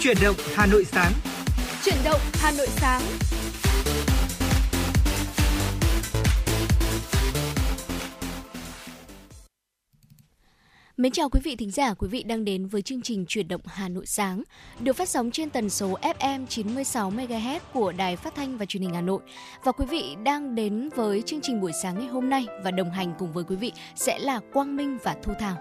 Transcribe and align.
Chuyển 0.00 0.16
động 0.22 0.36
Hà 0.54 0.66
Nội 0.66 0.84
sáng. 0.84 1.12
Chuyển 1.84 1.96
động 2.04 2.20
Hà 2.34 2.50
Nội 2.50 2.66
sáng. 2.66 3.02
Mến 10.96 11.12
chào 11.12 11.28
quý 11.28 11.40
vị 11.44 11.56
thính 11.56 11.70
giả, 11.70 11.94
quý 11.94 12.08
vị 12.08 12.22
đang 12.22 12.44
đến 12.44 12.66
với 12.66 12.82
chương 12.82 13.02
trình 13.02 13.24
Chuyển 13.28 13.48
động 13.48 13.60
Hà 13.66 13.88
Nội 13.88 14.06
sáng, 14.06 14.42
được 14.80 14.96
phát 14.96 15.08
sóng 15.08 15.30
trên 15.30 15.50
tần 15.50 15.70
số 15.70 15.98
FM 16.02 16.46
96 16.46 17.10
MHz 17.10 17.60
của 17.72 17.92
Đài 17.92 18.16
Phát 18.16 18.34
thanh 18.34 18.58
và 18.58 18.66
Truyền 18.66 18.82
hình 18.82 18.94
Hà 18.94 19.00
Nội. 19.00 19.20
Và 19.64 19.72
quý 19.72 19.84
vị 19.86 20.16
đang 20.24 20.54
đến 20.54 20.88
với 20.96 21.22
chương 21.22 21.40
trình 21.42 21.60
buổi 21.60 21.72
sáng 21.82 21.98
ngày 21.98 22.08
hôm 22.08 22.30
nay 22.30 22.46
và 22.64 22.70
đồng 22.70 22.90
hành 22.90 23.14
cùng 23.18 23.32
với 23.32 23.44
quý 23.44 23.56
vị 23.56 23.72
sẽ 23.96 24.18
là 24.18 24.40
Quang 24.52 24.76
Minh 24.76 24.98
và 25.02 25.16
Thu 25.22 25.32
Thảo. 25.40 25.56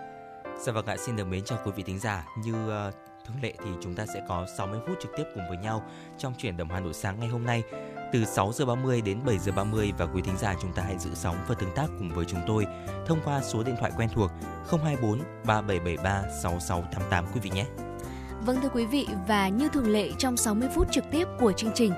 Dạ 0.60 0.72
vâng 0.72 0.86
ạ, 0.86 0.96
xin 1.06 1.16
được 1.16 1.26
mến 1.26 1.44
chào 1.46 1.60
quý 1.66 1.72
vị 1.76 1.84
thính 1.84 2.00
giả. 2.00 2.26
Như 2.44 2.54
uh, 2.88 3.07
thường 3.28 3.42
lệ 3.42 3.54
thì 3.66 3.72
chúng 3.82 3.96
ta 3.96 4.06
sẽ 4.06 4.22
có 4.28 4.46
60 4.58 4.80
phút 4.88 4.98
trực 5.02 5.12
tiếp 5.18 5.24
cùng 5.36 5.44
với 5.50 5.58
nhau 5.58 5.84
trong 6.18 6.34
chuyển 6.38 6.58
động 6.58 6.70
Hà 6.70 6.80
Nội 6.80 6.94
sáng 6.94 7.20
ngày 7.20 7.30
hôm 7.30 7.46
nay 7.46 7.64
từ 8.14 8.26
6 8.26 8.52
giờ 8.54 8.66
30 8.66 9.02
đến 9.02 9.20
7 9.26 9.38
giờ 9.38 9.52
30 9.52 9.94
và 9.98 10.06
quý 10.06 10.22
thính 10.22 10.38
giả 10.38 10.56
chúng 10.62 10.74
ta 10.74 10.84
hãy 10.84 10.98
giữ 10.98 11.10
sóng 11.14 11.36
và 11.48 11.56
tương 11.56 11.76
tác 11.76 11.88
cùng 12.00 12.10
với 12.10 12.26
chúng 12.26 12.40
tôi 12.48 12.66
thông 13.06 13.20
qua 13.26 13.42
số 13.42 13.64
điện 13.64 13.76
thoại 13.80 13.92
quen 13.98 14.10
thuộc 14.14 14.32
024 14.70 15.20
3773 15.46 16.24
6688 16.44 17.26
quý 17.34 17.40
vị 17.44 17.50
nhé. 17.50 17.66
Vâng 18.46 18.62
thưa 18.62 18.70
quý 18.74 18.86
vị 18.86 19.08
và 19.28 19.48
như 19.48 19.70
thường 19.70 19.90
lệ 19.90 20.10
trong 20.18 20.38
60 20.38 20.70
phút 20.76 20.88
trực 20.92 21.04
tiếp 21.12 21.28
của 21.40 21.52
chương 21.52 21.72
trình 21.76 21.92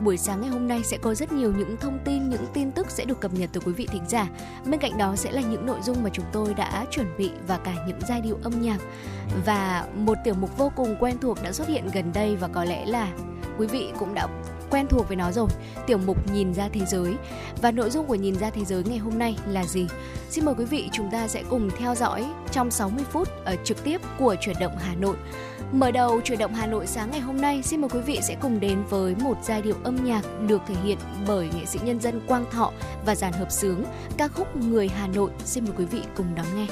buổi 0.00 0.16
sáng 0.16 0.40
ngày 0.40 0.50
hôm 0.50 0.68
nay 0.68 0.82
sẽ 0.84 0.98
có 1.02 1.14
rất 1.14 1.32
nhiều 1.32 1.52
những 1.58 1.76
thông 1.76 1.98
tin, 2.04 2.30
những 2.30 2.46
tin 2.54 2.72
tức 2.72 2.90
sẽ 2.90 3.04
được 3.04 3.20
cập 3.20 3.34
nhật 3.34 3.50
từ 3.52 3.60
quý 3.60 3.72
vị 3.72 3.86
thính 3.92 4.04
giả. 4.08 4.28
Bên 4.66 4.80
cạnh 4.80 4.98
đó 4.98 5.16
sẽ 5.16 5.30
là 5.30 5.40
những 5.40 5.66
nội 5.66 5.78
dung 5.82 6.02
mà 6.02 6.10
chúng 6.12 6.24
tôi 6.32 6.54
đã 6.54 6.84
chuẩn 6.90 7.06
bị 7.18 7.30
và 7.46 7.58
cả 7.58 7.74
những 7.86 7.98
giai 8.08 8.20
điệu 8.20 8.38
âm 8.42 8.62
nhạc. 8.62 8.78
Và 9.46 9.86
một 9.94 10.18
tiểu 10.24 10.34
mục 10.34 10.58
vô 10.58 10.72
cùng 10.76 10.96
quen 11.00 11.18
thuộc 11.20 11.42
đã 11.42 11.52
xuất 11.52 11.68
hiện 11.68 11.88
gần 11.94 12.12
đây 12.14 12.36
và 12.36 12.48
có 12.48 12.64
lẽ 12.64 12.86
là 12.86 13.12
quý 13.58 13.66
vị 13.66 13.92
cũng 13.98 14.14
đã 14.14 14.28
quen 14.70 14.86
thuộc 14.90 15.08
với 15.08 15.16
nó 15.16 15.32
rồi, 15.32 15.48
tiểu 15.86 15.98
mục 15.98 16.32
Nhìn 16.32 16.54
ra 16.54 16.68
thế 16.72 16.80
giới. 16.86 17.14
Và 17.62 17.70
nội 17.70 17.90
dung 17.90 18.06
của 18.06 18.14
Nhìn 18.14 18.34
ra 18.34 18.50
thế 18.50 18.64
giới 18.64 18.84
ngày 18.84 18.98
hôm 18.98 19.18
nay 19.18 19.36
là 19.48 19.64
gì? 19.64 19.86
Xin 20.30 20.44
mời 20.44 20.54
quý 20.58 20.64
vị 20.64 20.88
chúng 20.92 21.10
ta 21.10 21.28
sẽ 21.28 21.42
cùng 21.50 21.70
theo 21.78 21.94
dõi 21.94 22.24
trong 22.52 22.70
60 22.70 23.04
phút 23.10 23.28
ở 23.44 23.56
trực 23.64 23.84
tiếp 23.84 24.00
của 24.18 24.36
chuyển 24.40 24.56
động 24.60 24.76
Hà 24.78 24.94
Nội. 24.94 25.16
Mở 25.74 25.90
đầu 25.90 26.20
chuyển 26.24 26.38
động 26.38 26.54
Hà 26.54 26.66
Nội 26.66 26.86
sáng 26.86 27.10
ngày 27.10 27.20
hôm 27.20 27.40
nay, 27.40 27.62
xin 27.62 27.80
mời 27.80 27.90
quý 27.90 28.00
vị 28.00 28.18
sẽ 28.22 28.36
cùng 28.40 28.60
đến 28.60 28.84
với 28.90 29.14
một 29.16 29.38
giai 29.42 29.62
điệu 29.62 29.76
âm 29.84 30.04
nhạc 30.04 30.22
được 30.48 30.62
thể 30.66 30.74
hiện 30.74 30.98
bởi 31.26 31.48
nghệ 31.54 31.66
sĩ 31.66 31.78
nhân 31.84 32.00
dân 32.00 32.20
Quang 32.26 32.50
Thọ 32.50 32.72
và 33.06 33.14
dàn 33.14 33.32
hợp 33.32 33.50
sướng 33.50 33.84
ca 34.18 34.28
khúc 34.28 34.56
Người 34.56 34.88
Hà 34.88 35.06
Nội. 35.06 35.30
Xin 35.44 35.64
mời 35.64 35.72
quý 35.76 35.84
vị 35.84 36.02
cùng 36.16 36.34
đón 36.34 36.46
nghe. 36.56 36.66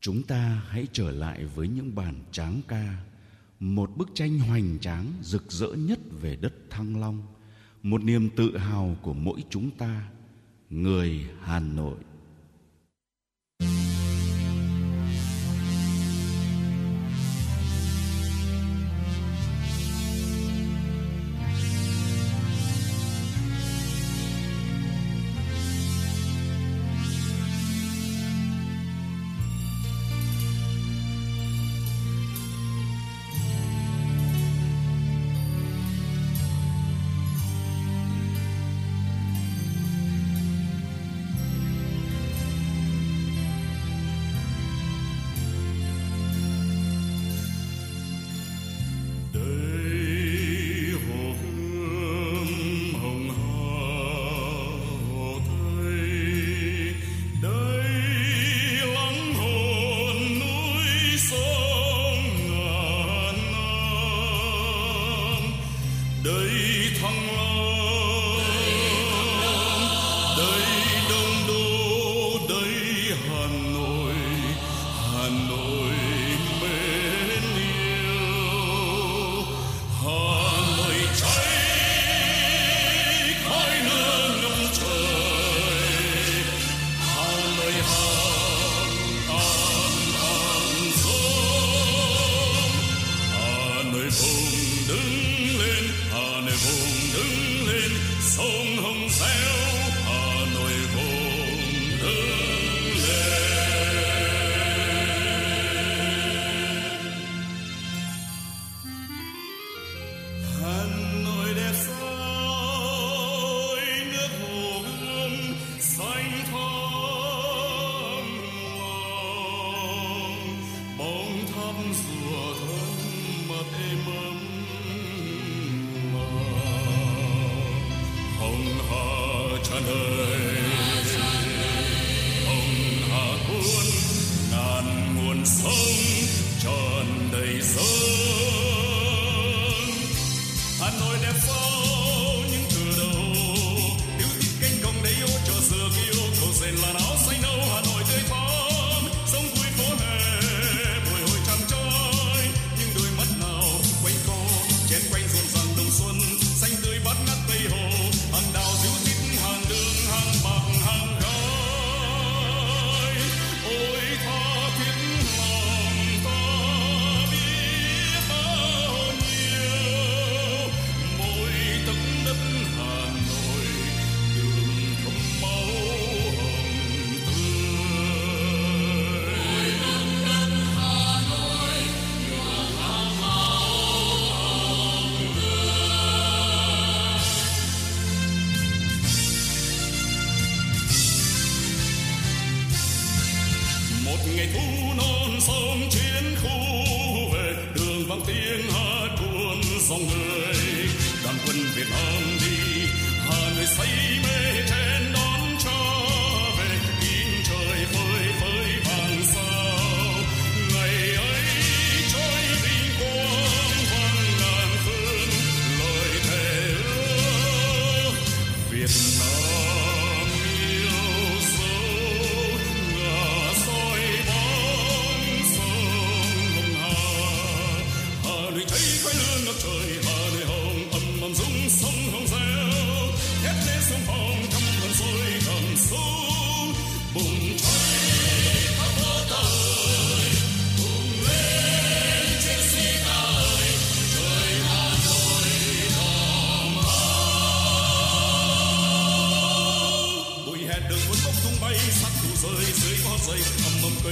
Chúng 0.00 0.22
ta 0.22 0.62
hãy 0.68 0.86
trở 0.92 1.10
lại 1.10 1.44
với 1.44 1.68
những 1.68 1.94
bản 1.94 2.14
tráng 2.32 2.60
ca, 2.68 2.96
một 3.60 3.90
bức 3.96 4.08
tranh 4.14 4.38
hoành 4.38 4.78
tráng 4.80 5.06
rực 5.22 5.52
rỡ 5.52 5.68
nhất 5.68 5.98
về 6.20 6.36
đất 6.36 6.52
Thăng 6.70 7.00
Long, 7.00 7.22
một 7.82 8.02
niềm 8.02 8.30
tự 8.36 8.58
hào 8.58 8.96
của 9.02 9.14
mỗi 9.14 9.44
chúng 9.50 9.70
ta, 9.70 10.02
người 10.70 11.26
Hà 11.40 11.60
Nội. 11.60 11.96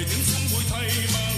Ầm 0.01 0.35
ầm 0.35 0.43
cười 0.51 0.85
tiếng 0.85 1.09
xuống 1.09 1.30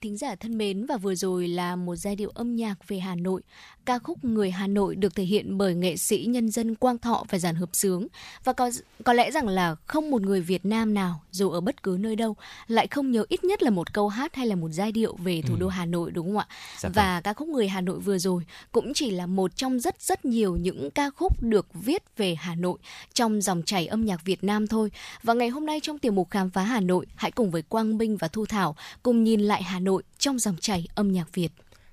thính 0.00 0.16
giả 0.16 0.34
thân 0.34 0.58
mến, 0.58 0.86
và 0.86 0.96
vừa 0.96 1.14
rồi 1.14 1.48
là 1.48 1.76
một 1.76 1.96
giai 1.96 2.16
điệu 2.16 2.30
âm 2.30 2.56
nhạc 2.56 2.88
về 2.88 2.98
Hà 2.98 3.14
Nội. 3.14 3.42
Ca 3.90 3.98
khúc 3.98 4.24
Người 4.24 4.50
Hà 4.50 4.66
Nội 4.66 4.96
được 4.96 5.14
thể 5.14 5.24
hiện 5.24 5.58
bởi 5.58 5.74
nghệ 5.74 5.96
sĩ 5.96 6.24
nhân 6.28 6.50
dân 6.50 6.74
Quang 6.74 6.98
Thọ 6.98 7.24
và 7.28 7.38
giàn 7.38 7.54
hợp 7.54 7.68
sướng. 7.72 8.06
Và 8.44 8.52
có 8.52 8.70
có 9.04 9.12
lẽ 9.12 9.30
rằng 9.30 9.48
là 9.48 9.76
không 9.86 10.10
một 10.10 10.22
người 10.22 10.40
Việt 10.40 10.64
Nam 10.66 10.94
nào 10.94 11.20
dù 11.30 11.50
ở 11.50 11.60
bất 11.60 11.82
cứ 11.82 11.96
nơi 12.00 12.16
đâu 12.16 12.36
lại 12.68 12.86
không 12.86 13.10
nhớ 13.10 13.24
ít 13.28 13.44
nhất 13.44 13.62
là 13.62 13.70
một 13.70 13.94
câu 13.94 14.08
hát 14.08 14.34
hay 14.34 14.46
là 14.46 14.54
một 14.54 14.68
giai 14.72 14.92
điệu 14.92 15.16
về 15.16 15.42
thủ 15.42 15.54
ừ. 15.54 15.60
đô 15.60 15.68
Hà 15.68 15.86
Nội 15.86 16.10
đúng 16.10 16.26
không 16.26 16.38
ạ? 16.38 16.46
Dạ 16.78 16.88
vâng. 16.88 16.92
và 16.94 17.20
ca 17.20 17.32
khúc 17.32 17.48
Người 17.48 17.68
Hà 17.68 17.80
Nội 17.80 17.98
vừa 17.98 18.18
rồi 18.18 18.42
cũng 18.72 18.92
chỉ 18.94 19.10
là 19.10 19.26
một 19.26 19.56
trong 19.56 19.80
rất 19.80 20.02
rất 20.02 20.24
nhiều 20.24 20.56
những 20.56 20.90
ca 20.90 21.10
khúc 21.10 21.42
được 21.42 21.66
viết 21.74 22.02
về 22.16 22.34
Hà 22.34 22.54
Nội 22.54 22.78
trong 23.14 23.40
dòng 23.40 23.62
chảy 23.66 23.86
âm 23.86 24.04
nhạc 24.04 24.24
Việt 24.24 24.44
Nam 24.44 24.66
thôi. 24.66 24.90
Và 25.22 25.34
ngày 25.34 25.48
hôm 25.48 25.66
nay 25.66 25.80
trong 25.82 25.98
tiểu 25.98 26.12
mục 26.12 26.30
khám 26.30 26.50
phá 26.50 26.62
Hà 26.62 26.80
Nội, 26.80 27.06
hãy 27.16 27.30
cùng 27.30 27.50
với 27.50 27.62
Quang 27.62 27.98
Minh 27.98 28.16
và 28.16 28.28
Thu 28.28 28.46
Thảo 28.46 28.76
cùng 29.02 29.24
nhìn 29.24 29.40
lại 29.40 29.62
Hà 29.62 29.80
Nội 29.80 30.02
trong 30.18 30.38
dòng 30.38 30.56
chảy 30.60 30.88
âm 30.94 31.12
nhạc 31.12 31.34
Việt. 31.34 31.52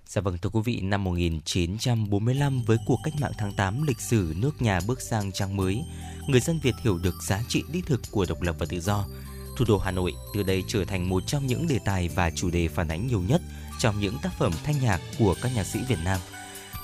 Dạ 0.10 0.22
vâng 0.22 0.38
thưa 0.38 0.50
quý 0.50 0.62
vị, 0.66 0.80
năm 0.82 1.04
1945 1.04 2.62
với 2.62 2.78
cuộc 2.86 3.00
cách 3.04 3.14
mạng 3.20 3.32
tháng 3.38 3.54
8 3.54 3.84
lịch 3.84 4.02
sử 4.02 4.34
nước 4.38 4.62
nhà 4.62 4.80
bước 4.88 5.02
sang 5.02 5.32
trang 5.32 5.58
mới, 5.58 5.84
người 6.28 6.40
dân 6.40 6.60
Việt 6.60 6.76
hiểu 6.84 6.98
được 6.98 7.16
giá 7.24 7.42
trị 7.48 7.64
đích 7.72 7.86
thực 7.86 8.02
của 8.12 8.26
độc 8.30 8.42
lập 8.42 8.56
và 8.60 8.66
tự 8.70 8.80
do. 8.80 9.06
Thủ 9.58 9.66
đô 9.68 9.78
Hà 9.78 9.92
Nội 9.92 10.14
từ 10.34 10.44
đây 10.44 10.64
trở 10.68 10.86
thành 10.86 11.10
một 11.10 11.24
trong 11.28 11.48
những 11.48 11.68
đề 11.68 11.80
tài 11.86 12.10
và 12.10 12.32
chủ 12.36 12.50
đề 12.50 12.68
phản 12.68 12.88
ánh 12.88 13.08
nhiều 13.08 13.22
nhất 13.22 13.42
trong 13.80 14.00
những 14.00 14.18
tác 14.22 14.30
phẩm 14.38 14.52
thanh 14.64 14.80
nhạc 14.82 15.02
của 15.20 15.36
các 15.42 15.52
nhạc 15.56 15.64
sĩ 15.64 15.80
Việt 15.88 16.00
Nam. 16.04 16.20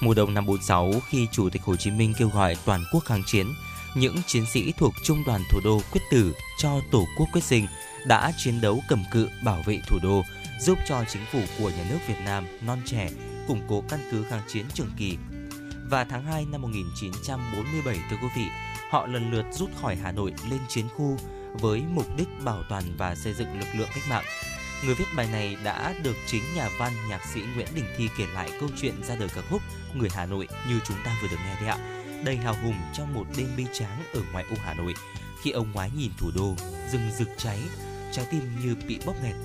Mùa 0.01 0.13
đông 0.13 0.33
năm 0.33 0.45
46 0.45 0.91
khi 1.09 1.27
Chủ 1.31 1.49
tịch 1.49 1.61
Hồ 1.61 1.75
Chí 1.75 1.91
Minh 1.91 2.13
kêu 2.17 2.29
gọi 2.29 2.55
toàn 2.65 2.83
quốc 2.91 3.05
kháng 3.05 3.23
chiến, 3.25 3.47
những 3.95 4.15
chiến 4.27 4.43
sĩ 4.53 4.73
thuộc 4.77 4.93
Trung 5.03 5.23
đoàn 5.25 5.41
Thủ 5.49 5.59
đô 5.63 5.81
quyết 5.91 6.01
tử 6.11 6.33
cho 6.57 6.79
Tổ 6.91 7.05
quốc 7.17 7.27
quyết 7.33 7.43
sinh 7.43 7.67
đã 8.05 8.31
chiến 8.37 8.61
đấu 8.61 8.83
cầm 8.87 9.03
cự 9.11 9.29
bảo 9.43 9.63
vệ 9.65 9.79
thủ 9.87 9.99
đô, 10.03 10.23
giúp 10.59 10.77
cho 10.85 11.03
chính 11.07 11.25
phủ 11.31 11.39
của 11.59 11.69
nhà 11.69 11.85
nước 11.89 11.99
Việt 12.07 12.19
Nam 12.25 12.45
non 12.61 12.79
trẻ 12.85 13.09
củng 13.47 13.61
cố 13.67 13.83
căn 13.89 13.99
cứ 14.11 14.23
kháng 14.23 14.41
chiến 14.47 14.65
trường 14.73 14.91
kỳ. 14.97 15.17
Và 15.89 16.03
tháng 16.03 16.25
2 16.25 16.45
năm 16.51 16.61
1947 16.61 17.97
thưa 18.09 18.17
quý 18.21 18.27
vị, 18.35 18.45
họ 18.89 19.07
lần 19.07 19.31
lượt 19.31 19.45
rút 19.51 19.69
khỏi 19.81 19.95
Hà 19.95 20.11
Nội 20.11 20.33
lên 20.49 20.59
chiến 20.67 20.85
khu 20.95 21.17
với 21.53 21.83
mục 21.93 22.05
đích 22.17 22.27
bảo 22.43 22.63
toàn 22.69 22.83
và 22.97 23.15
xây 23.15 23.33
dựng 23.33 23.59
lực 23.59 23.67
lượng 23.75 23.89
cách 23.95 24.03
mạng. 24.09 24.23
Người 24.85 24.95
viết 24.95 25.05
bài 25.15 25.27
này 25.31 25.57
đã 25.63 25.93
được 26.03 26.15
chính 26.27 26.43
nhà 26.55 26.69
văn 26.79 26.93
nhạc 27.09 27.21
sĩ 27.33 27.41
Nguyễn 27.55 27.67
Đình 27.75 27.85
Thi 27.97 28.09
kể 28.17 28.25
lại 28.33 28.51
câu 28.59 28.69
chuyện 28.81 29.03
ra 29.03 29.15
đời 29.15 29.29
ca 29.35 29.41
khúc 29.49 29.61
Người 29.93 30.09
Hà 30.13 30.25
Nội 30.25 30.47
như 30.69 30.79
chúng 30.87 30.97
ta 31.05 31.15
vừa 31.21 31.27
được 31.27 31.37
nghe 31.45 31.55
đấy 31.55 31.69
ạ. 31.69 31.77
Đầy 32.25 32.37
hào 32.37 32.55
hùng 32.63 32.75
trong 32.93 33.13
một 33.13 33.25
đêm 33.37 33.47
bi 33.57 33.65
tráng 33.73 34.03
ở 34.13 34.21
ngoại 34.31 34.45
ô 34.49 34.55
Hà 34.65 34.73
Nội, 34.73 34.93
khi 35.41 35.51
ông 35.51 35.71
ngoái 35.71 35.91
nhìn 35.97 36.11
thủ 36.17 36.31
đô, 36.35 36.55
rừng 36.91 37.11
rực 37.17 37.29
cháy, 37.37 37.59
trái 38.11 38.25
tim 38.31 38.41
như 38.61 38.75
bị 38.87 38.99
bóp 39.05 39.15
nghẹt 39.23 39.35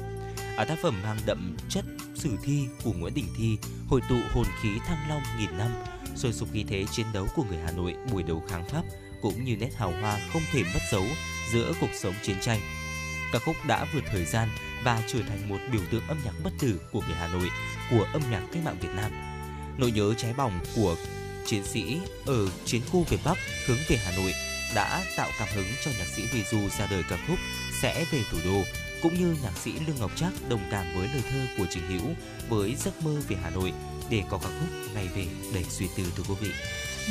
à, 0.59 0.65
tác 0.65 0.79
phẩm 0.83 0.95
mang 1.03 1.19
đậm 1.27 1.57
chất 1.69 1.85
sử 2.15 2.37
thi 2.43 2.67
của 2.85 2.93
Nguyễn 2.93 3.15
Đình 3.15 3.29
Thi 3.37 3.59
hội 3.89 4.01
tụ 4.09 4.17
hồn 4.35 4.45
khí 4.63 4.69
thăng 4.87 5.09
long 5.09 5.23
nghìn 5.39 5.59
năm, 5.59 5.71
sôi 6.17 6.33
sục 6.33 6.49
khí 6.53 6.65
thế 6.69 6.85
chiến 6.93 7.07
đấu 7.13 7.27
của 7.35 7.45
người 7.49 7.59
Hà 7.59 7.71
Nội 7.71 7.95
buổi 8.13 8.23
đầu 8.23 8.43
kháng 8.49 8.69
Pháp 8.69 8.83
cũng 9.23 9.45
như 9.45 9.57
nét 9.57 9.71
hào 9.77 9.91
hoa 9.91 10.19
không 10.33 10.43
thể 10.53 10.63
mất 10.63 10.81
dấu 10.93 11.05
giữa 11.53 11.73
cuộc 11.81 11.91
sống 11.95 12.15
chiến 12.23 12.37
tranh. 12.41 12.61
Ca 13.33 13.39
khúc 13.39 13.57
đã 13.67 13.87
vượt 13.95 14.05
thời 14.13 14.25
gian 14.25 14.49
và 14.85 15.03
trở 15.07 15.19
thành 15.29 15.49
một 15.49 15.59
biểu 15.73 15.83
tượng 15.91 16.09
âm 16.09 16.19
nhạc 16.25 16.35
bất 16.45 16.51
tử 16.61 16.81
của 16.93 17.01
người 17.01 17.17
Hà 17.17 17.29
Nội, 17.29 17.49
của 17.91 18.07
âm 18.13 18.23
nhạc 18.31 18.43
cách 18.53 18.63
mạng 18.65 18.77
Việt 18.81 18.93
Nam. 18.97 19.13
Nỗi 19.79 19.91
nhớ 19.91 20.15
cháy 20.15 20.35
bỏng 20.37 20.61
của 20.77 20.97
chiến 21.47 21.65
sĩ 21.65 22.01
ở 22.27 22.49
chiến 22.65 22.83
khu 22.93 23.05
Việt 23.05 23.21
Bắc 23.25 23.39
hướng 23.67 23.79
về 23.89 23.97
Hà 23.97 24.17
Nội 24.17 24.33
đã 24.75 25.05
tạo 25.17 25.29
cảm 25.39 25.49
hứng 25.55 25.67
cho 25.85 25.91
nhạc 25.99 26.07
sĩ 26.17 26.23
Vì 26.33 26.43
Du 26.43 26.59
ra 26.79 26.87
đời 26.91 27.03
ca 27.11 27.19
khúc 27.29 27.39
Sẽ 27.83 28.05
về 28.13 28.23
thủ 28.31 28.39
đô 28.45 28.63
cũng 29.03 29.15
như 29.15 29.37
nhạc 29.43 29.57
sĩ 29.65 29.73
Lương 29.87 29.97
Ngọc 30.01 30.11
Trác 30.17 30.31
đồng 30.49 30.61
cảm 30.71 30.87
với 30.97 31.09
lời 31.15 31.23
thơ 31.31 31.39
của 31.59 31.65
Trình 31.71 31.83
Hữu 31.89 32.15
với 32.49 32.75
giấc 32.85 33.05
mơ 33.05 33.11
về 33.29 33.37
Hà 33.43 33.51
Nội 33.51 33.73
để 34.11 34.23
có 34.31 34.39
ca 34.39 34.49
khúc 34.49 34.69
Ngày 34.95 35.09
về 35.17 35.27
đầy 35.55 35.65
suy 35.69 35.87
tư 35.97 36.05
thưa 36.17 36.23
quý 36.29 36.35
vị. 36.41 36.51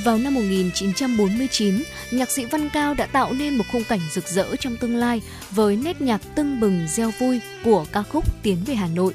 Vào 0.04 0.18
năm 0.18 0.34
1949, 0.34 1.84
nhạc 2.12 2.32
sĩ 2.32 2.46
Văn 2.46 2.70
Cao 2.74 2.94
đã 2.94 3.06
tạo 3.06 3.34
nên 3.34 3.58
một 3.58 3.64
khung 3.72 3.84
cảnh 3.84 4.00
rực 4.12 4.28
rỡ 4.28 4.56
trong 4.56 4.78
tương 4.78 4.96
lai 4.96 5.22
với 5.52 5.76
nét 5.76 6.02
nhạc 6.02 6.22
tưng 6.36 6.60
bừng 6.60 6.88
reo 6.88 7.12
vui 7.20 7.40
của 7.64 7.86
ca 7.92 8.04
khúc 8.04 8.44
Tiến 8.44 8.58
về 8.66 8.76
Hà 8.76 8.88
Nội. 8.88 9.14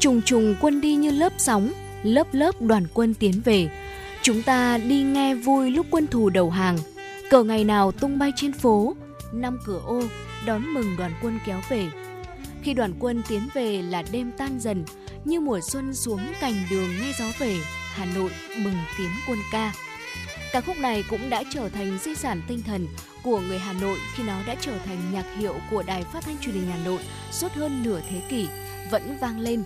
Trùng 0.00 0.22
trùng 0.22 0.54
quân 0.60 0.80
đi 0.80 0.94
như 0.94 1.10
lớp 1.10 1.32
sóng, 1.38 1.72
lớp 2.02 2.26
lớp 2.32 2.62
đoàn 2.62 2.86
quân 2.94 3.14
tiến 3.14 3.40
về. 3.44 3.68
Chúng 4.22 4.42
ta 4.42 4.78
đi 4.78 5.02
nghe 5.02 5.34
vui 5.34 5.70
lúc 5.70 5.86
quân 5.90 6.06
thù 6.06 6.30
đầu 6.30 6.50
hàng. 6.50 6.78
Cờ 7.30 7.42
ngày 7.42 7.64
nào 7.64 7.92
tung 7.92 8.18
bay 8.18 8.32
trên 8.36 8.52
phố, 8.52 8.96
năm 9.32 9.58
cửa 9.64 9.80
ô 9.86 10.02
đón 10.46 10.74
mừng 10.74 10.96
đoàn 10.96 11.12
quân 11.22 11.38
kéo 11.46 11.60
về. 11.68 11.88
Khi 12.62 12.74
đoàn 12.74 12.94
quân 12.98 13.22
tiến 13.28 13.48
về 13.54 13.82
là 13.82 14.02
đêm 14.12 14.30
tan 14.38 14.60
dần, 14.60 14.84
như 15.24 15.40
mùa 15.40 15.60
xuân 15.60 15.94
xuống 15.94 16.20
cành 16.40 16.54
đường 16.70 16.90
nghe 17.00 17.12
gió 17.18 17.24
về, 17.38 17.56
Hà 17.92 18.04
Nội 18.04 18.30
mừng 18.56 18.76
tiến 18.98 19.10
quân 19.28 19.38
ca. 19.52 19.72
Ca 20.52 20.60
khúc 20.60 20.76
này 20.78 21.04
cũng 21.10 21.30
đã 21.30 21.42
trở 21.52 21.68
thành 21.68 21.98
di 22.02 22.14
sản 22.14 22.42
tinh 22.48 22.62
thần 22.62 22.86
của 23.22 23.40
người 23.40 23.58
Hà 23.58 23.72
Nội 23.72 23.98
khi 24.14 24.22
nó 24.22 24.42
đã 24.46 24.56
trở 24.60 24.78
thành 24.78 25.12
nhạc 25.12 25.26
hiệu 25.36 25.54
của 25.70 25.82
Đài 25.82 26.04
Phát 26.04 26.24
thanh 26.24 26.36
Truyền 26.40 26.54
hình 26.54 26.70
Hà 26.70 26.84
Nội 26.84 27.00
suốt 27.32 27.52
hơn 27.52 27.82
nửa 27.82 28.00
thế 28.10 28.22
kỷ, 28.28 28.48
vẫn 28.90 29.18
vang 29.20 29.40
lên. 29.40 29.62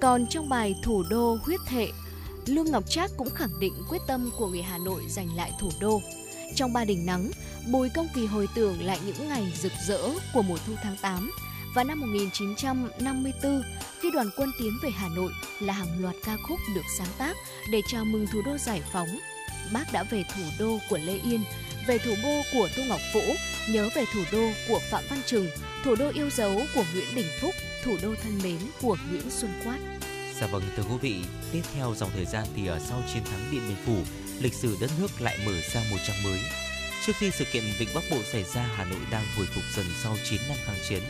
Còn 0.00 0.26
trong 0.26 0.48
bài 0.48 0.74
Thủ 0.82 1.02
đô 1.10 1.38
huyết 1.42 1.60
thệ, 1.66 1.88
Lương 2.46 2.70
Ngọc 2.70 2.84
Trác 2.90 3.10
cũng 3.16 3.30
khẳng 3.30 3.60
định 3.60 3.72
quyết 3.88 4.00
tâm 4.06 4.30
của 4.38 4.46
người 4.46 4.62
Hà 4.62 4.78
Nội 4.78 5.02
giành 5.08 5.36
lại 5.36 5.52
thủ 5.60 5.70
đô. 5.80 6.00
Trong 6.54 6.72
ba 6.72 6.84
đỉnh 6.84 7.06
nắng, 7.06 7.30
Bùi 7.70 7.88
Công 7.88 8.08
Kỳ 8.14 8.26
hồi 8.26 8.48
tưởng 8.54 8.82
lại 8.82 8.98
những 9.06 9.28
ngày 9.28 9.52
rực 9.62 9.72
rỡ 9.86 10.00
của 10.34 10.42
mùa 10.42 10.58
thu 10.66 10.72
tháng 10.82 10.96
8 11.02 11.30
và 11.74 11.84
năm 11.84 12.00
1954 12.00 13.62
khi 14.00 14.10
đoàn 14.10 14.30
quân 14.36 14.52
tiến 14.58 14.78
về 14.82 14.90
Hà 14.90 15.08
Nội 15.08 15.32
là 15.60 15.72
hàng 15.72 16.02
loạt 16.02 16.14
ca 16.24 16.36
khúc 16.36 16.58
được 16.74 16.84
sáng 16.98 17.08
tác 17.18 17.36
để 17.70 17.80
chào 17.88 18.04
mừng 18.04 18.26
thủ 18.26 18.42
đô 18.46 18.58
giải 18.58 18.82
phóng. 18.92 19.18
Bác 19.72 19.92
đã 19.92 20.02
về 20.02 20.24
thủ 20.36 20.42
đô 20.58 20.78
của 20.90 20.98
Lê 20.98 21.18
Yên, 21.18 21.40
về 21.86 21.98
thủ 21.98 22.14
đô 22.22 22.40
của 22.52 22.68
Tô 22.76 22.82
Ngọc 22.88 23.00
Vũ, 23.14 23.34
nhớ 23.68 23.88
về 23.94 24.04
thủ 24.14 24.20
đô 24.32 24.48
của 24.68 24.80
Phạm 24.90 25.04
Văn 25.10 25.20
Trừng, 25.26 25.48
thủ 25.84 25.94
đô 25.94 26.10
yêu 26.10 26.30
dấu 26.30 26.60
của 26.74 26.84
Nguyễn 26.92 27.14
Đình 27.14 27.28
Phúc, 27.40 27.54
thủ 27.84 27.96
đô 28.02 28.14
thân 28.22 28.38
mến 28.42 28.58
của 28.82 28.96
Nguyễn 29.10 29.30
Xuân 29.30 29.52
Quát. 29.64 29.78
Dạ 30.40 30.46
vâng 30.46 30.62
thưa 30.76 30.82
quý 30.82 30.96
vị, 31.00 31.24
tiếp 31.52 31.62
theo 31.74 31.94
dòng 31.96 32.10
thời 32.14 32.24
gian 32.24 32.44
thì 32.56 32.66
ở 32.66 32.78
sau 32.78 33.02
chiến 33.12 33.24
thắng 33.24 33.50
Điện 33.52 33.62
Biên 33.68 33.76
Phủ, 33.86 33.96
lịch 34.40 34.54
sử 34.54 34.76
đất 34.80 34.90
nước 35.00 35.20
lại 35.20 35.38
mở 35.46 35.60
ra 35.72 35.82
một 35.90 35.98
trang 36.06 36.22
mới 36.22 36.40
Trước 37.06 37.12
khi 37.18 37.30
sự 37.30 37.44
kiện 37.52 37.64
Vịnh 37.78 37.88
Bắc 37.94 38.04
Bộ 38.10 38.16
xảy 38.32 38.44
ra, 38.44 38.62
Hà 38.76 38.84
Nội 38.84 38.98
đang 39.10 39.24
hồi 39.36 39.46
phục 39.46 39.64
dần 39.74 39.86
sau 40.02 40.16
9 40.24 40.40
năm 40.48 40.56
kháng 40.64 40.76
chiến. 40.88 41.02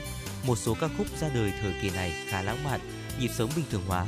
Một 0.46 0.58
số 0.58 0.76
ca 0.80 0.88
khúc 0.98 1.06
ra 1.20 1.28
đời 1.34 1.52
thời 1.60 1.72
kỳ 1.82 1.90
này 1.90 2.12
khá 2.28 2.42
lãng 2.42 2.64
mạn, 2.64 2.80
nhịp 3.20 3.30
sống 3.34 3.50
bình 3.56 3.64
thường 3.70 3.82
hóa. 3.86 4.06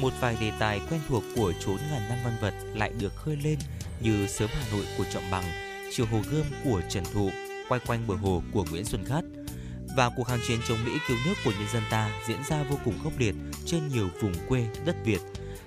Một 0.00 0.12
vài 0.20 0.36
đề 0.40 0.52
tài 0.58 0.80
quen 0.90 1.00
thuộc 1.08 1.22
của 1.36 1.52
chốn 1.60 1.76
ngàn 1.90 2.08
năm 2.08 2.18
văn 2.24 2.36
vật 2.40 2.54
lại 2.74 2.92
được 3.00 3.16
khơi 3.16 3.36
lên 3.44 3.58
như 4.00 4.26
Sớm 4.26 4.48
Hà 4.52 4.72
Nội 4.72 4.84
của 4.98 5.04
Trọng 5.12 5.30
Bằng, 5.30 5.44
Chiều 5.92 6.06
Hồ 6.06 6.20
Gươm 6.30 6.46
của 6.64 6.82
Trần 6.88 7.04
Thụ, 7.12 7.30
quay 7.68 7.80
quanh 7.86 8.06
bờ 8.06 8.14
hồ 8.14 8.42
của 8.52 8.64
Nguyễn 8.70 8.84
Xuân 8.84 9.04
Khát. 9.04 9.24
Và 9.96 10.10
cuộc 10.16 10.24
kháng 10.24 10.40
chiến 10.48 10.58
chống 10.68 10.84
Mỹ 10.84 10.92
cứu 11.08 11.16
nước 11.26 11.34
của 11.44 11.50
nhân 11.50 11.68
dân 11.72 11.82
ta 11.90 12.10
diễn 12.28 12.38
ra 12.48 12.62
vô 12.62 12.78
cùng 12.84 12.98
khốc 13.04 13.12
liệt 13.18 13.34
trên 13.66 13.88
nhiều 13.88 14.08
vùng 14.20 14.34
quê 14.48 14.66
đất 14.84 14.96
Việt. 15.04 15.20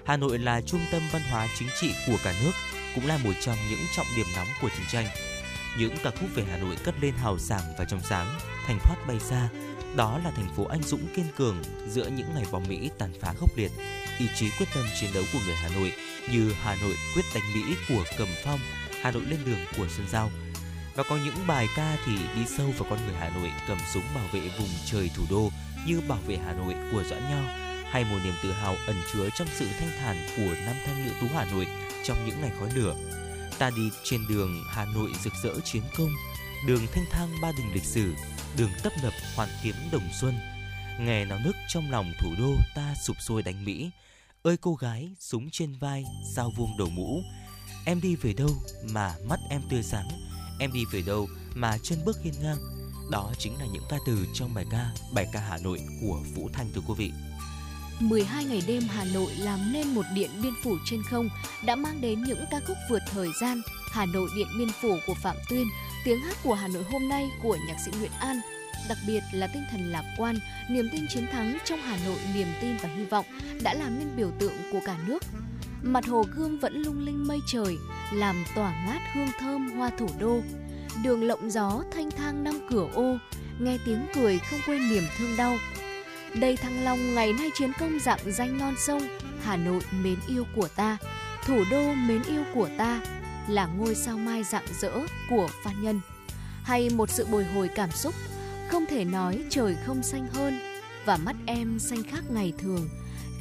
Hà 0.06 0.18
Nội 0.18 0.40
là 0.40 0.62
trung 0.62 0.82
tâm 0.92 1.02
văn 1.12 1.22
hóa 1.32 1.48
chính 1.60 1.70
trị 1.82 1.94
của 2.08 2.18
cả 2.24 2.34
nước, 2.44 2.52
cũng 2.96 3.08
là 3.08 3.18
một 3.18 3.34
trong 3.42 3.58
những 3.70 3.80
trọng 3.96 4.06
điểm 4.16 4.26
nóng 4.36 4.48
của 4.62 4.70
chiến 4.70 4.86
tranh. 4.92 5.08
Những 5.78 5.96
ca 6.04 6.12
khúc 6.12 6.30
về 6.36 6.44
Hà 6.52 6.58
Nội 6.58 6.76
cất 6.84 6.96
lên 7.02 7.14
hào 7.16 7.40
sảng 7.40 7.74
và 7.78 7.86
trong 7.86 8.02
sáng, 8.10 8.40
thành 8.68 8.80
thoát 8.80 8.96
bay 9.08 9.20
xa, 9.20 9.50
đó 9.96 10.20
là 10.24 10.32
thành 10.32 10.56
phố 10.56 10.66
anh 10.66 10.84
dũng 10.84 11.08
kiên 11.16 11.26
cường 11.38 11.62
giữa 11.88 12.08
những 12.08 12.28
ngày 12.36 12.44
bom 12.52 12.64
Mỹ 12.68 12.90
tàn 12.98 13.14
phá 13.22 13.34
khốc 13.34 13.58
liệt, 13.58 13.72
ý 14.20 14.28
chí 14.36 14.50
quyết 14.50 14.66
tâm 14.76 14.84
chiến 15.00 15.10
đấu 15.14 15.24
của 15.34 15.40
người 15.46 15.56
Hà 15.56 15.70
Nội 15.70 15.92
như 16.32 16.54
Hà 16.64 16.76
Nội 16.76 16.96
quyết 17.16 17.26
đánh 17.34 17.44
Mỹ 17.54 17.76
của 17.90 18.04
Cầm 18.18 18.28
Phong, 18.44 18.60
Hà 19.02 19.12
Nội 19.12 19.24
lên 19.26 19.40
đường 19.46 19.66
của 19.78 19.88
Xuân 19.98 20.08
Giao. 20.12 20.32
Và 20.96 21.04
có 21.04 21.18
những 21.26 21.48
bài 21.48 21.68
ca 21.76 21.98
thì 22.06 22.12
đi 22.36 22.42
sâu 22.58 22.74
vào 22.78 22.90
con 22.90 23.00
người 23.06 23.16
Hà 23.20 23.30
Nội 23.30 23.52
cầm 23.68 23.78
súng 23.94 24.04
bảo 24.16 24.26
vệ 24.32 24.40
vùng 24.40 24.70
trời 24.86 25.10
thủ 25.16 25.24
đô 25.30 25.50
như 25.88 26.02
Bảo 26.08 26.20
vệ 26.28 26.38
Hà 26.46 26.54
Nội 26.54 26.76
của 26.92 27.04
Doãn 27.04 27.22
Nho 27.22 27.71
hay 27.92 28.06
một 28.06 28.18
niềm 28.24 28.34
tự 28.44 28.52
hào 28.52 28.76
ẩn 28.88 28.96
chứa 29.14 29.30
trong 29.36 29.48
sự 29.56 29.68
thanh 29.80 29.92
thản 30.00 30.28
của 30.38 30.56
năm 30.66 30.76
thanh 30.86 31.06
nữ 31.06 31.12
tú 31.22 31.28
Hà 31.36 31.46
Nội 31.46 31.68
trong 32.04 32.26
những 32.28 32.42
ngày 32.42 32.52
khói 32.60 32.70
lửa. 32.76 32.96
Ta 33.60 33.70
đi 33.70 33.90
trên 34.04 34.28
đường 34.30 34.64
Hà 34.68 34.86
Nội 34.86 35.10
rực 35.24 35.34
rỡ 35.44 35.60
chiến 35.64 35.84
công, 35.98 36.12
đường 36.68 36.88
thanh 36.94 37.06
thang 37.12 37.30
ba 37.42 37.52
đình 37.58 37.74
lịch 37.74 37.84
sử, 37.84 38.14
đường 38.58 38.70
tấp 38.84 38.94
nập 39.04 39.14
hoàn 39.36 39.50
kiếm 39.64 39.76
đồng 39.92 40.10
xuân. 40.22 40.40
Nghe 41.00 41.26
náo 41.26 41.40
nức 41.46 41.56
trong 41.68 41.92
lòng 41.92 42.12
thủ 42.20 42.30
đô 42.38 42.56
ta 42.76 42.96
sụp 43.04 43.18
sôi 43.28 43.44
đánh 43.44 43.66
Mỹ. 43.66 43.90
Ơi 44.44 44.58
cô 44.62 44.76
gái, 44.76 45.10
súng 45.20 45.50
trên 45.52 45.74
vai, 45.80 46.04
sao 46.36 46.52
vuông 46.58 46.78
đầu 46.78 46.90
mũ. 46.90 47.22
Em 47.86 48.02
đi 48.02 48.16
về 48.16 48.34
đâu 48.34 48.50
mà 48.92 49.14
mắt 49.30 49.40
em 49.50 49.62
tươi 49.70 49.84
sáng, 49.84 50.08
em 50.60 50.74
đi 50.74 50.86
về 50.92 51.02
đâu 51.02 51.28
mà 51.56 51.78
chân 51.84 52.00
bước 52.06 52.18
hiên 52.24 52.34
ngang. 52.42 52.58
Đó 53.12 53.32
chính 53.40 53.58
là 53.60 53.66
những 53.66 53.84
ca 53.90 53.98
từ 54.06 54.28
trong 54.34 54.54
bài 54.54 54.66
ca 54.72 54.92
Bài 55.14 55.28
ca 55.34 55.40
Hà 55.40 55.58
Nội 55.58 55.80
của 56.02 56.24
Vũ 56.36 56.50
Thanh 56.54 56.72
thưa 56.76 56.82
quý 56.88 56.94
vị. 56.98 57.12
12 58.02 58.46
ngày 58.46 58.64
đêm 58.68 58.84
Hà 58.90 59.04
Nội 59.14 59.32
làm 59.38 59.74
nên 59.74 59.88
một 59.88 60.06
điện 60.16 60.30
biên 60.44 60.54
phủ 60.64 60.78
trên 60.86 61.04
không 61.04 61.30
đã 61.66 61.76
mang 61.76 62.02
đến 62.02 62.24
những 62.24 62.46
ca 62.52 62.60
khúc 62.68 62.78
vượt 62.90 63.02
thời 63.12 63.28
gian 63.42 63.62
Hà 63.92 64.06
Nội 64.06 64.30
Điện 64.36 64.48
Biên 64.58 64.70
Phủ 64.82 64.98
của 65.08 65.14
Phạm 65.14 65.36
Tuyên, 65.50 65.68
tiếng 66.06 66.20
hát 66.20 66.38
của 66.44 66.54
Hà 66.54 66.68
Nội 66.68 66.84
hôm 66.92 67.10
nay 67.10 67.32
của 67.44 67.58
nhạc 67.68 67.78
sĩ 67.86 67.92
Nguyễn 68.00 68.12
An, 68.20 68.40
đặc 68.90 68.98
biệt 69.08 69.24
là 69.34 69.48
tinh 69.48 69.64
thần 69.72 69.92
lạc 69.92 70.04
quan, 70.18 70.36
niềm 70.70 70.90
tin 70.92 71.08
chiến 71.10 71.28
thắng 71.32 71.58
trong 71.66 71.80
Hà 71.80 71.98
Nội, 72.06 72.18
niềm 72.36 72.48
tin 72.62 72.78
và 72.82 72.90
hy 72.90 73.06
vọng 73.06 73.26
đã 73.64 73.74
làm 73.74 74.00
nên 74.00 74.16
biểu 74.16 74.32
tượng 74.40 74.54
của 74.72 74.80
cả 74.86 74.98
nước. 75.08 75.24
Mặt 75.84 76.06
hồ 76.06 76.26
gươm 76.36 76.60
vẫn 76.60 76.82
lung 76.82 77.06
linh 77.06 77.28
mây 77.28 77.40
trời, 77.48 77.78
làm 78.14 78.46
tỏa 78.56 78.86
ngát 78.86 79.02
hương 79.14 79.30
thơm 79.40 79.70
hoa 79.70 79.90
thủ 79.90 80.08
đô. 80.20 80.42
Đường 81.04 81.24
lộng 81.24 81.52
gió 81.52 81.84
thanh 81.94 82.12
thang 82.12 82.44
năm 82.44 82.60
cửa 82.70 82.88
ô, 82.94 83.18
nghe 83.60 83.78
tiếng 83.86 84.06
cười 84.16 84.40
không 84.40 84.60
quên 84.66 84.90
niềm 84.90 85.04
thương 85.18 85.38
đau. 85.38 85.58
Đây 86.36 86.58
Thăng 86.58 86.84
Long 86.84 87.16
ngày 87.16 87.34
nay 87.34 87.52
chiến 87.54 87.72
công 87.80 88.00
dạng 88.00 88.20
danh 88.32 88.58
non 88.58 88.76
sông, 88.78 89.02
Hà 89.44 89.58
Nội 89.58 89.82
mến 90.04 90.16
yêu 90.28 90.46
của 90.56 90.68
ta, 90.68 90.98
thủ 91.46 91.64
đô 91.72 91.94
mến 91.94 92.24
yêu 92.24 92.44
của 92.54 92.70
ta, 92.78 93.02
là 93.48 93.66
ngôi 93.66 93.96
sao 93.96 94.18
mai 94.18 94.44
rạng 94.44 94.66
rỡ 94.80 94.92
của 95.30 95.50
Phan 95.64 95.84
Nhân. 95.84 96.02
Hay 96.64 96.90
một 96.90 97.10
sự 97.10 97.26
bồi 97.26 97.44
hồi 97.44 97.70
cảm 97.76 97.92
xúc, 97.92 98.16
không 98.68 98.86
thể 98.86 99.06
nói 99.06 99.44
trời 99.50 99.76
không 99.86 100.04
xanh 100.04 100.28
hơn 100.34 100.60
và 101.06 101.18
mắt 101.18 101.36
em 101.46 101.80
xanh 101.80 102.04
khác 102.04 102.24
ngày 102.30 102.54
thường. 102.58 102.90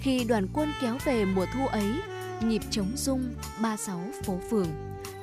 Khi 0.03 0.25
đoàn 0.25 0.49
quân 0.53 0.73
kéo 0.83 0.99
về 1.05 1.25
mùa 1.25 1.47
thu 1.55 1.67
ấy, 1.67 1.93
nhịp 2.43 2.63
trống 2.71 2.93
rung 2.97 3.35
ba 3.61 3.77
sáu 3.77 4.05
phố 4.25 4.41
phường. 4.51 4.69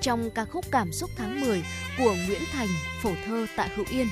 Trong 0.01 0.29
ca 0.35 0.45
khúc 0.45 0.65
Cảm 0.71 0.91
xúc 0.91 1.09
tháng 1.17 1.41
10 1.41 1.63
của 1.97 2.15
Nguyễn 2.27 2.41
Thành, 2.51 2.67
phổ 3.01 3.11
thơ 3.25 3.45
tại 3.55 3.69
Hữu 3.75 3.85
Yên. 3.89 4.07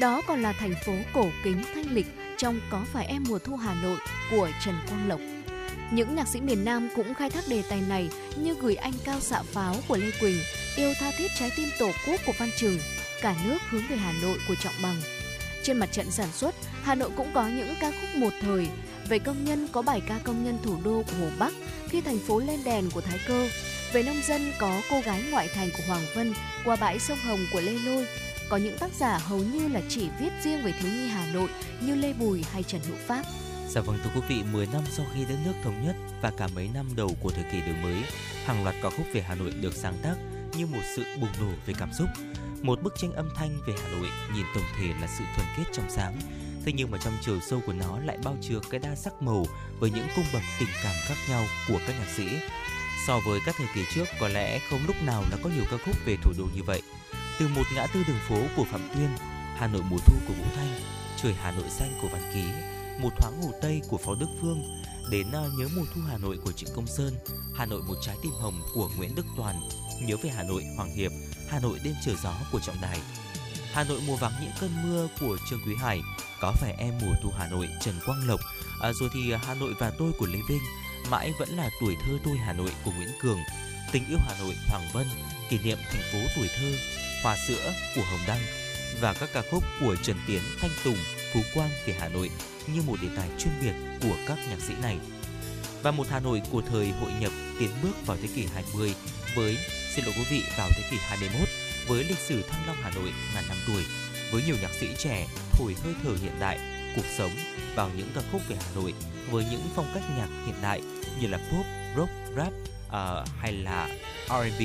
Đó 0.00 0.22
còn 0.26 0.42
là 0.42 0.52
thành 0.52 0.74
phố 0.86 0.92
cổ 1.14 1.26
kính 1.44 1.62
thanh 1.74 1.94
lịch 1.94 2.06
trong 2.40 2.60
Có 2.70 2.84
phải 2.92 3.06
em 3.06 3.24
mùa 3.28 3.38
thu 3.38 3.56
Hà 3.56 3.74
Nội 3.82 3.98
của 4.30 4.50
Trần 4.64 4.74
Quang 4.88 5.08
Lộc. 5.08 5.20
Những 5.92 6.14
nhạc 6.14 6.28
sĩ 6.28 6.40
miền 6.40 6.64
Nam 6.64 6.88
cũng 6.96 7.14
khai 7.14 7.30
thác 7.30 7.44
đề 7.48 7.62
tài 7.68 7.80
này 7.80 8.10
như 8.36 8.54
Gửi 8.60 8.74
anh 8.74 8.92
cao 9.04 9.20
xạ 9.20 9.42
pháo 9.42 9.76
của 9.88 9.96
Lê 9.96 10.10
Quỳnh, 10.20 10.38
Yêu 10.76 10.92
tha 11.00 11.10
thiết 11.18 11.30
trái 11.38 11.50
tim 11.56 11.68
tổ 11.78 11.90
quốc 12.06 12.20
của 12.26 12.32
Văn 12.38 12.50
Trừng, 12.56 12.78
Cả 13.22 13.34
nước 13.44 13.58
hướng 13.70 13.82
về 13.90 13.96
Hà 13.96 14.12
Nội 14.22 14.38
của 14.48 14.54
Trọng 14.54 14.72
Bằng. 14.82 14.96
Trên 15.62 15.78
mặt 15.78 15.92
trận 15.92 16.10
sản 16.10 16.28
xuất, 16.32 16.54
Hà 16.82 16.94
Nội 16.94 17.10
cũng 17.16 17.30
có 17.34 17.48
những 17.48 17.74
ca 17.80 17.90
khúc 17.90 18.16
một 18.16 18.32
thời. 18.40 18.68
Về 19.08 19.18
công 19.18 19.44
nhân 19.44 19.68
có 19.72 19.82
bài 19.82 20.02
ca 20.06 20.18
công 20.24 20.44
nhân 20.44 20.58
thủ 20.62 20.76
đô 20.84 21.02
của 21.02 21.16
Hồ 21.20 21.30
Bắc 21.38 21.52
khi 21.88 22.00
thành 22.00 22.18
phố 22.18 22.38
lên 22.38 22.60
đèn 22.64 22.90
của 22.90 23.00
Thái 23.00 23.18
Cơ. 23.28 23.48
Về 23.92 24.02
nông 24.02 24.22
dân 24.28 24.52
có 24.58 24.80
cô 24.90 25.00
gái 25.00 25.22
ngoại 25.30 25.48
thành 25.54 25.70
của 25.70 25.84
Hoàng 25.88 26.04
Vân 26.14 26.34
qua 26.64 26.76
bãi 26.76 26.98
sông 26.98 27.18
Hồng 27.18 27.40
của 27.52 27.60
Lê 27.60 27.72
Lôi. 27.72 28.06
Có 28.50 28.56
những 28.56 28.78
tác 28.78 28.90
giả 28.98 29.18
hầu 29.18 29.38
như 29.38 29.68
là 29.68 29.80
chỉ 29.88 30.08
viết 30.20 30.30
riêng 30.42 30.64
về 30.64 30.72
thiếu 30.80 30.92
nhi 30.92 31.08
Hà 31.08 31.32
Nội 31.32 31.48
như 31.80 31.94
Lê 31.94 32.12
Bùi 32.12 32.44
hay 32.52 32.62
Trần 32.62 32.80
Hữu 32.80 32.96
Pháp. 33.06 33.22
Dạ 33.68 33.80
vâng 33.80 33.98
thưa 34.04 34.10
quý 34.14 34.20
vị, 34.28 34.42
10 34.52 34.66
năm 34.66 34.82
sau 34.90 35.06
khi 35.14 35.24
đất 35.24 35.36
nước 35.44 35.52
thống 35.64 35.86
nhất 35.86 35.96
và 36.22 36.30
cả 36.30 36.48
mấy 36.54 36.70
năm 36.74 36.86
đầu 36.96 37.16
của 37.22 37.30
thời 37.30 37.44
kỳ 37.52 37.60
đổi 37.60 37.74
mới, 37.82 38.02
hàng 38.44 38.64
loạt 38.64 38.74
ca 38.82 38.90
khúc 38.90 39.06
về 39.12 39.20
Hà 39.20 39.34
Nội 39.34 39.50
được 39.60 39.74
sáng 39.74 39.94
tác 40.02 40.14
như 40.56 40.66
một 40.66 40.78
sự 40.96 41.04
bùng 41.20 41.30
nổ 41.40 41.52
về 41.66 41.74
cảm 41.78 41.92
xúc. 41.92 42.08
Một 42.62 42.82
bức 42.82 42.94
tranh 42.98 43.12
âm 43.12 43.28
thanh 43.36 43.58
về 43.66 43.74
Hà 43.82 43.88
Nội 43.88 44.08
nhìn 44.34 44.46
tổng 44.54 44.64
thể 44.78 44.86
là 45.00 45.08
sự 45.18 45.24
thuần 45.36 45.46
kết 45.56 45.64
trong 45.72 45.90
sáng, 45.90 46.18
thế 46.64 46.72
nhưng 46.72 46.90
mà 46.90 46.98
trong 47.04 47.14
chiều 47.20 47.40
sâu 47.40 47.60
của 47.66 47.72
nó 47.72 47.98
lại 48.04 48.18
bao 48.24 48.36
chứa 48.40 48.60
cái 48.70 48.80
đa 48.80 48.94
sắc 48.94 49.22
màu 49.22 49.46
với 49.78 49.90
những 49.90 50.06
cung 50.16 50.26
bậc 50.32 50.42
tình 50.60 50.68
cảm 50.82 50.94
khác 51.06 51.16
nhau 51.28 51.44
của 51.68 51.78
các 51.86 51.92
nhạc 51.98 52.08
sĩ. 52.16 52.26
So 53.06 53.20
với 53.26 53.40
các 53.46 53.54
thời 53.58 53.66
kỳ 53.74 53.84
trước, 53.94 54.04
có 54.20 54.28
lẽ 54.28 54.58
không 54.70 54.80
lúc 54.86 54.96
nào 55.06 55.24
là 55.30 55.36
có 55.42 55.50
nhiều 55.56 55.64
ca 55.70 55.76
khúc 55.84 55.96
về 56.04 56.16
thủ 56.22 56.32
đô 56.38 56.44
như 56.56 56.62
vậy. 56.62 56.82
Từ 57.40 57.48
một 57.48 57.62
ngã 57.74 57.86
tư 57.86 58.04
đường 58.08 58.18
phố 58.28 58.36
của 58.56 58.64
Phạm 58.64 58.88
Tuyên, 58.94 59.08
Hà 59.56 59.66
Nội 59.66 59.82
mùa 59.90 59.96
thu 60.06 60.14
của 60.28 60.34
Vũ 60.34 60.44
Thanh, 60.56 60.80
Trời 61.22 61.34
Hà 61.42 61.50
Nội 61.50 61.70
xanh 61.70 61.98
của 62.02 62.08
Văn 62.08 62.22
Ký, 62.34 62.44
một 63.02 63.10
thoáng 63.16 63.42
hồ 63.42 63.52
tây 63.62 63.82
của 63.88 63.98
phó 63.98 64.14
đức 64.14 64.26
phương 64.40 64.62
đến 65.10 65.30
nhớ 65.30 65.68
mùa 65.76 65.84
thu 65.94 66.00
hà 66.10 66.18
nội 66.18 66.38
của 66.44 66.52
trịnh 66.52 66.68
công 66.74 66.86
sơn 66.86 67.14
hà 67.54 67.66
nội 67.66 67.82
một 67.82 67.94
trái 68.02 68.16
tim 68.22 68.32
hồng 68.32 68.62
của 68.74 68.90
nguyễn 68.96 69.14
đức 69.14 69.26
toàn 69.36 69.60
nhớ 70.02 70.16
về 70.22 70.30
hà 70.30 70.42
nội 70.42 70.64
hoàng 70.76 70.94
hiệp 70.94 71.12
hà 71.48 71.60
nội 71.60 71.80
đêm 71.84 71.94
trở 72.04 72.12
gió 72.22 72.34
của 72.52 72.60
trọng 72.60 72.80
đài 72.82 72.98
hà 73.72 73.84
nội 73.84 74.00
mùa 74.06 74.16
vắng 74.16 74.32
những 74.42 74.52
cơn 74.60 74.70
mưa 74.82 75.08
của 75.20 75.36
trương 75.50 75.60
quý 75.66 75.74
hải 75.74 76.00
có 76.40 76.52
phải 76.52 76.74
em 76.78 76.94
mùa 77.02 77.12
thu 77.22 77.30
hà 77.38 77.48
nội 77.48 77.68
trần 77.80 77.94
quang 78.06 78.28
lộc 78.28 78.40
à, 78.80 78.92
rồi 78.92 79.10
thì 79.14 79.32
hà 79.32 79.54
nội 79.54 79.74
và 79.78 79.92
tôi 79.98 80.12
của 80.18 80.26
lê 80.26 80.38
vinh 80.48 80.62
mãi 81.10 81.32
vẫn 81.38 81.48
là 81.48 81.70
tuổi 81.80 81.96
thơ 82.06 82.18
tôi 82.24 82.36
hà 82.36 82.52
nội 82.52 82.70
của 82.84 82.90
nguyễn 82.90 83.10
cường 83.22 83.38
tình 83.92 84.06
yêu 84.08 84.18
hà 84.20 84.34
nội 84.40 84.54
hoàng 84.68 84.88
vân 84.92 85.06
kỷ 85.48 85.58
niệm 85.58 85.78
thành 85.90 86.02
phố 86.12 86.18
tuổi 86.36 86.48
thơ 86.56 86.99
hoa 87.22 87.36
sữa 87.48 87.72
của 87.96 88.02
hồng 88.02 88.20
đăng 88.26 88.40
và 89.00 89.14
các 89.14 89.28
ca 89.32 89.42
khúc 89.50 89.64
của 89.80 89.96
trần 90.02 90.16
tiến 90.26 90.40
thanh 90.60 90.70
tùng 90.84 90.96
phú 91.34 91.40
quang 91.54 91.70
về 91.86 91.94
hà 91.98 92.08
nội 92.08 92.30
như 92.74 92.82
một 92.82 92.96
đề 93.02 93.08
tài 93.16 93.28
chuyên 93.38 93.52
biệt 93.60 93.74
của 94.02 94.16
các 94.26 94.38
nhạc 94.50 94.60
sĩ 94.60 94.74
này. 94.82 94.98
Và 95.82 95.90
một 95.90 96.06
Hà 96.10 96.20
Nội 96.20 96.42
của 96.52 96.62
thời 96.70 96.90
hội 96.90 97.12
nhập 97.20 97.32
tiến 97.58 97.70
bước 97.82 98.06
vào 98.06 98.16
thế 98.22 98.28
kỷ 98.34 98.46
20 98.54 98.94
với, 99.34 99.58
xin 99.94 100.04
lỗi 100.04 100.14
quý 100.16 100.24
vị, 100.30 100.42
vào 100.58 100.68
thế 100.76 100.82
kỷ 100.90 100.96
21 101.00 101.48
với 101.88 102.04
lịch 102.04 102.18
sử 102.18 102.42
Thăng 102.42 102.66
Long 102.66 102.76
Hà 102.82 102.90
Nội 102.90 103.12
ngàn 103.34 103.44
năm 103.48 103.56
tuổi, 103.66 103.82
với 104.32 104.42
nhiều 104.46 104.56
nhạc 104.62 104.70
sĩ 104.80 104.88
trẻ 104.98 105.26
thổi 105.52 105.74
hơi 105.84 105.94
thở 106.02 106.10
hiện 106.22 106.40
đại, 106.40 106.58
cuộc 106.96 107.06
sống 107.18 107.30
vào 107.74 107.90
những 107.96 108.08
ca 108.14 108.20
khúc 108.32 108.40
về 108.48 108.56
Hà 108.60 108.74
Nội 108.74 108.94
với 109.30 109.44
những 109.50 109.62
phong 109.74 109.90
cách 109.94 110.02
nhạc 110.16 110.28
hiện 110.46 110.54
đại 110.62 110.82
như 111.20 111.26
là 111.26 111.38
pop, 111.38 111.66
rock, 111.96 112.10
rap 112.36 112.52
uh, 112.86 113.28
hay 113.40 113.52
là 113.52 113.88
R&B 114.28 114.62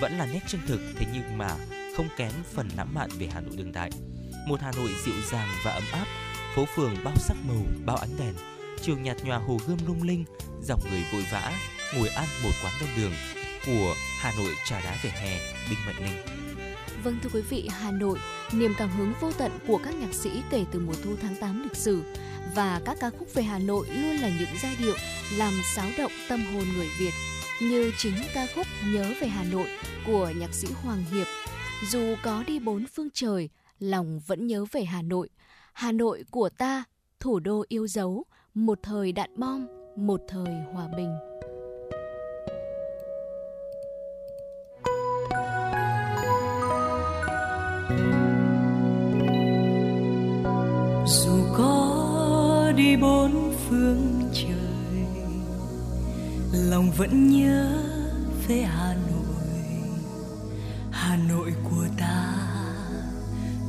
vẫn 0.00 0.18
là 0.18 0.26
nét 0.26 0.40
chân 0.46 0.60
thực 0.66 0.80
thế 0.98 1.06
nhưng 1.14 1.38
mà 1.38 1.56
không 1.98 2.08
kém 2.16 2.32
phần 2.54 2.68
lãng 2.76 2.94
mạn 2.94 3.10
về 3.18 3.28
Hà 3.32 3.40
Nội 3.40 3.56
đương 3.56 3.72
đại. 3.72 3.90
Một 4.46 4.60
Hà 4.60 4.72
Nội 4.76 4.90
dịu 5.04 5.14
dàng 5.30 5.48
và 5.64 5.72
ấm 5.72 5.82
áp 5.92 6.06
phố 6.54 6.64
phường 6.76 6.94
bao 7.04 7.14
sắc 7.16 7.36
màu 7.48 7.62
bao 7.86 7.96
ánh 7.96 8.10
đèn 8.18 8.34
trường 8.82 9.02
nhạt 9.02 9.16
nhòa 9.24 9.38
hồ 9.38 9.58
gươm 9.66 9.78
lung 9.86 10.02
linh 10.02 10.24
dòng 10.62 10.80
người 10.90 11.04
vội 11.12 11.24
vã 11.32 11.52
ngồi 11.96 12.08
ăn 12.08 12.26
một 12.44 12.50
quán 12.62 12.72
ven 12.80 12.90
đường 12.96 13.12
của 13.66 13.94
Hà 14.18 14.32
Nội 14.38 14.54
trà 14.64 14.80
đá 14.80 14.96
về 15.02 15.10
hè 15.10 15.40
Đinh 15.70 15.78
Mạnh 15.86 15.94
Ninh. 16.00 16.46
Vâng 17.04 17.18
thưa 17.22 17.30
quý 17.32 17.40
vị, 17.40 17.68
Hà 17.80 17.90
Nội, 17.90 18.18
niềm 18.52 18.74
cảm 18.78 18.90
hứng 18.90 19.12
vô 19.20 19.32
tận 19.32 19.52
của 19.66 19.80
các 19.84 19.94
nhạc 19.94 20.14
sĩ 20.14 20.42
kể 20.50 20.64
từ 20.72 20.80
mùa 20.80 20.94
thu 21.04 21.10
tháng 21.22 21.36
8 21.36 21.62
lịch 21.62 21.76
sử 21.76 22.02
và 22.54 22.80
các 22.84 22.96
ca 23.00 23.10
khúc 23.18 23.34
về 23.34 23.42
Hà 23.42 23.58
Nội 23.58 23.86
luôn 23.88 24.16
là 24.16 24.28
những 24.38 24.58
giai 24.62 24.76
điệu 24.78 24.96
làm 25.36 25.52
xáo 25.76 25.88
động 25.98 26.12
tâm 26.28 26.44
hồn 26.54 26.64
người 26.76 26.88
Việt 26.98 27.12
như 27.60 27.92
chính 27.98 28.14
ca 28.34 28.46
khúc 28.54 28.66
Nhớ 28.84 29.14
về 29.20 29.28
Hà 29.28 29.44
Nội 29.44 29.68
của 30.06 30.32
nhạc 30.36 30.54
sĩ 30.54 30.68
Hoàng 30.82 31.04
Hiệp. 31.12 31.26
Dù 31.82 32.14
có 32.22 32.44
đi 32.46 32.58
bốn 32.58 32.84
phương 32.94 33.08
trời, 33.14 33.48
lòng 33.78 34.20
vẫn 34.26 34.46
nhớ 34.46 34.64
về 34.72 34.84
Hà 34.84 35.02
Nội 35.02 35.28
Hà 35.72 35.92
Nội 35.92 36.24
của 36.30 36.48
ta, 36.48 36.84
thủ 37.20 37.38
đô 37.40 37.64
yêu 37.68 37.86
dấu, 37.86 38.24
một 38.54 38.78
thời 38.82 39.12
đạn 39.12 39.30
bom, 39.36 39.66
một 39.96 40.20
thời 40.28 40.54
hòa 40.72 40.88
bình. 40.96 41.14
Dù 51.06 51.44
có 51.56 52.72
đi 52.76 52.96
bốn 52.96 53.54
phương 53.68 54.30
trời, 54.32 55.04
lòng 56.52 56.90
vẫn 56.96 57.30
nhớ 57.30 57.82
về 58.48 58.62
Hà 58.62 58.94
Nội, 58.94 59.07
Nội 61.28 61.54
của 61.64 61.86
ta 61.98 62.34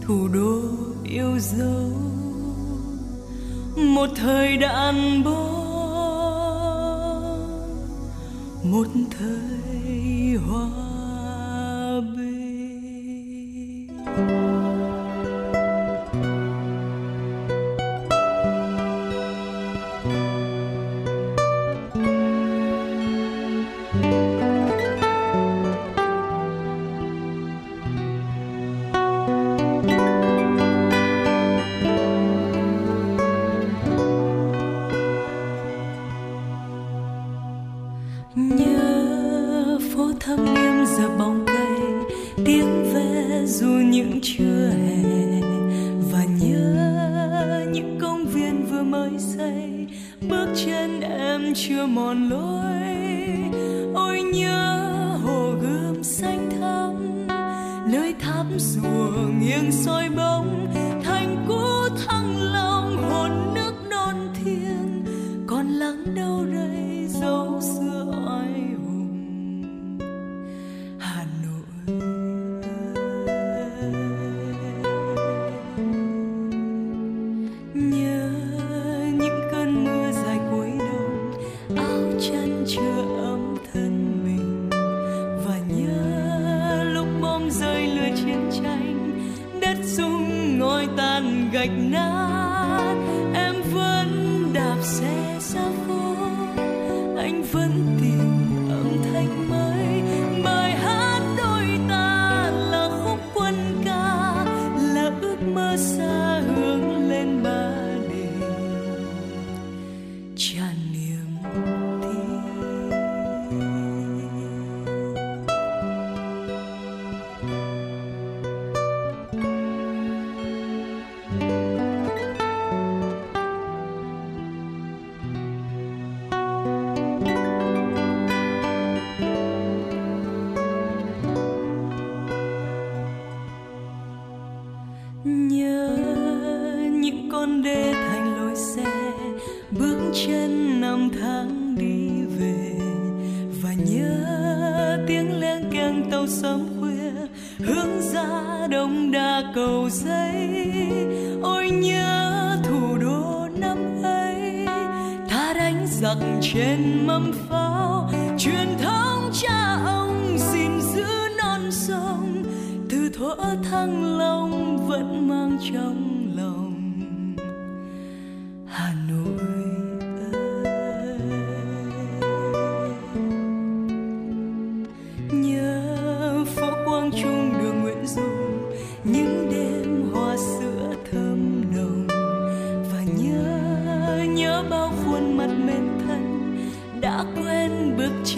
thủ 0.01 0.27
đô 0.27 0.61
yêu 1.03 1.39
dấu. 1.39 1.91
Một 3.75 4.09
thời 4.15 4.57
đàn 4.57 5.23
bố 5.23 5.59
một 8.63 8.87
thời 9.19 9.58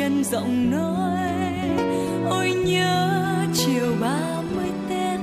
chân 0.01 0.23
rộng 0.23 0.71
nói. 0.71 1.19
Ôi 2.29 2.53
nhớ 2.65 3.21
chiều 3.53 3.95
ba 4.01 4.41
mươi 4.55 4.69
tết 4.89 5.19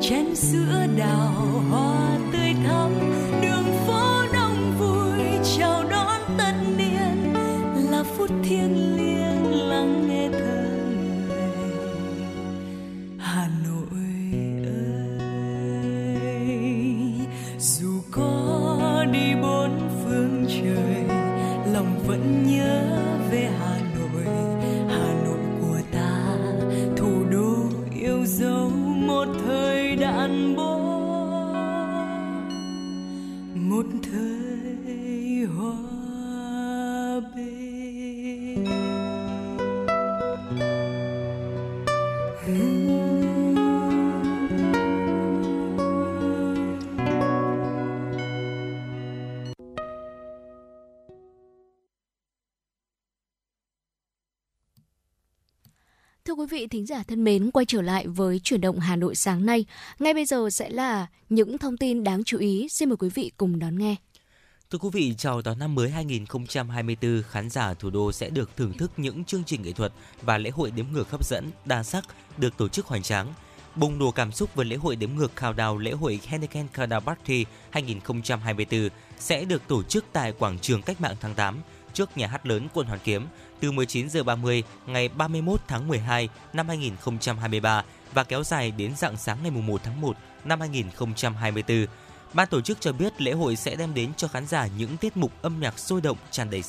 chén 0.00 0.34
sữa 0.34 0.86
đào 0.98 1.62
hoa. 1.70 1.89
Vị 56.60 56.66
thính 56.66 56.86
giả 56.86 57.02
thân 57.08 57.24
mến, 57.24 57.50
quay 57.50 57.66
trở 57.66 57.82
lại 57.82 58.06
với 58.06 58.40
chuyển 58.44 58.60
động 58.60 58.78
Hà 58.78 58.96
Nội 58.96 59.14
sáng 59.14 59.46
nay. 59.46 59.64
Ngay 59.98 60.14
bây 60.14 60.24
giờ 60.24 60.50
sẽ 60.50 60.70
là 60.70 61.06
những 61.28 61.58
thông 61.58 61.76
tin 61.76 62.04
đáng 62.04 62.24
chú 62.24 62.38
ý. 62.38 62.68
Xin 62.68 62.88
mời 62.88 62.96
quý 62.96 63.08
vị 63.14 63.30
cùng 63.36 63.58
đón 63.58 63.78
nghe. 63.78 63.96
Thưa 64.70 64.78
quý 64.78 64.88
vị, 64.92 65.14
chào 65.18 65.42
đón 65.42 65.58
năm 65.58 65.74
mới 65.74 65.90
2024, 65.90 67.22
khán 67.28 67.50
giả 67.50 67.74
thủ 67.74 67.90
đô 67.90 68.12
sẽ 68.12 68.30
được 68.30 68.50
thưởng 68.56 68.72
thức 68.72 68.90
những 68.96 69.24
chương 69.24 69.44
trình 69.44 69.62
nghệ 69.62 69.72
thuật 69.72 69.92
và 70.22 70.38
lễ 70.38 70.50
hội 70.50 70.70
đếm 70.70 70.86
ngược 70.92 71.10
hấp 71.10 71.26
dẫn, 71.26 71.50
đa 71.64 71.82
sắc 71.82 72.04
được 72.38 72.56
tổ 72.56 72.68
chức 72.68 72.86
hoành 72.86 73.02
tráng. 73.02 73.32
Bùng 73.74 73.98
nổ 73.98 74.10
cảm 74.10 74.32
xúc 74.32 74.54
với 74.54 74.66
lễ 74.66 74.76
hội 74.76 74.96
đếm 74.96 75.10
ngược 75.16 75.32
countdown 75.36 75.78
lễ 75.78 75.92
hội 75.92 76.20
Henneken 76.26 76.66
Countdown 76.74 77.00
Party 77.00 77.44
2024 77.70 78.88
sẽ 79.18 79.44
được 79.44 79.62
tổ 79.68 79.82
chức 79.82 80.04
tại 80.12 80.32
quảng 80.32 80.58
trường 80.58 80.82
Cách 80.82 81.00
mạng 81.00 81.16
tháng 81.20 81.34
8 81.34 81.60
trước 81.92 82.16
nhà 82.16 82.26
hát 82.26 82.46
lớn 82.46 82.68
quận 82.74 82.86
Hoàn 82.86 83.00
Kiếm 83.04 83.26
từ 83.60 83.72
19 83.72 84.10
giờ 84.10 84.22
30 84.22 84.62
ngày 84.86 85.08
31 85.08 85.60
tháng 85.68 85.88
12 85.88 86.28
năm 86.52 86.68
2023 86.68 87.84
và 88.12 88.24
kéo 88.24 88.44
dài 88.44 88.70
đến 88.70 88.96
rạng 88.96 89.16
sáng 89.16 89.38
ngày 89.42 89.50
1 89.50 89.80
tháng 89.84 90.00
1 90.00 90.16
năm 90.44 90.60
2024. 90.60 91.86
Ban 92.32 92.48
tổ 92.48 92.60
chức 92.60 92.80
cho 92.80 92.92
biết 92.92 93.20
lễ 93.20 93.32
hội 93.32 93.56
sẽ 93.56 93.76
đem 93.76 93.94
đến 93.94 94.14
cho 94.16 94.28
khán 94.28 94.46
giả 94.46 94.68
những 94.78 94.96
tiết 94.96 95.16
mục 95.16 95.32
âm 95.42 95.60
nhạc 95.60 95.78
sôi 95.78 96.00
động 96.00 96.16
tràn 96.30 96.50
đầy 96.50 96.62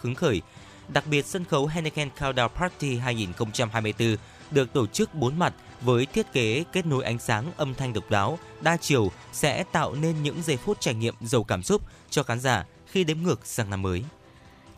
hứng 0.00 0.14
khởi. 0.14 0.42
Đặc 0.88 1.04
biệt 1.06 1.26
sân 1.26 1.44
khấu 1.44 1.66
Heineken 1.66 2.08
Countdown 2.18 2.48
Party 2.48 2.96
2024 2.98 4.16
được 4.50 4.72
tổ 4.72 4.86
chức 4.86 5.14
bốn 5.14 5.38
mặt 5.38 5.54
với 5.80 6.06
thiết 6.06 6.32
kế 6.32 6.64
kết 6.72 6.86
nối 6.86 7.04
ánh 7.04 7.18
sáng 7.18 7.52
âm 7.56 7.74
thanh 7.74 7.92
độc 7.92 8.10
đáo, 8.10 8.38
đa 8.60 8.76
chiều 8.76 9.10
sẽ 9.32 9.64
tạo 9.72 9.94
nên 9.94 10.22
những 10.22 10.42
giây 10.42 10.56
phút 10.56 10.80
trải 10.80 10.94
nghiệm 10.94 11.14
giàu 11.20 11.44
cảm 11.44 11.62
xúc 11.62 11.82
cho 12.10 12.22
khán 12.22 12.40
giả 12.40 12.64
khi 12.86 13.04
đếm 13.04 13.18
ngược 13.22 13.46
sang 13.46 13.70
năm 13.70 13.82
mới. 13.82 14.02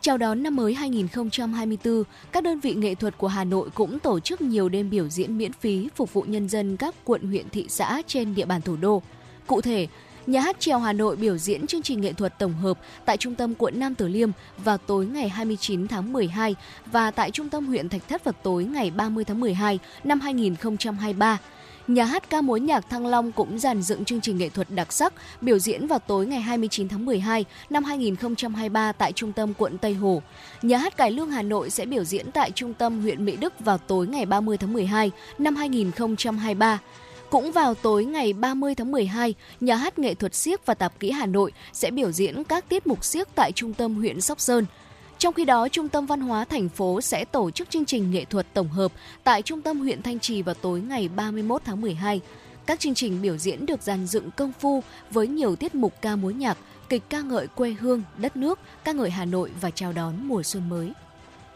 Chào 0.05 0.17
đón 0.17 0.43
năm 0.43 0.55
mới 0.55 0.73
2024, 0.73 2.03
các 2.31 2.43
đơn 2.43 2.59
vị 2.59 2.73
nghệ 2.73 2.95
thuật 2.95 3.17
của 3.17 3.27
Hà 3.27 3.43
Nội 3.43 3.69
cũng 3.73 3.99
tổ 3.99 4.19
chức 4.19 4.41
nhiều 4.41 4.69
đêm 4.69 4.89
biểu 4.89 5.07
diễn 5.09 5.37
miễn 5.37 5.53
phí 5.53 5.89
phục 5.95 6.13
vụ 6.13 6.21
nhân 6.27 6.49
dân 6.49 6.77
các 6.77 6.95
quận 7.03 7.21
huyện 7.21 7.49
thị 7.49 7.65
xã 7.69 8.01
trên 8.07 8.35
địa 8.35 8.45
bàn 8.45 8.61
thủ 8.61 8.75
đô. 8.75 9.01
Cụ 9.47 9.61
thể, 9.61 9.87
Nhà 10.27 10.41
hát 10.41 10.59
trèo 10.59 10.79
Hà 10.79 10.93
Nội 10.93 11.15
biểu 11.15 11.37
diễn 11.37 11.67
chương 11.67 11.81
trình 11.81 12.01
nghệ 12.01 12.13
thuật 12.13 12.39
tổng 12.39 12.53
hợp 12.53 12.79
tại 13.05 13.17
trung 13.17 13.35
tâm 13.35 13.55
quận 13.55 13.79
Nam 13.79 13.95
Từ 13.95 14.07
Liêm 14.07 14.29
vào 14.57 14.77
tối 14.77 15.05
ngày 15.05 15.29
29 15.29 15.87
tháng 15.87 16.13
12 16.13 16.55
và 16.85 17.11
tại 17.11 17.31
trung 17.31 17.49
tâm 17.49 17.65
huyện 17.65 17.89
Thạch 17.89 18.07
Thất 18.07 18.23
vào 18.23 18.33
tối 18.43 18.63
ngày 18.63 18.91
30 18.91 19.23
tháng 19.23 19.39
12 19.39 19.79
năm 20.03 20.19
2023. 20.19 21.39
Nhà 21.87 22.05
hát 22.05 22.29
ca 22.29 22.41
mối 22.41 22.59
nhạc 22.59 22.89
Thăng 22.89 23.07
Long 23.07 23.31
cũng 23.31 23.59
dàn 23.59 23.81
dựng 23.81 24.05
chương 24.05 24.21
trình 24.21 24.37
nghệ 24.37 24.49
thuật 24.49 24.69
đặc 24.69 24.93
sắc 24.93 25.13
biểu 25.41 25.59
diễn 25.59 25.87
vào 25.87 25.99
tối 25.99 26.25
ngày 26.25 26.41
29 26.41 26.87
tháng 26.87 27.05
12 27.05 27.45
năm 27.69 27.83
2023 27.83 28.91
tại 28.91 29.11
trung 29.11 29.33
tâm 29.33 29.53
quận 29.53 29.77
Tây 29.77 29.93
Hồ. 29.93 30.21
Nhà 30.61 30.77
hát 30.77 30.97
Cải 30.97 31.11
Lương 31.11 31.29
Hà 31.29 31.41
Nội 31.41 31.69
sẽ 31.69 31.85
biểu 31.85 32.03
diễn 32.03 32.31
tại 32.31 32.51
trung 32.51 32.73
tâm 32.73 33.01
huyện 33.01 33.25
Mỹ 33.25 33.35
Đức 33.35 33.53
vào 33.59 33.77
tối 33.77 34.07
ngày 34.07 34.25
30 34.25 34.57
tháng 34.57 34.73
12 34.73 35.11
năm 35.37 35.55
2023. 35.55 36.79
Cũng 37.29 37.51
vào 37.51 37.73
tối 37.73 38.05
ngày 38.05 38.33
30 38.33 38.75
tháng 38.75 38.91
12, 38.91 39.33
nhà 39.59 39.75
hát 39.75 39.99
nghệ 39.99 40.13
thuật 40.13 40.35
siếc 40.35 40.65
và 40.65 40.73
tạp 40.73 40.99
kỹ 40.99 41.11
Hà 41.11 41.25
Nội 41.25 41.51
sẽ 41.73 41.91
biểu 41.91 42.11
diễn 42.11 42.43
các 42.43 42.69
tiết 42.69 42.87
mục 42.87 43.05
siếc 43.05 43.27
tại 43.35 43.51
trung 43.51 43.73
tâm 43.73 43.95
huyện 43.95 44.21
Sóc 44.21 44.39
Sơn. 44.39 44.65
Trong 45.25 45.33
khi 45.33 45.45
đó, 45.45 45.67
Trung 45.67 45.89
tâm 45.89 46.05
Văn 46.05 46.21
hóa 46.21 46.45
thành 46.45 46.69
phố 46.69 47.01
sẽ 47.01 47.25
tổ 47.25 47.51
chức 47.51 47.69
chương 47.69 47.85
trình 47.85 48.11
nghệ 48.11 48.25
thuật 48.25 48.53
tổng 48.53 48.67
hợp 48.67 48.91
tại 49.23 49.41
Trung 49.41 49.61
tâm 49.61 49.79
huyện 49.79 50.01
Thanh 50.01 50.19
Trì 50.19 50.41
vào 50.41 50.55
tối 50.55 50.81
ngày 50.81 51.07
31 51.15 51.61
tháng 51.65 51.81
12. 51.81 52.21
Các 52.65 52.79
chương 52.79 52.93
trình 52.93 53.21
biểu 53.21 53.37
diễn 53.37 53.65
được 53.65 53.81
dàn 53.81 54.07
dựng 54.07 54.31
công 54.31 54.51
phu 54.59 54.83
với 55.11 55.27
nhiều 55.27 55.55
tiết 55.55 55.75
mục 55.75 55.93
ca 56.01 56.15
mối 56.15 56.33
nhạc, 56.33 56.57
kịch 56.89 57.03
ca 57.09 57.21
ngợi 57.21 57.47
quê 57.47 57.75
hương, 57.79 58.03
đất 58.17 58.37
nước, 58.37 58.59
ca 58.83 58.91
ngợi 58.91 59.09
Hà 59.09 59.25
Nội 59.25 59.51
và 59.61 59.71
chào 59.71 59.93
đón 59.93 60.27
mùa 60.27 60.43
xuân 60.43 60.69
mới. 60.69 60.93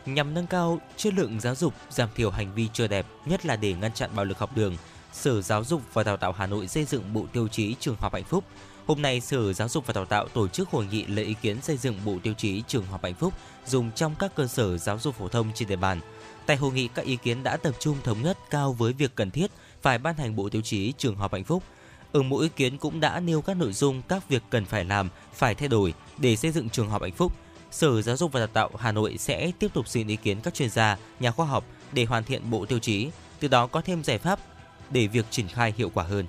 Nhằm 0.05 0.33
nâng 0.33 0.47
cao 0.47 0.79
chất 0.97 1.13
lượng 1.13 1.39
giáo 1.39 1.55
dục, 1.55 1.73
giảm 1.89 2.09
thiểu 2.15 2.31
hành 2.31 2.53
vi 2.55 2.67
chưa 2.73 2.87
đẹp, 2.87 3.05
nhất 3.25 3.45
là 3.45 3.55
để 3.55 3.73
ngăn 3.73 3.93
chặn 3.93 4.09
bạo 4.15 4.25
lực 4.25 4.37
học 4.39 4.57
đường, 4.57 4.75
Sở 5.13 5.41
Giáo 5.41 5.63
dục 5.63 5.81
và 5.93 6.03
Đào 6.03 6.17
tạo 6.17 6.31
Hà 6.31 6.47
Nội 6.47 6.67
xây 6.67 6.85
dựng 6.85 7.13
bộ 7.13 7.25
tiêu 7.33 7.47
chí 7.47 7.75
trường 7.79 7.95
học 7.99 8.13
hạnh 8.13 8.23
phúc. 8.23 8.43
Hôm 8.89 9.01
nay, 9.01 9.21
Sở 9.21 9.53
Giáo 9.53 9.69
dục 9.69 9.87
và 9.87 9.93
Đào 9.93 10.05
tạo 10.05 10.27
tổ 10.27 10.47
chức 10.47 10.69
hội 10.69 10.85
nghị 10.85 11.05
lấy 11.05 11.25
ý 11.25 11.33
kiến 11.41 11.61
xây 11.61 11.77
dựng 11.77 11.95
bộ 12.05 12.15
tiêu 12.23 12.33
chí 12.33 12.63
trường 12.67 12.85
học 12.85 13.03
hạnh 13.03 13.13
phúc 13.13 13.33
dùng 13.65 13.91
trong 13.91 14.15
các 14.19 14.35
cơ 14.35 14.47
sở 14.47 14.77
giáo 14.77 14.99
dục 14.99 15.15
phổ 15.15 15.27
thông 15.27 15.51
trên 15.55 15.67
địa 15.67 15.75
bàn. 15.75 15.99
Tại 16.45 16.57
hội 16.57 16.73
nghị, 16.73 16.87
các 16.87 17.05
ý 17.05 17.15
kiến 17.15 17.43
đã 17.43 17.57
tập 17.57 17.75
trung 17.79 17.97
thống 18.03 18.21
nhất 18.21 18.37
cao 18.49 18.73
với 18.73 18.93
việc 18.93 19.15
cần 19.15 19.31
thiết 19.31 19.51
phải 19.81 19.97
ban 19.97 20.15
hành 20.15 20.35
bộ 20.35 20.49
tiêu 20.49 20.61
chí 20.61 20.93
trường 20.97 21.15
học 21.15 21.33
hạnh 21.33 21.43
phúc. 21.43 21.63
Ở 22.11 22.21
mỗi 22.21 22.43
ý 22.43 22.49
kiến 22.55 22.77
cũng 22.77 22.99
đã 22.99 23.19
nêu 23.19 23.41
các 23.41 23.57
nội 23.57 23.73
dung 23.73 24.01
các 24.01 24.29
việc 24.29 24.43
cần 24.49 24.65
phải 24.65 24.85
làm, 24.85 25.09
phải 25.33 25.55
thay 25.55 25.67
đổi 25.67 25.93
để 26.17 26.35
xây 26.35 26.51
dựng 26.51 26.69
trường 26.69 26.89
học 26.89 27.01
hạnh 27.01 27.13
phúc. 27.13 27.33
Sở 27.71 28.01
Giáo 28.01 28.17
dục 28.17 28.31
và 28.31 28.39
Đào 28.39 28.47
tạo 28.47 28.69
Hà 28.79 28.91
Nội 28.91 29.17
sẽ 29.17 29.51
tiếp 29.59 29.73
tục 29.73 29.87
xin 29.87 30.07
ý 30.07 30.15
kiến 30.15 30.41
các 30.41 30.53
chuyên 30.53 30.69
gia, 30.69 30.97
nhà 31.19 31.31
khoa 31.31 31.45
học 31.45 31.65
để 31.91 32.05
hoàn 32.05 32.23
thiện 32.23 32.49
bộ 32.51 32.65
tiêu 32.65 32.79
chí, 32.79 33.09
từ 33.39 33.47
đó 33.47 33.67
có 33.67 33.81
thêm 33.81 34.03
giải 34.03 34.17
pháp 34.17 34.39
để 34.89 35.07
việc 35.07 35.25
triển 35.29 35.47
khai 35.47 35.73
hiệu 35.77 35.91
quả 35.93 36.03
hơn. 36.03 36.25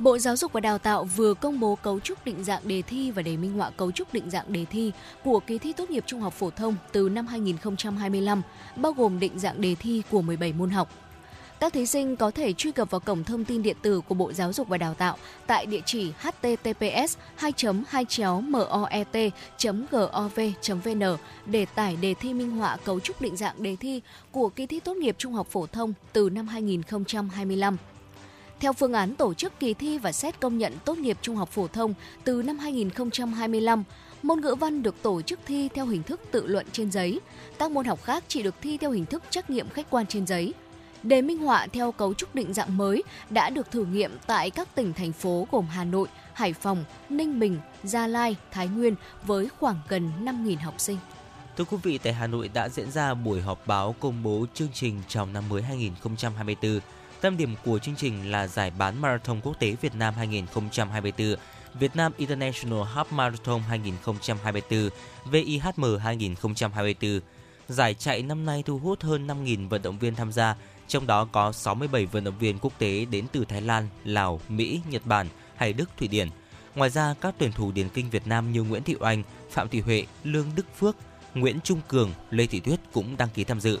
Bộ 0.00 0.18
Giáo 0.18 0.36
dục 0.36 0.52
và 0.52 0.60
Đào 0.60 0.78
tạo 0.78 1.04
vừa 1.04 1.34
công 1.34 1.60
bố 1.60 1.74
cấu 1.74 2.00
trúc 2.00 2.24
định 2.24 2.44
dạng 2.44 2.68
đề 2.68 2.82
thi 2.82 3.10
và 3.10 3.22
đề 3.22 3.36
minh 3.36 3.52
họa 3.52 3.70
cấu 3.70 3.90
trúc 3.90 4.12
định 4.12 4.30
dạng 4.30 4.52
đề 4.52 4.64
thi 4.64 4.92
của 5.24 5.40
kỳ 5.40 5.58
thi 5.58 5.72
tốt 5.72 5.90
nghiệp 5.90 6.04
trung 6.06 6.20
học 6.20 6.32
phổ 6.32 6.50
thông 6.50 6.76
từ 6.92 7.08
năm 7.08 7.26
2025, 7.26 8.42
bao 8.76 8.92
gồm 8.92 9.20
định 9.20 9.38
dạng 9.38 9.60
đề 9.60 9.74
thi 9.74 10.02
của 10.10 10.22
17 10.22 10.52
môn 10.52 10.70
học. 10.70 10.88
Các 11.60 11.72
thí 11.72 11.86
sinh 11.86 12.16
có 12.16 12.30
thể 12.30 12.52
truy 12.52 12.72
cập 12.72 12.90
vào 12.90 13.00
cổng 13.00 13.24
thông 13.24 13.44
tin 13.44 13.62
điện 13.62 13.76
tử 13.82 14.00
của 14.08 14.14
Bộ 14.14 14.32
Giáo 14.32 14.52
dục 14.52 14.68
và 14.68 14.78
Đào 14.78 14.94
tạo 14.94 15.16
tại 15.46 15.66
địa 15.66 15.80
chỉ 15.86 16.12
https 16.20 17.16
2 17.36 17.52
2 17.88 18.04
moet 18.42 18.66
gov 19.90 20.40
vn 20.84 21.02
để 21.46 21.66
tải 21.74 21.96
đề 21.96 22.14
thi 22.14 22.34
minh 22.34 22.50
họa 22.50 22.76
cấu 22.84 23.00
trúc 23.00 23.22
định 23.22 23.36
dạng 23.36 23.62
đề 23.62 23.76
thi 23.76 24.00
của 24.32 24.48
kỳ 24.48 24.66
thi 24.66 24.80
tốt 24.80 24.96
nghiệp 24.96 25.14
trung 25.18 25.32
học 25.32 25.46
phổ 25.50 25.66
thông 25.66 25.92
từ 26.12 26.30
năm 26.30 26.48
2025. 26.48 27.76
Theo 28.60 28.72
phương 28.72 28.92
án 28.92 29.14
tổ 29.14 29.34
chức 29.34 29.60
kỳ 29.60 29.74
thi 29.74 29.98
và 29.98 30.12
xét 30.12 30.40
công 30.40 30.58
nhận 30.58 30.72
tốt 30.84 30.98
nghiệp 30.98 31.18
trung 31.22 31.36
học 31.36 31.48
phổ 31.48 31.66
thông 31.66 31.94
từ 32.24 32.42
năm 32.42 32.58
2025, 32.58 33.84
môn 34.22 34.40
ngữ 34.40 34.54
văn 34.54 34.82
được 34.82 35.02
tổ 35.02 35.22
chức 35.22 35.40
thi 35.46 35.68
theo 35.74 35.86
hình 35.86 36.02
thức 36.02 36.20
tự 36.30 36.46
luận 36.46 36.66
trên 36.72 36.90
giấy. 36.90 37.20
Các 37.58 37.70
môn 37.70 37.84
học 37.84 38.02
khác 38.04 38.24
chỉ 38.28 38.42
được 38.42 38.54
thi 38.62 38.76
theo 38.76 38.90
hình 38.90 39.06
thức 39.06 39.22
trắc 39.30 39.50
nghiệm 39.50 39.68
khách 39.68 39.90
quan 39.90 40.06
trên 40.06 40.26
giấy. 40.26 40.54
Đề 41.02 41.22
minh 41.22 41.38
họa 41.38 41.66
theo 41.72 41.92
cấu 41.92 42.14
trúc 42.14 42.34
định 42.34 42.54
dạng 42.54 42.76
mới 42.76 43.02
đã 43.30 43.50
được 43.50 43.70
thử 43.70 43.84
nghiệm 43.84 44.18
tại 44.26 44.50
các 44.50 44.74
tỉnh 44.74 44.92
thành 44.92 45.12
phố 45.12 45.46
gồm 45.50 45.66
Hà 45.66 45.84
Nội, 45.84 46.08
Hải 46.32 46.52
Phòng, 46.52 46.84
Ninh 47.08 47.40
Bình, 47.40 47.58
Gia 47.82 48.06
Lai, 48.06 48.36
Thái 48.50 48.68
Nguyên 48.68 48.94
với 49.26 49.48
khoảng 49.60 49.76
gần 49.88 50.10
5.000 50.24 50.56
học 50.58 50.74
sinh. 50.78 50.96
Thưa 51.56 51.64
quý 51.64 51.76
vị, 51.82 51.98
tại 51.98 52.12
Hà 52.12 52.26
Nội 52.26 52.50
đã 52.54 52.68
diễn 52.68 52.90
ra 52.90 53.14
buổi 53.14 53.40
họp 53.40 53.66
báo 53.66 53.94
công 54.00 54.22
bố 54.22 54.46
chương 54.54 54.68
trình 54.74 55.02
chào 55.08 55.26
năm 55.26 55.44
mới 55.48 55.62
2024. 55.62 56.80
Tâm 57.20 57.36
điểm 57.36 57.54
của 57.64 57.78
chương 57.78 57.96
trình 57.96 58.30
là 58.30 58.46
giải 58.46 58.72
bán 58.78 59.00
Marathon 59.00 59.40
Quốc 59.40 59.60
tế 59.60 59.76
Việt 59.80 59.94
Nam 59.94 60.14
2024, 60.14 61.34
Việt 61.74 61.96
Nam 61.96 62.12
International 62.16 62.82
Half 62.94 63.04
Marathon 63.10 63.60
2024, 63.60 64.88
VIHM 65.30 65.98
2024. 65.98 67.20
Giải 67.68 67.94
chạy 67.94 68.22
năm 68.22 68.46
nay 68.46 68.62
thu 68.66 68.78
hút 68.78 69.02
hơn 69.02 69.26
5.000 69.26 69.68
vận 69.68 69.82
động 69.82 69.98
viên 69.98 70.14
tham 70.14 70.32
gia, 70.32 70.56
trong 70.88 71.06
đó 71.06 71.28
có 71.32 71.52
67 71.52 72.06
vận 72.06 72.24
động 72.24 72.38
viên 72.38 72.58
quốc 72.58 72.72
tế 72.78 73.04
đến 73.04 73.26
từ 73.32 73.44
Thái 73.44 73.60
Lan, 73.60 73.88
Lào, 74.04 74.40
Mỹ, 74.48 74.80
Nhật 74.90 75.06
Bản 75.06 75.26
hay 75.56 75.72
Đức, 75.72 75.90
Thụy 75.96 76.08
Điển. 76.08 76.28
Ngoài 76.74 76.90
ra, 76.90 77.14
các 77.20 77.34
tuyển 77.38 77.52
thủ 77.52 77.72
điền 77.72 77.88
kinh 77.88 78.10
Việt 78.10 78.26
Nam 78.26 78.52
như 78.52 78.62
Nguyễn 78.62 78.82
Thị 78.82 78.96
Oanh, 79.00 79.22
Phạm 79.50 79.68
Thị 79.68 79.80
Huệ, 79.80 80.06
Lương 80.24 80.46
Đức 80.56 80.66
Phước, 80.78 80.96
Nguyễn 81.34 81.60
Trung 81.64 81.80
Cường, 81.88 82.10
Lê 82.30 82.46
Thị 82.46 82.60
Tuyết 82.60 82.80
cũng 82.92 83.16
đăng 83.16 83.28
ký 83.28 83.44
tham 83.44 83.60
dự. 83.60 83.78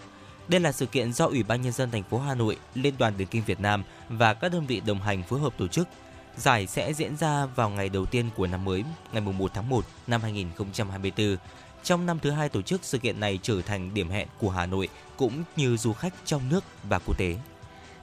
Đây 0.50 0.60
là 0.60 0.72
sự 0.72 0.86
kiện 0.86 1.12
do 1.12 1.26
Ủy 1.26 1.42
ban 1.42 1.62
nhân 1.62 1.72
dân 1.72 1.90
thành 1.90 2.02
phố 2.02 2.18
Hà 2.18 2.34
Nội, 2.34 2.56
Liên 2.74 2.94
đoàn 2.98 3.14
Điền 3.16 3.28
kinh 3.28 3.42
Việt 3.46 3.60
Nam 3.60 3.84
và 4.08 4.34
các 4.34 4.52
đơn 4.52 4.66
vị 4.66 4.80
đồng 4.86 5.00
hành 5.00 5.22
phối 5.22 5.40
hợp 5.40 5.54
tổ 5.58 5.68
chức. 5.68 5.88
Giải 6.36 6.66
sẽ 6.66 6.92
diễn 6.92 7.16
ra 7.16 7.46
vào 7.46 7.70
ngày 7.70 7.88
đầu 7.88 8.06
tiên 8.06 8.30
của 8.36 8.46
năm 8.46 8.64
mới, 8.64 8.84
ngày 9.12 9.20
1 9.20 9.50
tháng 9.54 9.68
1 9.68 9.84
năm 10.06 10.22
2024. 10.22 11.36
Trong 11.82 12.06
năm 12.06 12.18
thứ 12.22 12.30
hai 12.30 12.48
tổ 12.48 12.62
chức, 12.62 12.84
sự 12.84 12.98
kiện 12.98 13.20
này 13.20 13.38
trở 13.42 13.62
thành 13.62 13.94
điểm 13.94 14.10
hẹn 14.10 14.28
của 14.38 14.50
Hà 14.50 14.66
Nội 14.66 14.88
cũng 15.16 15.44
như 15.56 15.76
du 15.76 15.92
khách 15.92 16.14
trong 16.24 16.48
nước 16.48 16.64
và 16.82 16.98
quốc 16.98 17.18
tế. 17.18 17.36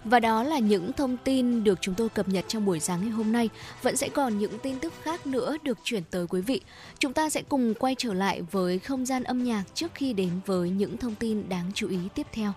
Và 0.09 0.19
đó 0.19 0.43
là 0.43 0.59
những 0.59 0.93
thông 0.93 1.17
tin 1.17 1.63
được 1.63 1.79
chúng 1.81 1.95
tôi 1.95 2.09
cập 2.09 2.29
nhật 2.29 2.45
trong 2.47 2.65
buổi 2.65 2.79
sáng 2.79 3.01
ngày 3.01 3.09
hôm 3.09 3.31
nay. 3.31 3.49
Vẫn 3.81 3.95
sẽ 3.95 4.09
còn 4.09 4.37
những 4.37 4.59
tin 4.59 4.79
tức 4.79 4.93
khác 5.01 5.27
nữa 5.27 5.57
được 5.63 5.77
chuyển 5.83 6.03
tới 6.11 6.27
quý 6.27 6.41
vị. 6.41 6.61
Chúng 6.99 7.13
ta 7.13 7.29
sẽ 7.29 7.41
cùng 7.49 7.73
quay 7.73 7.95
trở 7.97 8.13
lại 8.13 8.41
với 8.51 8.79
không 8.79 9.05
gian 9.05 9.23
âm 9.23 9.43
nhạc 9.43 9.63
trước 9.73 9.91
khi 9.95 10.13
đến 10.13 10.29
với 10.45 10.69
những 10.69 10.97
thông 10.97 11.15
tin 11.15 11.49
đáng 11.49 11.71
chú 11.73 11.89
ý 11.89 11.97
tiếp 12.15 12.27
theo. 12.31 12.53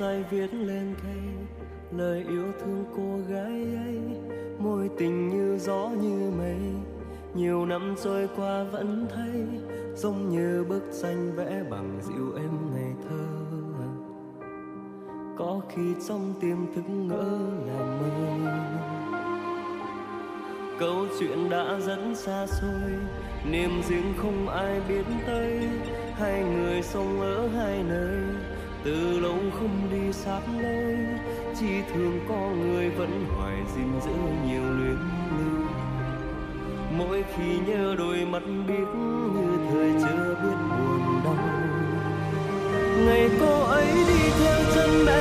Dài 0.00 0.24
viết 0.30 0.54
lên 0.54 0.94
cây 1.02 1.22
lời 1.96 2.24
yêu 2.28 2.44
thương 2.60 2.84
cô 2.96 3.34
gái 3.34 3.76
ấy, 3.84 4.00
môi 4.58 4.90
tình 4.98 5.28
như 5.28 5.58
gió 5.58 5.88
như 5.88 6.30
mây. 6.38 6.58
Nhiều 7.34 7.66
năm 7.66 7.94
trôi 8.04 8.28
qua 8.36 8.64
vẫn 8.64 9.06
thấy, 9.14 9.46
giống 9.94 10.28
như 10.28 10.64
bức 10.68 10.82
tranh 11.02 11.32
vẽ 11.36 11.62
bằng 11.70 11.98
dịu 12.02 12.34
em 12.36 12.74
ngày 12.74 12.92
thơ. 13.08 13.26
Có 15.38 15.60
khi 15.68 15.94
trong 16.08 16.34
tim 16.40 16.66
thức 16.74 16.84
ngỡ 16.88 17.38
là 17.66 17.98
mơ. 18.00 18.50
Câu 20.78 21.06
chuyện 21.18 21.50
đã 21.50 21.80
dẫn 21.80 22.14
xa 22.14 22.46
xôi, 22.46 22.92
niềm 23.50 23.70
riêng 23.88 24.14
không 24.16 24.48
ai 24.48 24.80
biết 24.88 25.04
tới. 25.26 25.68
Hai 26.14 26.44
người 26.44 26.82
sống 26.82 27.20
ở 27.20 27.48
hai 27.48 27.82
nơi 27.82 28.49
từ 28.84 29.20
lâu 29.20 29.38
không 29.52 29.88
đi 29.90 30.12
sát 30.12 30.40
lối 30.62 30.96
chỉ 31.60 31.66
thường 31.94 32.20
có 32.28 32.50
người 32.62 32.90
vẫn 32.90 33.26
hoài 33.36 33.56
gìn 33.74 34.00
giữ 34.04 34.12
nhiều 34.46 34.62
luyến 34.62 34.96
lưu. 35.30 35.66
Mỗi 36.98 37.24
khi 37.36 37.58
nhớ 37.66 37.94
đôi 37.98 38.24
mắt 38.24 38.42
biết 38.68 38.86
như 39.34 39.58
thời 39.70 39.92
chưa 40.02 40.34
biết 40.42 40.56
buồn 40.70 41.20
đau. 41.24 41.36
Ngày 43.06 43.30
cô 43.40 43.62
ấy 43.62 43.86
đi 44.08 44.30
theo 44.38 44.58
chân 44.74 44.90
mẹ 45.06 45.19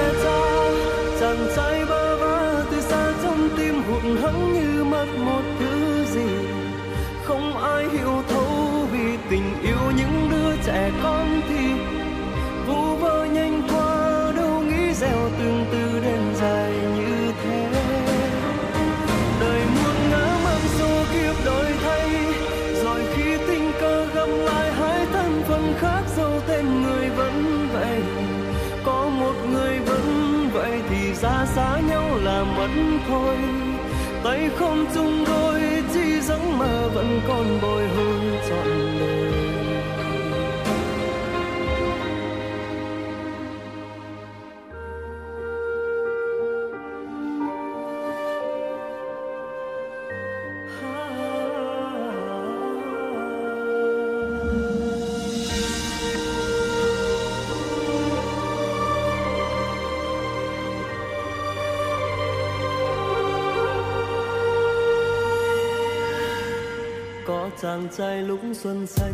chàng 67.62 67.88
trai 67.98 68.22
lúc 68.22 68.40
xuân 68.54 68.88
xanh, 68.88 69.14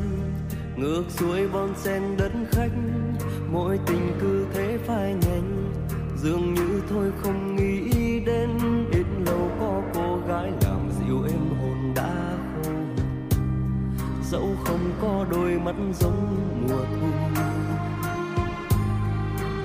ngược 0.76 1.04
xuôi 1.10 1.48
bon 1.48 1.74
sen 1.76 2.02
đất 2.18 2.32
khách. 2.52 2.72
Mỗi 3.52 3.80
tình 3.86 4.12
cứ 4.22 4.46
thế 4.54 4.78
phai 4.88 5.14
nhanh 5.14 5.74
dường 6.18 6.54
như 6.54 6.82
thôi 6.90 7.12
không 7.24 7.56
nghĩ 7.56 8.20
đến. 8.26 8.50
Ít 8.92 9.06
lâu 9.26 9.52
có 9.60 9.82
cô 9.94 10.20
gái 10.28 10.52
làm 10.62 10.90
dịu 11.00 11.18
em 11.24 11.60
hồn 11.60 11.94
đã 11.96 12.38
khô. 12.64 12.72
Dẫu 14.32 14.56
không 14.66 14.92
có 15.02 15.26
đôi 15.32 15.60
mắt 15.66 15.76
giống 16.00 16.38
mùa 16.62 16.86
thu. 17.00 17.08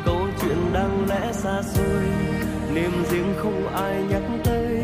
Câu 0.05 0.27
chuyện 0.41 0.59
đang 0.73 1.07
lẽ 1.09 1.33
xa 1.33 1.63
xôi, 1.63 2.05
niềm 2.75 2.93
riêng 3.11 3.35
không 3.39 3.67
ai 3.67 4.05
nhắc 4.11 4.23
tới. 4.45 4.83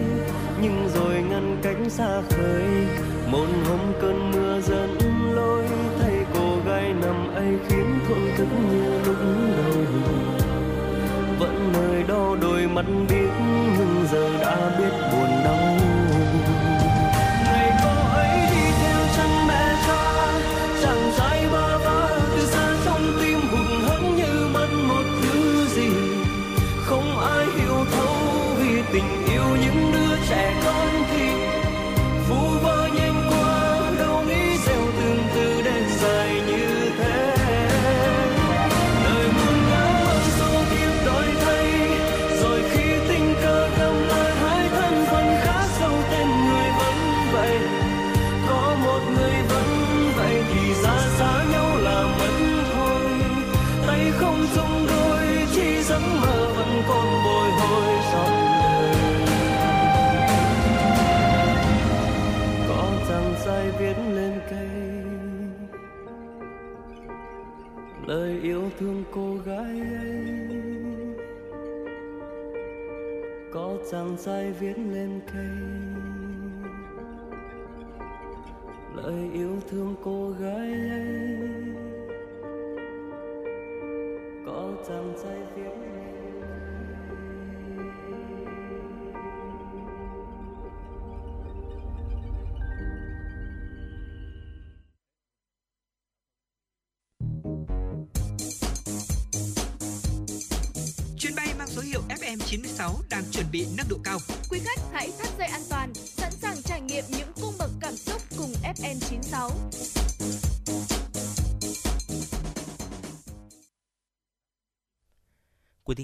Nhưng 0.63 0.89
rồi 0.95 1.15
ngăn 1.31 1.57
cánh 1.63 1.91
xa 1.91 2.23
khơi, 2.31 2.87
một 3.31 3.47
cơn 4.01 4.31
mưa 4.31 4.61
dẫn 4.61 4.99
lối 5.35 5.65
thay 5.99 6.25
cô 6.35 6.59
gái 6.67 6.95
nằm 7.03 7.35
ấy 7.35 7.59
khiến 7.69 7.99
thổn 8.09 8.19
thức 8.37 8.49
như 8.71 9.03
lúc 9.07 9.17
đầu. 9.57 9.85
Vẫn 11.39 11.73
nơi 11.73 12.03
đó 12.09 12.37
đôi 12.41 12.67
mắt 12.67 12.85
biết 13.09 13.56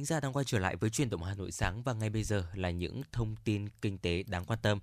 thính 0.03 0.07
giả 0.07 0.21
đang 0.21 0.33
quay 0.33 0.45
trở 0.45 0.59
lại 0.59 0.77
với 0.77 0.91
truyền 0.91 1.11
động 1.11 1.23
Hà 1.23 1.35
Nội 1.35 1.53
sáng 1.53 1.83
và 1.83 1.93
ngay 1.93 2.11
bây 2.11 2.25
giờ 2.25 2.45
là 2.55 2.71
những 2.71 3.03
thông 3.13 3.37
tin 3.45 3.69
kinh 3.83 3.99
tế 3.99 4.23
đáng 4.23 4.45
quan 4.45 4.59
tâm. 4.63 4.79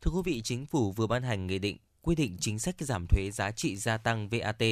Thưa 0.00 0.10
quý 0.10 0.20
vị, 0.24 0.40
chính 0.44 0.66
phủ 0.66 0.92
vừa 0.92 1.06
ban 1.06 1.22
hành 1.22 1.46
nghị 1.46 1.58
định 1.58 1.76
quy 2.02 2.14
định 2.14 2.36
chính 2.40 2.58
sách 2.58 2.74
giảm 2.78 3.06
thuế 3.06 3.30
giá 3.30 3.50
trị 3.50 3.76
gia 3.76 3.96
tăng 3.96 4.28
VAT 4.28 4.62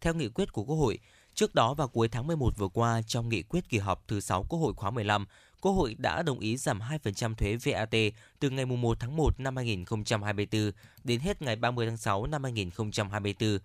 theo 0.00 0.14
nghị 0.14 0.28
quyết 0.28 0.52
của 0.52 0.64
Quốc 0.64 0.76
hội. 0.76 0.98
Trước 1.34 1.54
đó 1.54 1.74
vào 1.74 1.88
cuối 1.88 2.08
tháng 2.08 2.26
11 2.26 2.58
vừa 2.58 2.68
qua, 2.68 3.02
trong 3.02 3.28
nghị 3.28 3.42
quyết 3.42 3.68
kỳ 3.68 3.78
họp 3.78 4.08
thứ 4.08 4.20
6 4.20 4.46
Quốc 4.48 4.58
hội 4.58 4.74
khóa 4.74 4.90
15, 4.90 5.26
Quốc 5.60 5.72
hội 5.72 5.94
đã 5.98 6.22
đồng 6.22 6.38
ý 6.38 6.56
giảm 6.56 6.80
2% 6.80 7.34
thuế 7.34 7.56
VAT 7.56 7.94
từ 8.38 8.50
ngày 8.50 8.66
1 8.66 9.00
tháng 9.00 9.16
1 9.16 9.40
năm 9.40 9.56
2024 9.56 10.72
đến 11.04 11.20
hết 11.20 11.42
ngày 11.42 11.56
30 11.56 11.86
tháng 11.86 11.96
6 11.96 12.26
năm 12.26 12.42
2024. 12.42 13.58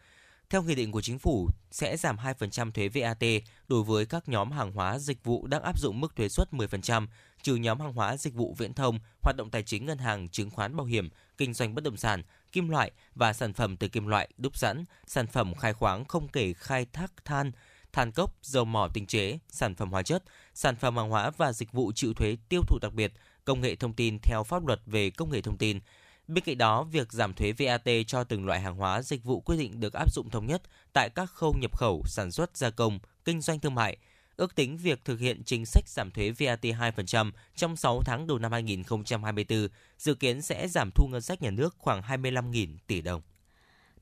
Theo 0.49 0.63
nghị 0.63 0.75
định 0.75 0.91
của 0.91 1.01
chính 1.01 1.19
phủ, 1.19 1.49
sẽ 1.71 1.97
giảm 1.97 2.17
2% 2.17 2.71
thuế 2.71 2.89
VAT 2.89 3.23
đối 3.67 3.83
với 3.83 4.05
các 4.05 4.29
nhóm 4.29 4.51
hàng 4.51 4.71
hóa 4.71 4.99
dịch 4.99 5.23
vụ 5.23 5.47
đang 5.47 5.63
áp 5.63 5.79
dụng 5.79 5.99
mức 5.99 6.15
thuế 6.15 6.29
suất 6.29 6.47
10%, 6.51 7.07
trừ 7.41 7.55
nhóm 7.55 7.79
hàng 7.79 7.93
hóa 7.93 8.17
dịch 8.17 8.33
vụ 8.33 8.55
viễn 8.57 8.73
thông, 8.73 8.99
hoạt 9.21 9.35
động 9.37 9.49
tài 9.49 9.63
chính 9.63 9.85
ngân 9.85 9.97
hàng, 9.97 10.29
chứng 10.29 10.49
khoán 10.49 10.75
bảo 10.75 10.85
hiểm, 10.85 11.09
kinh 11.37 11.53
doanh 11.53 11.75
bất 11.75 11.83
động 11.83 11.97
sản, 11.97 12.23
kim 12.51 12.69
loại 12.69 12.91
và 13.15 13.33
sản 13.33 13.53
phẩm 13.53 13.77
từ 13.77 13.87
kim 13.87 14.07
loại, 14.07 14.29
đúc 14.37 14.57
sẵn, 14.57 14.83
sản 15.07 15.27
phẩm 15.27 15.55
khai 15.55 15.73
khoáng 15.73 16.05
không 16.05 16.27
kể 16.27 16.53
khai 16.53 16.85
thác 16.93 17.25
than, 17.25 17.51
than 17.93 18.11
cốc, 18.11 18.35
dầu 18.41 18.65
mỏ 18.65 18.87
tinh 18.93 19.05
chế, 19.05 19.39
sản 19.49 19.75
phẩm 19.75 19.91
hóa 19.91 20.03
chất, 20.03 20.23
sản 20.53 20.75
phẩm 20.75 20.97
hàng 20.97 21.09
hóa 21.09 21.31
và 21.37 21.53
dịch 21.53 21.71
vụ 21.71 21.91
chịu 21.91 22.13
thuế 22.13 22.37
tiêu 22.49 22.61
thụ 22.67 22.79
đặc 22.81 22.93
biệt, 22.93 23.13
công 23.45 23.61
nghệ 23.61 23.75
thông 23.75 23.93
tin 23.93 24.19
theo 24.19 24.43
pháp 24.43 24.65
luật 24.65 24.79
về 24.85 25.09
công 25.09 25.31
nghệ 25.31 25.41
thông 25.41 25.57
tin. 25.57 25.79
Bên 26.27 26.43
cạnh 26.43 26.57
đó, 26.57 26.83
việc 26.83 27.11
giảm 27.11 27.33
thuế 27.33 27.51
VAT 27.51 27.87
cho 28.07 28.23
từng 28.23 28.45
loại 28.45 28.59
hàng 28.59 28.75
hóa 28.75 29.01
dịch 29.01 29.23
vụ 29.23 29.39
quyết 29.39 29.57
định 29.57 29.79
được 29.79 29.93
áp 29.93 30.13
dụng 30.13 30.29
thống 30.29 30.47
nhất 30.47 30.61
tại 30.93 31.09
các 31.15 31.25
khâu 31.25 31.55
nhập 31.61 31.77
khẩu, 31.77 32.03
sản 32.05 32.31
xuất, 32.31 32.57
gia 32.57 32.69
công, 32.69 32.99
kinh 33.25 33.41
doanh 33.41 33.59
thương 33.59 33.75
mại. 33.75 33.97
Ước 34.37 34.55
tính 34.55 34.77
việc 34.77 35.05
thực 35.05 35.19
hiện 35.19 35.43
chính 35.45 35.65
sách 35.65 35.83
giảm 35.87 36.11
thuế 36.11 36.29
VAT 36.29 36.61
2% 36.61 37.31
trong 37.55 37.75
6 37.75 38.01
tháng 38.05 38.27
đầu 38.27 38.39
năm 38.39 38.51
2024 38.51 39.67
dự 39.97 40.15
kiến 40.15 40.41
sẽ 40.41 40.67
giảm 40.67 40.89
thu 40.95 41.07
ngân 41.07 41.21
sách 41.21 41.41
nhà 41.41 41.51
nước 41.51 41.75
khoảng 41.77 42.01
25.000 42.01 42.67
tỷ 42.87 43.01
đồng. 43.01 43.21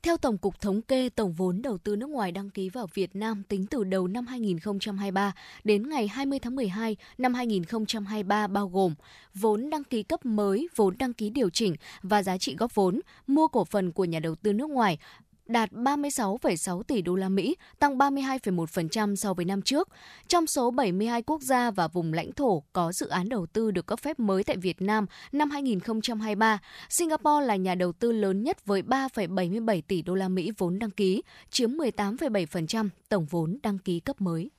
Theo 0.06 0.18
Tổng 0.18 0.38
cục 0.38 0.62
Thống 0.62 0.82
kê, 0.82 1.10
tổng 1.10 1.34
vốn 1.34 1.62
đầu 1.62 1.78
tư 1.78 1.96
nước 1.96 2.10
ngoài 2.10 2.32
đăng 2.32 2.50
ký 2.50 2.70
vào 2.70 2.88
Việt 2.94 3.16
Nam 3.16 3.44
tính 3.44 3.66
từ 3.66 3.84
đầu 3.84 4.08
năm 4.08 4.28
2023 4.28 5.34
đến 5.64 5.90
ngày 5.90 6.08
20 6.08 6.40
tháng 6.40 6.56
12 6.56 6.98
năm 7.18 7.34
2023 7.34 8.48
bao 8.48 8.68
gồm 8.68 8.94
vốn 9.34 9.70
đăng 9.70 9.84
ký 9.84 10.04
cấp 10.04 10.26
mới, 10.26 10.68
vốn 10.76 10.96
đăng 11.00 11.14
ký 11.14 11.30
điều 11.30 11.50
chỉnh 11.50 11.76
và 12.02 12.24
giá 12.24 12.38
trị 12.38 12.56
góp 12.56 12.76
vốn, 12.76 13.00
mua 13.28 13.48
cổ 13.48 13.66
phần 13.66 13.92
của 13.92 14.06
nhà 14.06 14.20
đầu 14.20 14.36
tư 14.36 14.54
nước 14.54 14.70
ngoài 14.70 14.98
đạt 15.46 15.72
36,6 15.72 16.84
tỷ 16.84 17.02
đô 17.02 17.16
la 17.16 17.30
Mỹ, 17.30 17.56
tăng 17.80 17.98
32,1% 17.98 19.16
so 19.16 19.34
với 19.34 19.46
năm 19.46 19.62
trước. 19.62 19.90
Trong 20.28 20.48
số 20.48 20.72
72 20.72 21.22
quốc 21.22 21.42
gia 21.42 21.72
và 21.72 21.88
vùng 21.88 22.14
lãnh 22.14 22.32
thổ 22.32 22.64
có 22.74 22.92
dự 22.92 23.08
án 23.08 23.30
đầu 23.30 23.46
tư 23.46 23.72
được 23.72 23.86
cấp 23.86 24.00
phép 24.00 24.20
mới 24.20 24.44
tại 24.44 24.58
Việt 24.58 24.82
Nam 24.82 25.06
năm 25.32 25.50
2023, 25.50 26.60
Singapore 26.90 27.46
là 27.46 27.56
nhà 27.56 27.76
đầu 27.76 27.94
tư 27.94 28.12
lớn 28.12 28.44
nhất 28.44 28.66
với 28.66 28.82
3,77 28.82 29.82
tỷ 29.88 30.02
đô 30.02 30.16
la 30.16 30.28
Mỹ 30.28 30.52
vốn 30.58 30.80
đăng 30.80 30.92
ký, 30.92 31.22
chiếm 31.50 31.72
18,7% 31.72 32.90
tổng 33.10 33.26
vốn 33.26 33.58
đăng 33.64 33.78
ký 33.78 34.00
cấp 34.00 34.22
mới. 34.22 34.50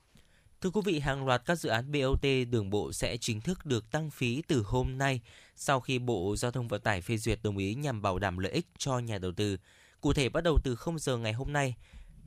Thưa 0.61 0.71
quý 0.71 0.81
vị, 0.85 0.99
hàng 0.99 1.27
loạt 1.27 1.43
các 1.47 1.55
dự 1.55 1.69
án 1.69 1.93
BOT 1.93 2.23
đường 2.51 2.71
bộ 2.71 2.93
sẽ 2.93 3.17
chính 3.17 3.41
thức 3.41 3.67
được 3.67 3.91
tăng 3.91 4.11
phí 4.11 4.43
từ 4.49 4.63
hôm 4.67 4.99
nay 4.99 5.21
sau 5.57 5.81
khi 5.81 5.99
Bộ 5.99 6.35
Giao 6.37 6.51
thông 6.51 6.69
Vận 6.69 6.81
tải 6.81 7.01
phê 7.01 7.17
duyệt 7.17 7.39
đồng 7.43 7.59
ý 7.59 7.75
nhằm 7.75 8.03
bảo 8.03 8.19
đảm 8.19 8.39
lợi 8.39 8.53
ích 8.53 8.67
cho 8.79 8.99
nhà 8.99 9.19
đầu 9.19 9.33
tư. 9.33 9.57
Cụ 10.07 10.13
thể 10.13 10.29
bắt 10.29 10.41
đầu 10.41 10.59
từ 10.65 10.77
0 10.77 10.99
giờ 10.99 11.17
ngày 11.17 11.33
hôm 11.33 11.53
nay. 11.53 11.75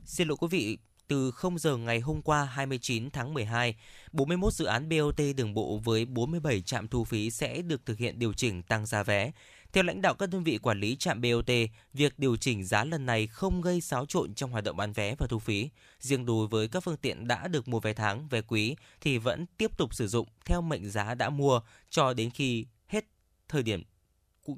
Xin 0.04 0.28
lỗi 0.28 0.36
quý 0.40 0.48
vị, 0.50 0.78
từ 1.08 1.30
0 1.30 1.58
giờ 1.58 1.76
ngày 1.76 2.00
hôm 2.00 2.22
qua 2.22 2.44
29 2.44 3.10
tháng 3.10 3.34
12, 3.34 3.74
41 4.12 4.52
dự 4.52 4.64
án 4.64 4.88
BOT 4.88 5.20
đường 5.36 5.54
bộ 5.54 5.80
với 5.84 6.04
47 6.04 6.62
trạm 6.62 6.88
thu 6.88 7.04
phí 7.04 7.30
sẽ 7.30 7.62
được 7.62 7.86
thực 7.86 7.98
hiện 7.98 8.18
điều 8.18 8.32
chỉnh 8.32 8.62
tăng 8.62 8.86
giá 8.86 9.02
vé. 9.02 9.32
Theo 9.72 9.84
lãnh 9.84 10.02
đạo 10.02 10.14
các 10.14 10.28
đơn 10.28 10.44
vị 10.44 10.58
quản 10.58 10.80
lý 10.80 10.96
trạm 10.96 11.20
BOT, 11.20 11.50
việc 11.92 12.18
điều 12.18 12.36
chỉnh 12.36 12.64
giá 12.64 12.84
lần 12.84 13.06
này 13.06 13.26
không 13.26 13.60
gây 13.60 13.80
xáo 13.80 14.06
trộn 14.06 14.34
trong 14.34 14.50
hoạt 14.50 14.64
động 14.64 14.76
bán 14.76 14.92
vé 14.92 15.14
và 15.18 15.26
thu 15.26 15.38
phí. 15.38 15.70
Riêng 16.00 16.26
đối 16.26 16.46
với 16.46 16.68
các 16.68 16.80
phương 16.80 16.96
tiện 16.96 17.28
đã 17.28 17.48
được 17.48 17.68
mua 17.68 17.80
vé 17.80 17.92
tháng, 17.92 18.28
vé 18.28 18.42
quý 18.42 18.76
thì 19.00 19.18
vẫn 19.18 19.46
tiếp 19.58 19.76
tục 19.76 19.94
sử 19.94 20.08
dụng 20.08 20.28
theo 20.44 20.62
mệnh 20.62 20.90
giá 20.90 21.14
đã 21.14 21.30
mua 21.30 21.60
cho 21.90 22.14
đến 22.14 22.30
khi 22.30 22.66
hết 22.86 23.04
thời 23.48 23.62
điểm 23.62 23.82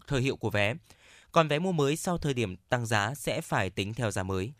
thời 0.06 0.20
hiệu 0.20 0.36
của 0.36 0.50
vé. 0.50 0.74
Còn 1.32 1.48
vé 1.48 1.58
mua 1.58 1.72
mới 1.72 1.96
sau 1.96 2.18
thời 2.18 2.34
điểm 2.34 2.56
tăng 2.68 2.86
giá 2.86 3.14
sẽ 3.14 3.40
phải 3.40 3.70
tính 3.70 3.94
theo 3.94 4.10
giá 4.10 4.22
mới. 4.22 4.52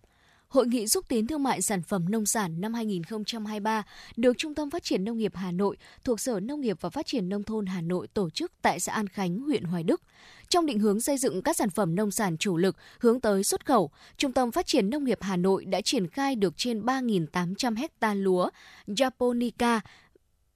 Hội 0.48 0.66
nghị 0.66 0.88
xúc 0.88 1.04
tiến 1.08 1.26
thương 1.26 1.42
mại 1.42 1.62
sản 1.62 1.82
phẩm 1.82 2.10
nông 2.10 2.26
sản 2.26 2.60
năm 2.60 2.74
2023 2.74 3.82
được 4.16 4.38
Trung 4.38 4.54
tâm 4.54 4.70
Phát 4.70 4.82
triển 4.82 5.04
Nông 5.04 5.18
nghiệp 5.18 5.32
Hà 5.34 5.52
Nội 5.52 5.76
thuộc 6.04 6.20
Sở 6.20 6.40
Nông 6.40 6.60
nghiệp 6.60 6.76
và 6.80 6.90
Phát 6.90 7.06
triển 7.06 7.28
Nông 7.28 7.42
thôn 7.42 7.66
Hà 7.66 7.80
Nội 7.80 8.06
tổ 8.14 8.30
chức 8.30 8.52
tại 8.62 8.80
xã 8.80 8.92
An 8.92 9.08
Khánh, 9.08 9.38
huyện 9.38 9.64
Hoài 9.64 9.82
Đức. 9.82 10.02
Trong 10.48 10.66
định 10.66 10.78
hướng 10.78 11.00
xây 11.00 11.18
dựng 11.18 11.42
các 11.42 11.56
sản 11.56 11.70
phẩm 11.70 11.94
nông 11.94 12.10
sản 12.10 12.36
chủ 12.36 12.56
lực 12.56 12.76
hướng 12.98 13.20
tới 13.20 13.44
xuất 13.44 13.66
khẩu, 13.66 13.90
Trung 14.16 14.32
tâm 14.32 14.50
Phát 14.50 14.66
triển 14.66 14.90
Nông 14.90 15.04
nghiệp 15.04 15.18
Hà 15.20 15.36
Nội 15.36 15.64
đã 15.64 15.80
triển 15.80 16.06
khai 16.08 16.36
được 16.36 16.54
trên 16.56 16.82
3.800 16.82 17.86
ha 18.00 18.14
lúa 18.14 18.50
Japonica 18.86 19.80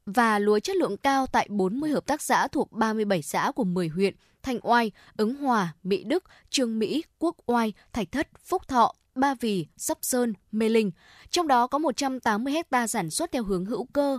và 0.06 0.38
lúa 0.38 0.58
chất 0.58 0.76
lượng 0.76 0.96
cao 0.96 1.26
tại 1.26 1.46
40 1.50 1.90
hợp 1.90 2.06
tác 2.06 2.22
xã 2.22 2.48
thuộc 2.48 2.72
37 2.72 3.22
xã 3.22 3.52
của 3.54 3.64
10 3.64 3.88
huyện 3.88 4.14
Thanh 4.46 4.58
Oai, 4.62 4.92
Ứng 5.16 5.34
Hòa, 5.34 5.74
Mỹ 5.82 6.04
Đức, 6.04 6.24
Trương 6.50 6.78
Mỹ, 6.78 7.02
Quốc 7.18 7.36
Oai, 7.46 7.72
Thạch 7.92 8.12
Thất, 8.12 8.28
Phúc 8.44 8.68
Thọ, 8.68 8.92
Ba 9.14 9.34
Vì, 9.40 9.66
Sóc 9.76 9.98
Sơn, 10.02 10.34
Mê 10.52 10.68
Linh. 10.68 10.90
Trong 11.30 11.48
đó 11.48 11.66
có 11.66 11.78
180 11.78 12.52
hecta 12.52 12.86
sản 12.86 13.10
xuất 13.10 13.32
theo 13.32 13.44
hướng 13.44 13.64
hữu 13.64 13.84
cơ, 13.84 14.18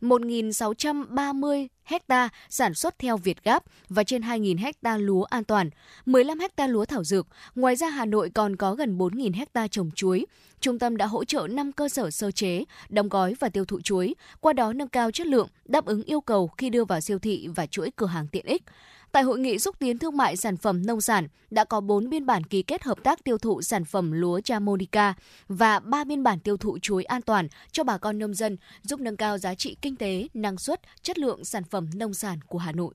1.630 0.00 1.66
hecta 1.84 2.28
sản 2.50 2.74
xuất 2.74 2.98
theo 2.98 3.16
Việt 3.16 3.44
Gáp 3.44 3.64
và 3.88 4.04
trên 4.04 4.22
2.000 4.22 4.58
hecta 4.58 4.96
lúa 4.96 5.22
an 5.22 5.44
toàn, 5.44 5.70
15 6.06 6.38
hecta 6.38 6.66
lúa 6.66 6.84
thảo 6.84 7.04
dược. 7.04 7.26
Ngoài 7.54 7.76
ra 7.76 7.88
Hà 7.88 8.04
Nội 8.04 8.30
còn 8.34 8.56
có 8.56 8.74
gần 8.74 8.98
4.000 8.98 9.34
hecta 9.34 9.68
trồng 9.68 9.90
chuối. 9.90 10.26
Trung 10.60 10.78
tâm 10.78 10.96
đã 10.96 11.06
hỗ 11.06 11.24
trợ 11.24 11.46
5 11.50 11.72
cơ 11.72 11.88
sở 11.88 12.10
sơ 12.10 12.30
chế, 12.30 12.64
đóng 12.88 13.08
gói 13.08 13.34
và 13.40 13.48
tiêu 13.48 13.64
thụ 13.64 13.80
chuối, 13.80 14.14
qua 14.40 14.52
đó 14.52 14.72
nâng 14.72 14.88
cao 14.88 15.10
chất 15.10 15.26
lượng, 15.26 15.48
đáp 15.64 15.84
ứng 15.84 16.02
yêu 16.02 16.20
cầu 16.20 16.50
khi 16.58 16.70
đưa 16.70 16.84
vào 16.84 17.00
siêu 17.00 17.18
thị 17.18 17.48
và 17.56 17.66
chuỗi 17.66 17.90
cửa 17.96 18.06
hàng 18.06 18.26
tiện 18.28 18.46
ích. 18.46 18.62
Tại 19.12 19.22
hội 19.22 19.38
nghị 19.38 19.58
xúc 19.58 19.76
tiến 19.78 19.98
thương 19.98 20.16
mại 20.16 20.36
sản 20.36 20.56
phẩm 20.56 20.86
nông 20.86 21.00
sản 21.00 21.28
đã 21.50 21.64
có 21.64 21.80
4 21.80 22.10
biên 22.10 22.26
bản 22.26 22.44
ký 22.44 22.62
kết 22.62 22.82
hợp 22.82 22.98
tác 23.04 23.24
tiêu 23.24 23.38
thụ 23.38 23.62
sản 23.62 23.84
phẩm 23.84 24.12
lúa 24.12 24.40
Chamonica 24.40 25.14
và 25.48 25.78
3 25.78 26.04
biên 26.04 26.22
bản 26.22 26.40
tiêu 26.40 26.56
thụ 26.56 26.78
chuối 26.78 27.04
an 27.04 27.22
toàn 27.22 27.48
cho 27.72 27.84
bà 27.84 27.98
con 27.98 28.18
nông 28.18 28.34
dân, 28.34 28.56
giúp 28.82 29.00
nâng 29.00 29.16
cao 29.16 29.38
giá 29.38 29.54
trị 29.54 29.76
kinh 29.82 29.96
tế, 29.96 30.28
năng 30.34 30.58
suất, 30.58 30.80
chất 31.02 31.18
lượng 31.18 31.44
sản 31.44 31.64
phẩm 31.64 31.90
nông 31.94 32.14
sản 32.14 32.40
của 32.46 32.58
Hà 32.58 32.72
Nội. 32.72 32.94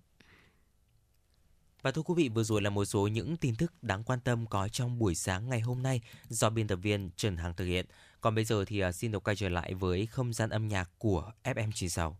Và 1.82 1.92
thưa 1.92 2.02
quý 2.02 2.14
vị, 2.18 2.30
vừa 2.30 2.44
rồi 2.44 2.62
là 2.62 2.70
một 2.70 2.86
số 2.86 3.08
những 3.08 3.38
tin 3.38 3.56
tức 3.56 3.74
đáng 3.82 4.04
quan 4.04 4.20
tâm 4.20 4.46
có 4.48 4.68
trong 4.68 5.00
buổi 5.00 5.16
sáng 5.16 5.50
ngày 5.50 5.60
hôm 5.60 5.84
nay 5.84 6.02
do 6.30 6.50
biên 6.50 6.68
tập 6.68 6.76
viên 6.76 7.10
Trần 7.16 7.38
Hằng 7.38 7.54
thực 7.54 7.66
hiện. 7.66 7.86
Còn 8.22 8.36
bây 8.36 8.46
giờ 8.46 8.66
thì 8.66 8.80
à, 8.80 8.92
xin 8.92 9.12
được 9.12 9.24
quay 9.24 9.36
trở 9.36 9.50
lại 9.50 9.74
với 9.74 10.06
không 10.06 10.34
gian 10.34 10.50
âm 10.50 10.68
nhạc 10.68 10.90
của 10.98 11.32
FM96. 11.44 12.14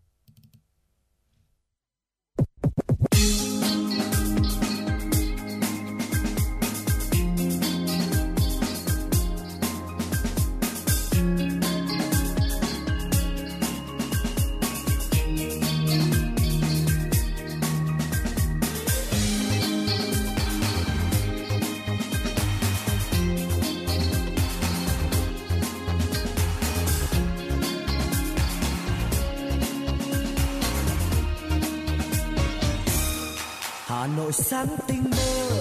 Sáng 34.52 34.76
tinh 34.86 35.04
mơ, 35.10 35.60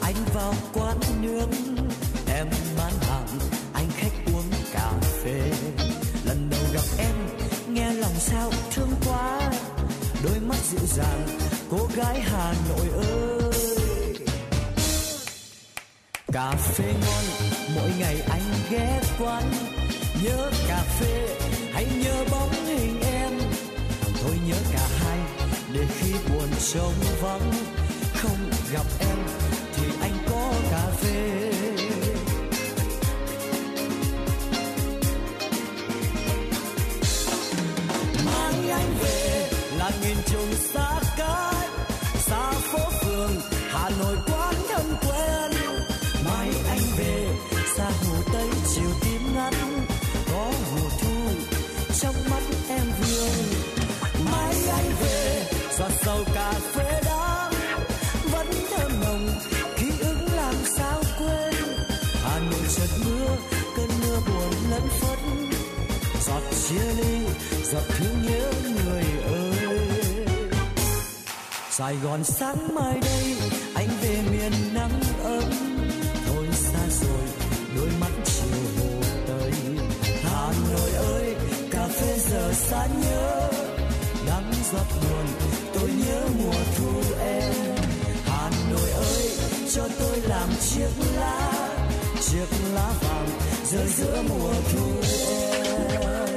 anh 0.00 0.14
vào 0.34 0.54
quán 0.72 0.96
nướng, 1.20 1.50
em 2.34 2.46
bán 2.78 2.92
hàng, 3.00 3.26
anh 3.72 3.86
khách 3.96 4.12
uống 4.26 4.50
cà 4.72 4.92
phê. 5.22 5.52
Lần 6.24 6.50
đầu 6.50 6.60
gặp 6.72 6.84
em, 6.98 7.14
nghe 7.68 7.92
lòng 7.94 8.14
sao 8.18 8.50
thương 8.74 8.90
quá, 9.06 9.52
đôi 10.24 10.40
mắt 10.40 10.56
dịu 10.70 10.86
dàng, 10.86 11.26
cô 11.70 11.88
gái 11.96 12.20
Hà 12.20 12.54
Nội 12.68 12.88
ơi. 12.96 14.14
Cà 16.32 16.50
phê 16.50 16.94
ngon, 17.00 17.24
mỗi 17.74 17.90
ngày 17.98 18.20
anh 18.30 18.42
ghé 18.70 19.00
quán, 19.18 19.52
nhớ 20.24 20.50
cà 20.68 20.82
phê 21.00 21.38
hay 21.72 21.86
nhớ 22.04 22.24
bóng 22.30 22.52
hình 22.66 23.00
em. 23.00 23.32
Thôi 24.22 24.38
nhớ 24.48 24.56
cả 24.72 24.88
hai, 24.98 25.18
để 25.72 25.86
khi 25.98 26.12
buồn 26.12 26.48
trống 26.72 26.94
vắng 27.20 27.52
không 28.72 28.86
gặp 29.00 29.61
chia 66.72 66.92
ly 67.02 67.26
giọt 67.72 67.82
thương 67.88 68.22
nhớ 68.22 68.52
người 68.74 69.04
ơi. 69.24 70.26
Sài 71.70 71.96
Gòn 71.96 72.24
sáng 72.24 72.74
mai 72.74 73.00
đây, 73.02 73.34
anh 73.74 73.88
về 74.02 74.22
miền 74.30 74.52
nắng 74.74 75.00
ấm. 75.24 75.42
Thôi 76.26 76.46
xa 76.52 76.78
rồi, 77.00 77.24
đôi 77.76 77.88
mắt 78.00 78.10
chiều 78.24 78.60
hồ 78.78 79.00
tây. 79.26 79.52
Hà 80.22 80.52
Nội 80.70 80.90
ơi, 80.90 81.34
cà 81.70 81.88
phê 81.88 82.18
giờ 82.18 82.52
xa 82.52 82.86
nhớ. 83.02 83.50
Nắng 84.26 84.52
giọt 84.72 84.86
buồn, 85.02 85.26
tôi 85.74 85.90
nhớ 86.06 86.24
mùa 86.38 86.60
thu 86.76 87.02
em. 87.20 87.52
Hà 88.24 88.50
Nội 88.70 88.90
ơi, 88.90 89.30
cho 89.74 89.88
tôi 89.98 90.20
làm 90.20 90.48
chiếc 90.60 90.90
lá. 91.16 91.52
Chiếc 92.20 92.46
lá 92.74 92.92
vàng, 93.00 93.28
rơi 93.72 93.86
giữa 93.96 94.22
mùa 94.28 94.52
thu 94.72 94.86
em. 96.00 96.31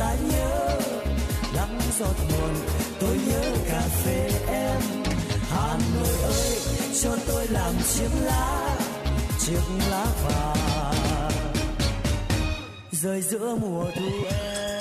Xa 0.00 0.14
nhớ 0.14 0.78
lắng 1.54 1.80
giọt 1.98 2.14
buồn, 2.30 2.54
tôi 3.00 3.18
nhớ 3.28 3.56
cà 3.68 3.80
phê 3.80 4.30
em 4.46 4.80
Hà 5.50 5.78
Nội 5.94 6.22
ơi, 6.22 6.58
cho 7.02 7.16
tôi 7.28 7.46
làm 7.48 7.74
chiếc 7.88 8.08
lá 8.22 8.78
chiếc 9.38 9.60
lá 9.90 10.06
vàng 10.24 11.30
rơi 12.90 13.22
giữa 13.22 13.56
mùa 13.60 13.84
thu 13.96 14.08
em 14.30 14.80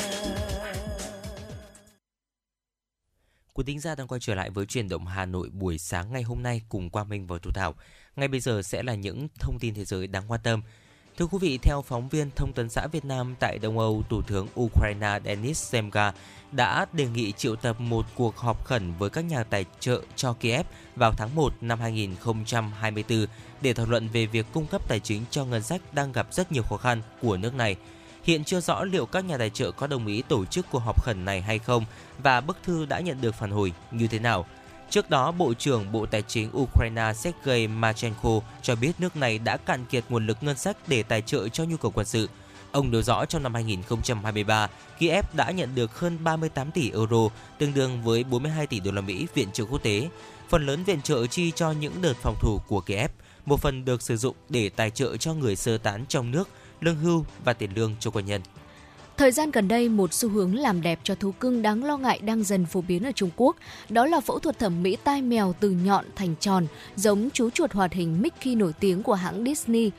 Quý 3.53 3.63
tính 3.65 3.80
giả 3.80 3.95
đang 3.95 4.07
quay 4.07 4.20
trở 4.22 4.36
lại 4.36 4.49
với 4.49 4.65
chuyển 4.65 4.89
động 4.89 5.05
Hà 5.05 5.26
Nội 5.26 5.49
buổi 5.49 5.78
sáng 5.78 6.11
ngày 6.11 6.24
hôm 6.24 6.43
nay 6.43 6.61
cùng 6.70 6.89
Quang 6.89 7.09
Minh 7.09 7.28
và 7.28 7.38
Thu 7.41 7.51
Thảo. 7.51 7.76
Ngay 8.15 8.28
bây 8.28 8.39
giờ 8.39 8.61
sẽ 8.61 8.84
là 8.84 8.95
những 8.95 9.28
thông 9.39 9.59
tin 9.59 9.74
thế 9.74 9.86
giới 9.86 10.07
đáng 10.07 10.24
quan 10.28 10.41
tâm. 10.43 10.61
Thưa 11.20 11.28
quý 11.32 11.38
vị, 11.41 11.57
theo 11.57 11.82
phóng 11.82 12.09
viên 12.09 12.30
Thông 12.36 12.53
tấn 12.53 12.70
xã 12.70 12.88
Việt 12.88 13.05
Nam 13.05 13.36
tại 13.39 13.57
Đông 13.61 13.80
Âu, 13.80 14.03
Thủ 14.09 14.22
tướng 14.22 14.47
Ukraine 14.59 15.20
Denis 15.26 15.63
Semga 15.63 16.11
đã 16.51 16.86
đề 16.93 17.05
nghị 17.05 17.32
triệu 17.32 17.55
tập 17.55 17.80
một 17.80 18.05
cuộc 18.15 18.38
họp 18.38 18.65
khẩn 18.65 18.93
với 18.99 19.09
các 19.09 19.22
nhà 19.22 19.43
tài 19.43 19.65
trợ 19.80 20.01
cho 20.15 20.34
Kiev 20.34 20.65
vào 20.95 21.13
tháng 21.17 21.36
1 21.36 21.53
năm 21.61 21.80
2024 21.80 23.26
để 23.61 23.74
thảo 23.74 23.86
luận 23.86 24.09
về 24.13 24.26
việc 24.26 24.45
cung 24.53 24.65
cấp 24.65 24.82
tài 24.88 24.99
chính 24.99 25.24
cho 25.30 25.45
ngân 25.45 25.61
sách 25.61 25.82
đang 25.93 26.11
gặp 26.11 26.28
rất 26.32 26.51
nhiều 26.51 26.63
khó 26.63 26.78
khăn 26.78 27.01
của 27.22 27.38
nước 27.38 27.55
này. 27.55 27.76
Hiện 28.24 28.43
chưa 28.43 28.61
rõ 28.61 28.84
liệu 28.84 29.05
các 29.05 29.26
nhà 29.26 29.38
tài 29.38 29.49
trợ 29.49 29.72
có 29.72 29.88
đồng 29.88 30.07
ý 30.07 30.22
tổ 30.22 30.45
chức 30.45 30.65
cuộc 30.72 30.80
họp 30.80 31.03
khẩn 31.03 31.26
này 31.26 31.41
hay 31.41 31.59
không 31.59 31.86
và 32.24 32.41
bức 32.41 32.57
thư 32.63 32.86
đã 32.86 32.99
nhận 32.99 33.22
được 33.22 33.36
phản 33.36 33.51
hồi 33.51 33.74
như 33.91 34.07
thế 34.07 34.20
nào. 34.20 34.45
Trước 34.89 35.09
đó, 35.09 35.31
Bộ 35.31 35.53
trưởng 35.53 35.91
Bộ 35.91 36.05
Tài 36.05 36.21
chính 36.21 36.49
Ukraine 36.57 37.13
Sergei 37.15 37.67
Marchenko 37.67 38.39
cho 38.61 38.75
biết 38.75 38.91
nước 38.99 39.15
này 39.15 39.39
đã 39.39 39.57
cạn 39.57 39.85
kiệt 39.85 40.03
nguồn 40.09 40.27
lực 40.27 40.37
ngân 40.41 40.57
sách 40.57 40.77
để 40.87 41.03
tài 41.03 41.21
trợ 41.21 41.47
cho 41.47 41.63
nhu 41.63 41.77
cầu 41.77 41.91
quân 41.95 42.05
sự. 42.05 42.29
Ông 42.71 42.91
nêu 42.91 43.01
rõ 43.01 43.25
trong 43.25 43.43
năm 43.43 43.53
2023, 43.53 44.67
Kiev 44.99 45.25
đã 45.33 45.51
nhận 45.51 45.75
được 45.75 45.99
hơn 45.99 46.17
38 46.23 46.71
tỷ 46.71 46.91
euro, 46.91 47.29
tương 47.57 47.73
đương 47.73 48.03
với 48.03 48.23
42 48.23 48.67
tỷ 48.67 48.79
đô 48.79 48.91
la 48.91 49.01
Mỹ 49.01 49.27
viện 49.33 49.51
trợ 49.51 49.65
quốc 49.65 49.83
tế. 49.83 50.09
Phần 50.49 50.65
lớn 50.65 50.83
viện 50.83 51.01
trợ 51.01 51.27
chi 51.27 51.51
cho 51.51 51.71
những 51.71 52.01
đợt 52.01 52.13
phòng 52.21 52.35
thủ 52.41 52.59
của 52.67 52.81
Kiev, 52.81 53.11
một 53.45 53.61
phần 53.61 53.85
được 53.85 54.01
sử 54.01 54.17
dụng 54.17 54.35
để 54.49 54.69
tài 54.69 54.89
trợ 54.91 55.17
cho 55.17 55.33
người 55.33 55.55
sơ 55.55 55.77
tán 55.77 56.05
trong 56.07 56.31
nước, 56.31 56.49
lương 56.81 56.95
hưu 56.95 57.25
và 57.43 57.53
tiền 57.53 57.71
lương 57.75 57.95
cho 57.99 58.11
quân 58.11 58.25
nhân. 58.25 58.41
Thời 59.20 59.32
gian 59.32 59.51
gần 59.51 59.67
đây, 59.67 59.89
một 59.89 60.13
xu 60.13 60.30
hướng 60.30 60.55
làm 60.55 60.82
đẹp 60.82 60.99
cho 61.03 61.15
thú 61.15 61.32
cưng 61.32 61.61
đáng 61.61 61.84
lo 61.84 61.97
ngại 61.97 62.20
đang 62.20 62.43
dần 62.43 62.65
phổ 62.65 62.82
biến 62.82 63.03
ở 63.03 63.11
Trung 63.11 63.30
Quốc. 63.36 63.55
Đó 63.89 64.05
là 64.05 64.20
phẫu 64.20 64.39
thuật 64.39 64.59
thẩm 64.59 64.84
mỹ 64.84 64.97
tai 65.03 65.22
mèo 65.22 65.55
từ 65.59 65.70
nhọn 65.70 66.05
thành 66.15 66.36
tròn, 66.39 66.67
giống 66.95 67.30
chú 67.34 67.49
chuột 67.49 67.72
hoạt 67.72 67.93
hình 67.93 68.22
Mickey 68.22 68.55
nổi 68.55 68.74
tiếng 68.80 69.03
của 69.03 69.13
hãng 69.13 69.43
Disney. 69.45 69.91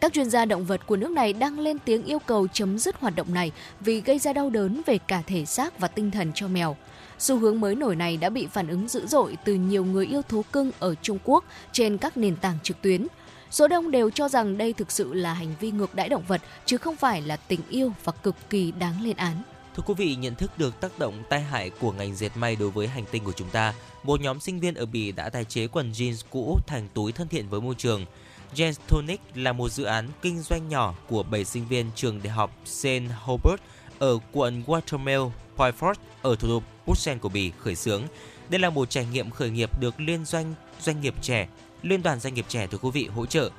Các 0.00 0.12
chuyên 0.12 0.30
gia 0.30 0.44
động 0.44 0.64
vật 0.64 0.86
của 0.86 0.96
nước 0.96 1.10
này 1.10 1.32
đang 1.32 1.58
lên 1.58 1.78
tiếng 1.84 2.04
yêu 2.04 2.18
cầu 2.18 2.46
chấm 2.52 2.78
dứt 2.78 2.96
hoạt 3.00 3.16
động 3.16 3.34
này 3.34 3.52
vì 3.80 4.00
gây 4.00 4.18
ra 4.18 4.32
đau 4.32 4.50
đớn 4.50 4.82
về 4.86 4.98
cả 4.98 5.22
thể 5.26 5.44
xác 5.44 5.78
và 5.78 5.88
tinh 5.88 6.10
thần 6.10 6.32
cho 6.34 6.48
mèo. 6.48 6.76
Xu 7.18 7.38
hướng 7.38 7.60
mới 7.60 7.74
nổi 7.74 7.96
này 7.96 8.16
đã 8.16 8.30
bị 8.30 8.46
phản 8.46 8.68
ứng 8.68 8.88
dữ 8.88 9.06
dội 9.06 9.36
từ 9.44 9.54
nhiều 9.54 9.84
người 9.84 10.06
yêu 10.06 10.22
thú 10.22 10.42
cưng 10.52 10.70
ở 10.78 10.94
Trung 11.02 11.18
Quốc 11.24 11.44
trên 11.72 11.98
các 11.98 12.16
nền 12.16 12.36
tảng 12.36 12.58
trực 12.62 12.82
tuyến. 12.82 13.06
Số 13.50 13.68
đông 13.68 13.90
đều 13.90 14.10
cho 14.10 14.28
rằng 14.28 14.58
đây 14.58 14.72
thực 14.72 14.92
sự 14.92 15.14
là 15.14 15.34
hành 15.34 15.54
vi 15.60 15.70
ngược 15.70 15.94
đãi 15.94 16.08
động 16.08 16.24
vật 16.28 16.40
chứ 16.66 16.76
không 16.76 16.96
phải 16.96 17.22
là 17.22 17.36
tình 17.36 17.60
yêu 17.68 17.92
và 18.04 18.12
cực 18.12 18.34
kỳ 18.50 18.72
đáng 18.72 19.02
lên 19.02 19.16
án. 19.16 19.42
Thưa 19.76 19.82
quý 19.86 19.94
vị, 19.94 20.14
nhận 20.14 20.34
thức 20.34 20.58
được 20.58 20.80
tác 20.80 20.98
động 20.98 21.22
tai 21.28 21.40
hại 21.40 21.70
của 21.70 21.92
ngành 21.92 22.16
dệt 22.16 22.30
may 22.34 22.56
đối 22.56 22.70
với 22.70 22.88
hành 22.88 23.04
tinh 23.10 23.24
của 23.24 23.32
chúng 23.36 23.50
ta, 23.50 23.74
một 24.02 24.20
nhóm 24.20 24.40
sinh 24.40 24.60
viên 24.60 24.74
ở 24.74 24.86
Bỉ 24.86 25.12
đã 25.12 25.30
tái 25.30 25.44
chế 25.44 25.66
quần 25.66 25.92
jeans 25.92 26.22
cũ 26.30 26.58
thành 26.66 26.88
túi 26.94 27.12
thân 27.12 27.28
thiện 27.28 27.48
với 27.48 27.60
môi 27.60 27.74
trường. 27.74 28.06
Jeans 28.54 28.72
Tonic 28.88 29.20
là 29.34 29.52
một 29.52 29.68
dự 29.68 29.84
án 29.84 30.08
kinh 30.22 30.40
doanh 30.40 30.68
nhỏ 30.68 30.94
của 31.08 31.22
7 31.22 31.44
sinh 31.44 31.68
viên 31.68 31.86
trường 31.94 32.22
đại 32.22 32.32
học 32.32 32.50
St. 32.64 32.86
Hubert 33.24 33.60
ở 33.98 34.18
quận 34.32 34.62
Watermill, 34.66 35.30
Poitfort 35.56 35.94
ở 36.22 36.36
thủ 36.36 36.48
đô 36.48 36.62
Bruxelles 36.86 37.22
của 37.22 37.28
Bỉ 37.28 37.52
khởi 37.58 37.74
xướng. 37.74 38.02
Đây 38.48 38.60
là 38.60 38.70
một 38.70 38.90
trải 38.90 39.06
nghiệm 39.12 39.30
khởi 39.30 39.50
nghiệp 39.50 39.80
được 39.80 40.00
liên 40.00 40.24
doanh 40.24 40.54
doanh 40.80 41.00
nghiệp 41.00 41.14
trẻ, 41.22 41.48
liên 41.82 42.02
đoàn 42.02 42.20
doanh 42.20 42.34
nghiệp 42.34 42.44
trẻ 42.48 42.66
thưa 42.66 42.78
quý 42.78 42.90
vị 42.90 43.08
hỗ 43.14 43.26
trợ. 43.26 43.50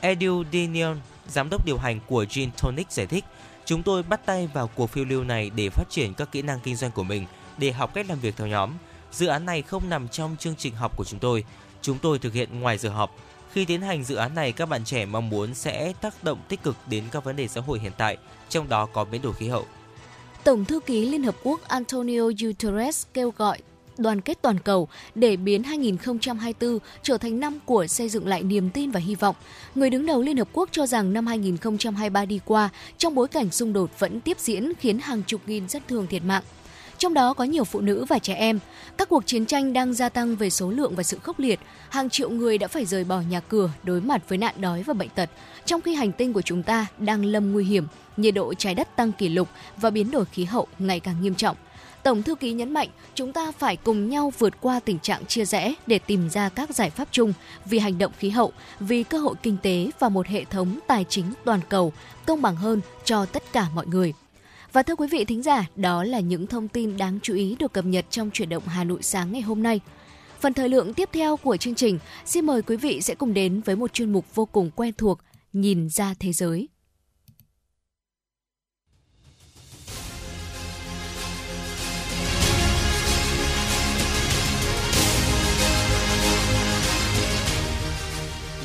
Edu 0.00 0.44
Dinion, 0.52 0.96
giám 1.28 1.50
đốc 1.50 1.66
điều 1.66 1.78
hành 1.78 2.00
của 2.06 2.24
Gin 2.30 2.50
Tonic 2.62 2.92
giải 2.92 3.06
thích, 3.06 3.24
chúng 3.64 3.82
tôi 3.82 4.02
bắt 4.02 4.26
tay 4.26 4.48
vào 4.54 4.70
cuộc 4.74 4.86
phiêu 4.86 5.04
lưu 5.04 5.24
này 5.24 5.50
để 5.56 5.68
phát 5.68 5.84
triển 5.90 6.14
các 6.14 6.32
kỹ 6.32 6.42
năng 6.42 6.60
kinh 6.60 6.76
doanh 6.76 6.92
của 6.92 7.02
mình, 7.02 7.26
để 7.58 7.72
học 7.72 7.94
cách 7.94 8.06
làm 8.08 8.20
việc 8.20 8.36
theo 8.36 8.46
nhóm. 8.46 8.70
Dự 9.12 9.26
án 9.26 9.46
này 9.46 9.62
không 9.62 9.82
nằm 9.88 10.08
trong 10.08 10.36
chương 10.36 10.56
trình 10.56 10.74
học 10.74 10.96
của 10.96 11.04
chúng 11.04 11.20
tôi. 11.20 11.44
Chúng 11.82 11.98
tôi 11.98 12.18
thực 12.18 12.32
hiện 12.32 12.60
ngoài 12.60 12.78
giờ 12.78 12.88
học. 12.88 13.16
Khi 13.52 13.64
tiến 13.64 13.82
hành 13.82 14.04
dự 14.04 14.14
án 14.14 14.34
này, 14.34 14.52
các 14.52 14.68
bạn 14.68 14.84
trẻ 14.84 15.06
mong 15.06 15.30
muốn 15.30 15.54
sẽ 15.54 15.92
tác 16.00 16.24
động 16.24 16.38
tích 16.48 16.62
cực 16.62 16.76
đến 16.86 17.04
các 17.10 17.24
vấn 17.24 17.36
đề 17.36 17.48
xã 17.48 17.60
hội 17.60 17.78
hiện 17.78 17.92
tại, 17.98 18.16
trong 18.48 18.68
đó 18.68 18.86
có 18.86 19.04
biến 19.04 19.22
đổi 19.22 19.32
khí 19.32 19.48
hậu. 19.48 19.66
Tổng 20.44 20.64
thư 20.64 20.80
ký 20.80 21.06
Liên 21.06 21.22
Hợp 21.22 21.34
Quốc 21.42 21.68
Antonio 21.68 22.22
Guterres 22.40 23.06
kêu 23.14 23.32
gọi 23.36 23.58
đoàn 23.98 24.20
kết 24.20 24.38
toàn 24.42 24.58
cầu 24.58 24.88
để 25.14 25.36
biến 25.36 25.62
2024 25.62 26.78
trở 27.02 27.18
thành 27.18 27.40
năm 27.40 27.58
của 27.64 27.86
xây 27.86 28.08
dựng 28.08 28.28
lại 28.28 28.42
niềm 28.42 28.70
tin 28.70 28.90
và 28.90 29.00
hy 29.00 29.14
vọng. 29.14 29.36
Người 29.74 29.90
đứng 29.90 30.06
đầu 30.06 30.22
Liên 30.22 30.36
Hợp 30.36 30.48
Quốc 30.52 30.68
cho 30.72 30.86
rằng 30.86 31.12
năm 31.12 31.26
2023 31.26 32.24
đi 32.24 32.40
qua, 32.44 32.68
trong 32.98 33.14
bối 33.14 33.28
cảnh 33.28 33.50
xung 33.50 33.72
đột 33.72 33.90
vẫn 33.98 34.20
tiếp 34.20 34.38
diễn 34.40 34.72
khiến 34.74 34.98
hàng 34.98 35.22
chục 35.26 35.40
nghìn 35.46 35.68
dân 35.68 35.82
thường 35.88 36.06
thiệt 36.06 36.24
mạng. 36.24 36.42
Trong 36.98 37.14
đó 37.14 37.34
có 37.34 37.44
nhiều 37.44 37.64
phụ 37.64 37.80
nữ 37.80 38.04
và 38.08 38.18
trẻ 38.18 38.34
em. 38.34 38.58
Các 38.96 39.08
cuộc 39.08 39.26
chiến 39.26 39.46
tranh 39.46 39.72
đang 39.72 39.94
gia 39.94 40.08
tăng 40.08 40.36
về 40.36 40.50
số 40.50 40.70
lượng 40.70 40.94
và 40.96 41.02
sự 41.02 41.18
khốc 41.22 41.38
liệt. 41.38 41.60
Hàng 41.88 42.10
triệu 42.10 42.30
người 42.30 42.58
đã 42.58 42.68
phải 42.68 42.84
rời 42.84 43.04
bỏ 43.04 43.20
nhà 43.20 43.40
cửa 43.40 43.70
đối 43.82 44.00
mặt 44.00 44.28
với 44.28 44.38
nạn 44.38 44.54
đói 44.58 44.82
và 44.82 44.94
bệnh 44.94 45.08
tật, 45.08 45.30
trong 45.64 45.80
khi 45.80 45.94
hành 45.94 46.12
tinh 46.12 46.32
của 46.32 46.42
chúng 46.42 46.62
ta 46.62 46.86
đang 46.98 47.24
lâm 47.24 47.52
nguy 47.52 47.64
hiểm, 47.64 47.86
nhiệt 48.16 48.34
độ 48.34 48.54
trái 48.54 48.74
đất 48.74 48.96
tăng 48.96 49.12
kỷ 49.12 49.28
lục 49.28 49.48
và 49.76 49.90
biến 49.90 50.10
đổi 50.10 50.24
khí 50.24 50.44
hậu 50.44 50.66
ngày 50.78 51.00
càng 51.00 51.22
nghiêm 51.22 51.34
trọng. 51.34 51.56
Tổng 52.04 52.22
thư 52.22 52.34
ký 52.34 52.52
nhấn 52.52 52.72
mạnh 52.72 52.88
chúng 53.14 53.32
ta 53.32 53.52
phải 53.58 53.76
cùng 53.76 54.08
nhau 54.08 54.32
vượt 54.38 54.60
qua 54.60 54.80
tình 54.80 54.98
trạng 54.98 55.26
chia 55.26 55.44
rẽ 55.44 55.74
để 55.86 55.98
tìm 55.98 56.30
ra 56.30 56.48
các 56.48 56.74
giải 56.74 56.90
pháp 56.90 57.08
chung 57.10 57.32
vì 57.64 57.78
hành 57.78 57.98
động 57.98 58.12
khí 58.18 58.30
hậu, 58.30 58.52
vì 58.80 59.02
cơ 59.02 59.18
hội 59.18 59.34
kinh 59.42 59.56
tế 59.62 59.90
và 59.98 60.08
một 60.08 60.26
hệ 60.26 60.44
thống 60.44 60.78
tài 60.86 61.04
chính 61.08 61.24
toàn 61.44 61.60
cầu 61.68 61.92
công 62.26 62.42
bằng 62.42 62.56
hơn 62.56 62.80
cho 63.04 63.26
tất 63.26 63.42
cả 63.52 63.66
mọi 63.74 63.86
người. 63.86 64.12
Và 64.72 64.82
thưa 64.82 64.96
quý 64.96 65.08
vị 65.10 65.24
thính 65.24 65.42
giả, 65.42 65.66
đó 65.76 66.04
là 66.04 66.20
những 66.20 66.46
thông 66.46 66.68
tin 66.68 66.96
đáng 66.96 67.18
chú 67.22 67.34
ý 67.34 67.56
được 67.58 67.72
cập 67.72 67.84
nhật 67.84 68.04
trong 68.10 68.30
chuyển 68.30 68.48
động 68.48 68.62
Hà 68.66 68.84
Nội 68.84 69.02
sáng 69.02 69.32
ngày 69.32 69.42
hôm 69.42 69.62
nay. 69.62 69.80
Phần 70.40 70.54
thời 70.54 70.68
lượng 70.68 70.94
tiếp 70.94 71.08
theo 71.12 71.36
của 71.36 71.56
chương 71.56 71.74
trình, 71.74 71.98
xin 72.26 72.46
mời 72.46 72.62
quý 72.62 72.76
vị 72.76 73.00
sẽ 73.00 73.14
cùng 73.14 73.34
đến 73.34 73.60
với 73.60 73.76
một 73.76 73.92
chuyên 73.92 74.12
mục 74.12 74.34
vô 74.34 74.44
cùng 74.44 74.70
quen 74.70 74.92
thuộc, 74.98 75.18
Nhìn 75.52 75.88
ra 75.88 76.14
thế 76.20 76.32
giới. 76.32 76.68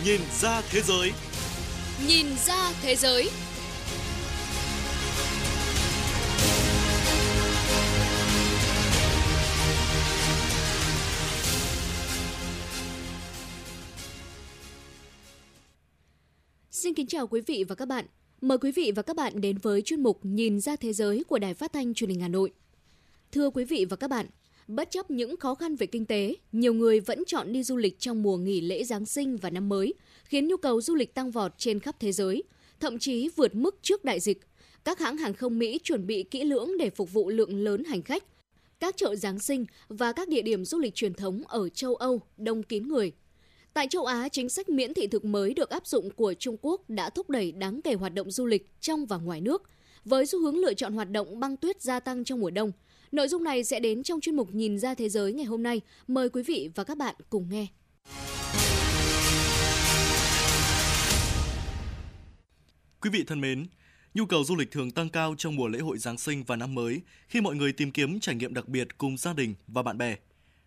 Nhìn 0.05 0.21
ra 0.41 0.61
thế 0.69 0.81
giới. 0.81 1.11
Nhìn 2.07 2.25
ra 2.45 2.71
thế 2.81 2.95
giới. 2.95 3.29
Xin 16.71 16.93
kính 16.93 17.07
chào 17.07 17.27
quý 17.27 17.41
vị 17.41 17.63
và 17.67 17.75
các 17.75 17.87
bạn. 17.87 18.05
Mời 18.41 18.57
quý 18.57 18.71
vị 18.71 18.91
và 18.95 19.01
các 19.01 19.15
bạn 19.15 19.41
đến 19.41 19.57
với 19.57 19.81
chuyên 19.81 20.03
mục 20.03 20.19
Nhìn 20.23 20.59
ra 20.59 20.75
thế 20.75 20.93
giới 20.93 21.23
của 21.27 21.39
Đài 21.39 21.53
Phát 21.53 21.73
thanh 21.73 21.93
Truyền 21.93 22.09
hình 22.09 22.19
Hà 22.19 22.27
Nội. 22.27 22.51
Thưa 23.31 23.49
quý 23.49 23.65
vị 23.65 23.85
và 23.89 23.95
các 23.95 24.09
bạn, 24.09 24.25
bất 24.69 24.91
chấp 24.91 25.11
những 25.11 25.37
khó 25.37 25.55
khăn 25.55 25.75
về 25.75 25.87
kinh 25.87 26.05
tế, 26.05 26.35
nhiều 26.51 26.73
người 26.73 26.99
vẫn 26.99 27.23
chọn 27.27 27.53
đi 27.53 27.63
du 27.63 27.77
lịch 27.77 27.99
trong 27.99 28.23
mùa 28.23 28.37
nghỉ 28.37 28.61
lễ 28.61 28.83
Giáng 28.83 29.05
sinh 29.05 29.37
và 29.37 29.49
năm 29.49 29.69
mới, 29.69 29.93
khiến 30.23 30.47
nhu 30.47 30.57
cầu 30.57 30.81
du 30.81 30.95
lịch 30.95 31.13
tăng 31.13 31.31
vọt 31.31 31.51
trên 31.57 31.79
khắp 31.79 31.95
thế 31.99 32.11
giới, 32.11 32.43
thậm 32.79 32.99
chí 32.99 33.29
vượt 33.35 33.55
mức 33.55 33.75
trước 33.81 34.03
đại 34.03 34.19
dịch. 34.19 34.41
Các 34.83 34.99
hãng 34.99 35.17
hàng 35.17 35.33
không 35.33 35.59
Mỹ 35.59 35.79
chuẩn 35.83 36.07
bị 36.07 36.23
kỹ 36.23 36.43
lưỡng 36.43 36.77
để 36.77 36.89
phục 36.89 37.13
vụ 37.13 37.29
lượng 37.29 37.63
lớn 37.63 37.83
hành 37.83 38.01
khách. 38.01 38.23
Các 38.79 38.97
chợ 38.97 39.15
Giáng 39.15 39.39
sinh 39.39 39.65
và 39.87 40.11
các 40.11 40.27
địa 40.27 40.41
điểm 40.41 40.65
du 40.65 40.79
lịch 40.79 40.95
truyền 40.95 41.13
thống 41.13 41.41
ở 41.47 41.69
châu 41.69 41.95
Âu 41.95 42.21
đông 42.37 42.63
kín 42.63 42.87
người. 42.87 43.11
Tại 43.73 43.87
châu 43.89 44.05
Á, 44.05 44.29
chính 44.29 44.49
sách 44.49 44.69
miễn 44.69 44.93
thị 44.93 45.07
thực 45.07 45.25
mới 45.25 45.53
được 45.53 45.69
áp 45.69 45.87
dụng 45.87 46.09
của 46.09 46.33
Trung 46.33 46.57
Quốc 46.61 46.89
đã 46.89 47.09
thúc 47.09 47.29
đẩy 47.29 47.51
đáng 47.51 47.81
kể 47.81 47.93
hoạt 47.93 48.13
động 48.13 48.31
du 48.31 48.45
lịch 48.45 48.69
trong 48.81 49.05
và 49.05 49.17
ngoài 49.17 49.41
nước, 49.41 49.63
với 50.05 50.25
xu 50.25 50.41
hướng 50.41 50.57
lựa 50.57 50.73
chọn 50.73 50.93
hoạt 50.93 51.11
động 51.11 51.39
băng 51.39 51.57
tuyết 51.57 51.81
gia 51.81 51.99
tăng 51.99 52.23
trong 52.23 52.39
mùa 52.39 52.49
đông. 52.49 52.71
Nội 53.11 53.27
dung 53.27 53.43
này 53.43 53.63
sẽ 53.63 53.79
đến 53.79 54.03
trong 54.03 54.21
chuyên 54.21 54.35
mục 54.35 54.55
Nhìn 54.55 54.79
ra 54.79 54.95
thế 54.95 55.09
giới 55.09 55.33
ngày 55.33 55.45
hôm 55.45 55.63
nay. 55.63 55.81
Mời 56.07 56.29
quý 56.29 56.43
vị 56.43 56.69
và 56.75 56.83
các 56.83 56.97
bạn 56.97 57.15
cùng 57.29 57.49
nghe. 57.49 57.67
Quý 63.01 63.09
vị 63.09 63.23
thân 63.27 63.41
mến, 63.41 63.65
nhu 64.13 64.25
cầu 64.25 64.43
du 64.43 64.55
lịch 64.55 64.71
thường 64.71 64.91
tăng 64.91 65.09
cao 65.09 65.35
trong 65.37 65.55
mùa 65.55 65.67
lễ 65.67 65.79
hội 65.79 65.97
Giáng 65.97 66.17
sinh 66.17 66.43
và 66.43 66.55
năm 66.55 66.75
mới 66.75 67.01
khi 67.27 67.41
mọi 67.41 67.55
người 67.55 67.71
tìm 67.71 67.91
kiếm 67.91 68.19
trải 68.19 68.35
nghiệm 68.35 68.53
đặc 68.53 68.67
biệt 68.67 68.97
cùng 68.97 69.17
gia 69.17 69.33
đình 69.33 69.55
và 69.67 69.83
bạn 69.83 69.97
bè. 69.97 70.15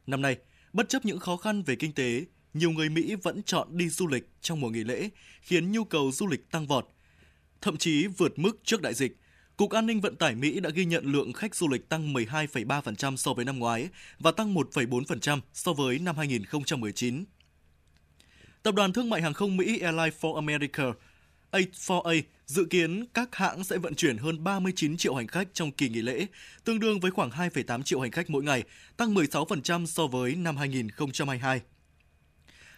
Năm 0.06 0.22
nay, 0.22 0.36
bất 0.72 0.88
chấp 0.88 1.04
những 1.04 1.18
khó 1.18 1.36
khăn 1.36 1.62
về 1.62 1.76
kinh 1.76 1.92
tế, 1.92 2.24
nhiều 2.54 2.70
người 2.70 2.88
Mỹ 2.88 3.14
vẫn 3.14 3.42
chọn 3.42 3.68
đi 3.70 3.88
du 3.88 4.06
lịch 4.06 4.28
trong 4.40 4.60
mùa 4.60 4.70
nghỉ 4.70 4.84
lễ, 4.84 5.08
khiến 5.42 5.72
nhu 5.72 5.84
cầu 5.84 6.10
du 6.12 6.26
lịch 6.26 6.50
tăng 6.50 6.66
vọt, 6.66 6.88
thậm 7.60 7.76
chí 7.76 8.06
vượt 8.06 8.38
mức 8.38 8.60
trước 8.64 8.82
đại 8.82 8.94
dịch. 8.94 9.16
Cục 9.56 9.70
An 9.70 9.86
ninh 9.86 10.00
Vận 10.00 10.16
tải 10.16 10.34
Mỹ 10.34 10.60
đã 10.60 10.70
ghi 10.70 10.84
nhận 10.84 11.04
lượng 11.04 11.32
khách 11.32 11.54
du 11.54 11.68
lịch 11.68 11.88
tăng 11.88 12.14
12,3% 12.14 13.16
so 13.16 13.32
với 13.34 13.44
năm 13.44 13.58
ngoái 13.58 13.88
và 14.18 14.32
tăng 14.32 14.54
1,4% 14.54 15.40
so 15.52 15.72
với 15.72 15.98
năm 15.98 16.16
2019. 16.16 17.24
Tập 18.62 18.74
đoàn 18.74 18.92
Thương 18.92 19.10
mại 19.10 19.22
Hàng 19.22 19.34
không 19.34 19.56
Mỹ 19.56 19.78
Airlines 19.78 20.14
for 20.20 20.34
America 20.34 20.84
A4A 21.50 22.22
dự 22.46 22.64
kiến 22.64 23.06
các 23.14 23.36
hãng 23.36 23.64
sẽ 23.64 23.78
vận 23.78 23.94
chuyển 23.94 24.18
hơn 24.18 24.44
39 24.44 24.96
triệu 24.96 25.14
hành 25.14 25.26
khách 25.26 25.48
trong 25.52 25.72
kỳ 25.72 25.88
nghỉ 25.88 26.02
lễ, 26.02 26.26
tương 26.64 26.80
đương 26.80 27.00
với 27.00 27.10
khoảng 27.10 27.30
2,8 27.30 27.82
triệu 27.82 28.00
hành 28.00 28.10
khách 28.10 28.30
mỗi 28.30 28.42
ngày, 28.42 28.62
tăng 28.96 29.14
16% 29.14 29.86
so 29.86 30.06
với 30.06 30.34
năm 30.34 30.56
2022. 30.56 31.60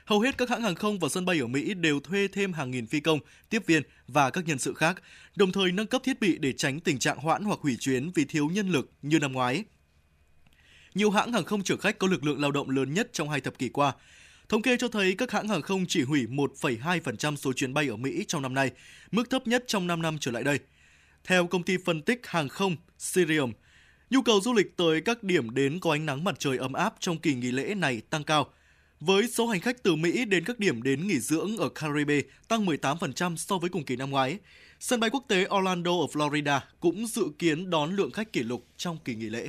Hầu 0.04 0.20
hết 0.20 0.38
các 0.38 0.50
hãng 0.50 0.62
hàng 0.62 0.74
không 0.74 0.98
và 0.98 1.08
sân 1.08 1.24
bay 1.24 1.38
ở 1.38 1.46
Mỹ 1.46 1.74
đều 1.74 2.00
thuê 2.00 2.28
thêm 2.28 2.52
hàng 2.52 2.70
nghìn 2.70 2.86
phi 2.86 3.00
công, 3.00 3.18
tiếp 3.50 3.66
viên 3.66 3.82
và 4.08 4.30
các 4.30 4.46
nhân 4.46 4.58
sự 4.58 4.74
khác, 4.74 5.02
đồng 5.36 5.52
thời 5.52 5.72
nâng 5.72 5.86
cấp 5.86 6.02
thiết 6.04 6.20
bị 6.20 6.38
để 6.38 6.52
tránh 6.52 6.80
tình 6.80 6.98
trạng 6.98 7.18
hoãn 7.18 7.44
hoặc 7.44 7.58
hủy 7.60 7.76
chuyến 7.80 8.10
vì 8.14 8.24
thiếu 8.24 8.48
nhân 8.48 8.68
lực 8.68 8.90
như 9.02 9.18
năm 9.18 9.32
ngoái. 9.32 9.64
Nhiều 10.94 11.10
hãng 11.10 11.32
hàng 11.32 11.44
không 11.44 11.62
chở 11.62 11.76
khách 11.76 11.98
có 11.98 12.08
lực 12.08 12.24
lượng 12.24 12.40
lao 12.40 12.50
động 12.50 12.70
lớn 12.70 12.94
nhất 12.94 13.08
trong 13.12 13.30
hai 13.30 13.40
thập 13.40 13.58
kỷ 13.58 13.68
qua. 13.68 13.92
Thống 14.48 14.62
kê 14.62 14.76
cho 14.76 14.88
thấy 14.88 15.14
các 15.18 15.30
hãng 15.30 15.48
hàng 15.48 15.62
không 15.62 15.84
chỉ 15.88 16.02
hủy 16.02 16.26
1,2% 16.26 17.36
số 17.36 17.52
chuyến 17.52 17.74
bay 17.74 17.88
ở 17.88 17.96
Mỹ 17.96 18.24
trong 18.28 18.42
năm 18.42 18.54
nay, 18.54 18.70
mức 19.10 19.30
thấp 19.30 19.46
nhất 19.46 19.64
trong 19.66 19.86
5 19.86 20.02
năm 20.02 20.18
trở 20.20 20.30
lại 20.30 20.42
đây. 20.42 20.58
Theo 21.24 21.46
công 21.46 21.62
ty 21.62 21.76
phân 21.84 22.02
tích 22.02 22.26
hàng 22.26 22.48
không 22.48 22.76
Sirium, 22.98 23.52
nhu 24.10 24.22
cầu 24.22 24.40
du 24.40 24.52
lịch 24.52 24.76
tới 24.76 25.00
các 25.00 25.22
điểm 25.22 25.54
đến 25.54 25.80
có 25.80 25.92
ánh 25.92 26.06
nắng 26.06 26.24
mặt 26.24 26.34
trời 26.38 26.58
ấm 26.58 26.72
áp 26.72 26.94
trong 27.00 27.18
kỳ 27.18 27.34
nghỉ 27.34 27.50
lễ 27.50 27.74
này 27.74 28.00
tăng 28.10 28.24
cao– 28.24 28.50
với 29.06 29.28
số 29.28 29.46
hành 29.46 29.60
khách 29.60 29.82
từ 29.82 29.94
Mỹ 29.94 30.24
đến 30.24 30.44
các 30.44 30.58
điểm 30.58 30.82
đến 30.82 31.06
nghỉ 31.06 31.18
dưỡng 31.18 31.56
ở 31.56 31.68
Caribe 31.68 32.20
tăng 32.48 32.66
18% 32.66 33.36
so 33.36 33.58
với 33.58 33.70
cùng 33.70 33.84
kỳ 33.84 33.96
năm 33.96 34.10
ngoái. 34.10 34.38
Sân 34.80 35.00
bay 35.00 35.10
quốc 35.10 35.24
tế 35.28 35.46
Orlando 35.56 35.90
ở 35.90 36.06
Florida 36.12 36.60
cũng 36.80 37.06
dự 37.06 37.22
kiến 37.38 37.70
đón 37.70 37.96
lượng 37.96 38.10
khách 38.10 38.32
kỷ 38.32 38.42
lục 38.42 38.66
trong 38.76 38.98
kỳ 39.04 39.14
nghỉ 39.14 39.26
lễ. 39.28 39.48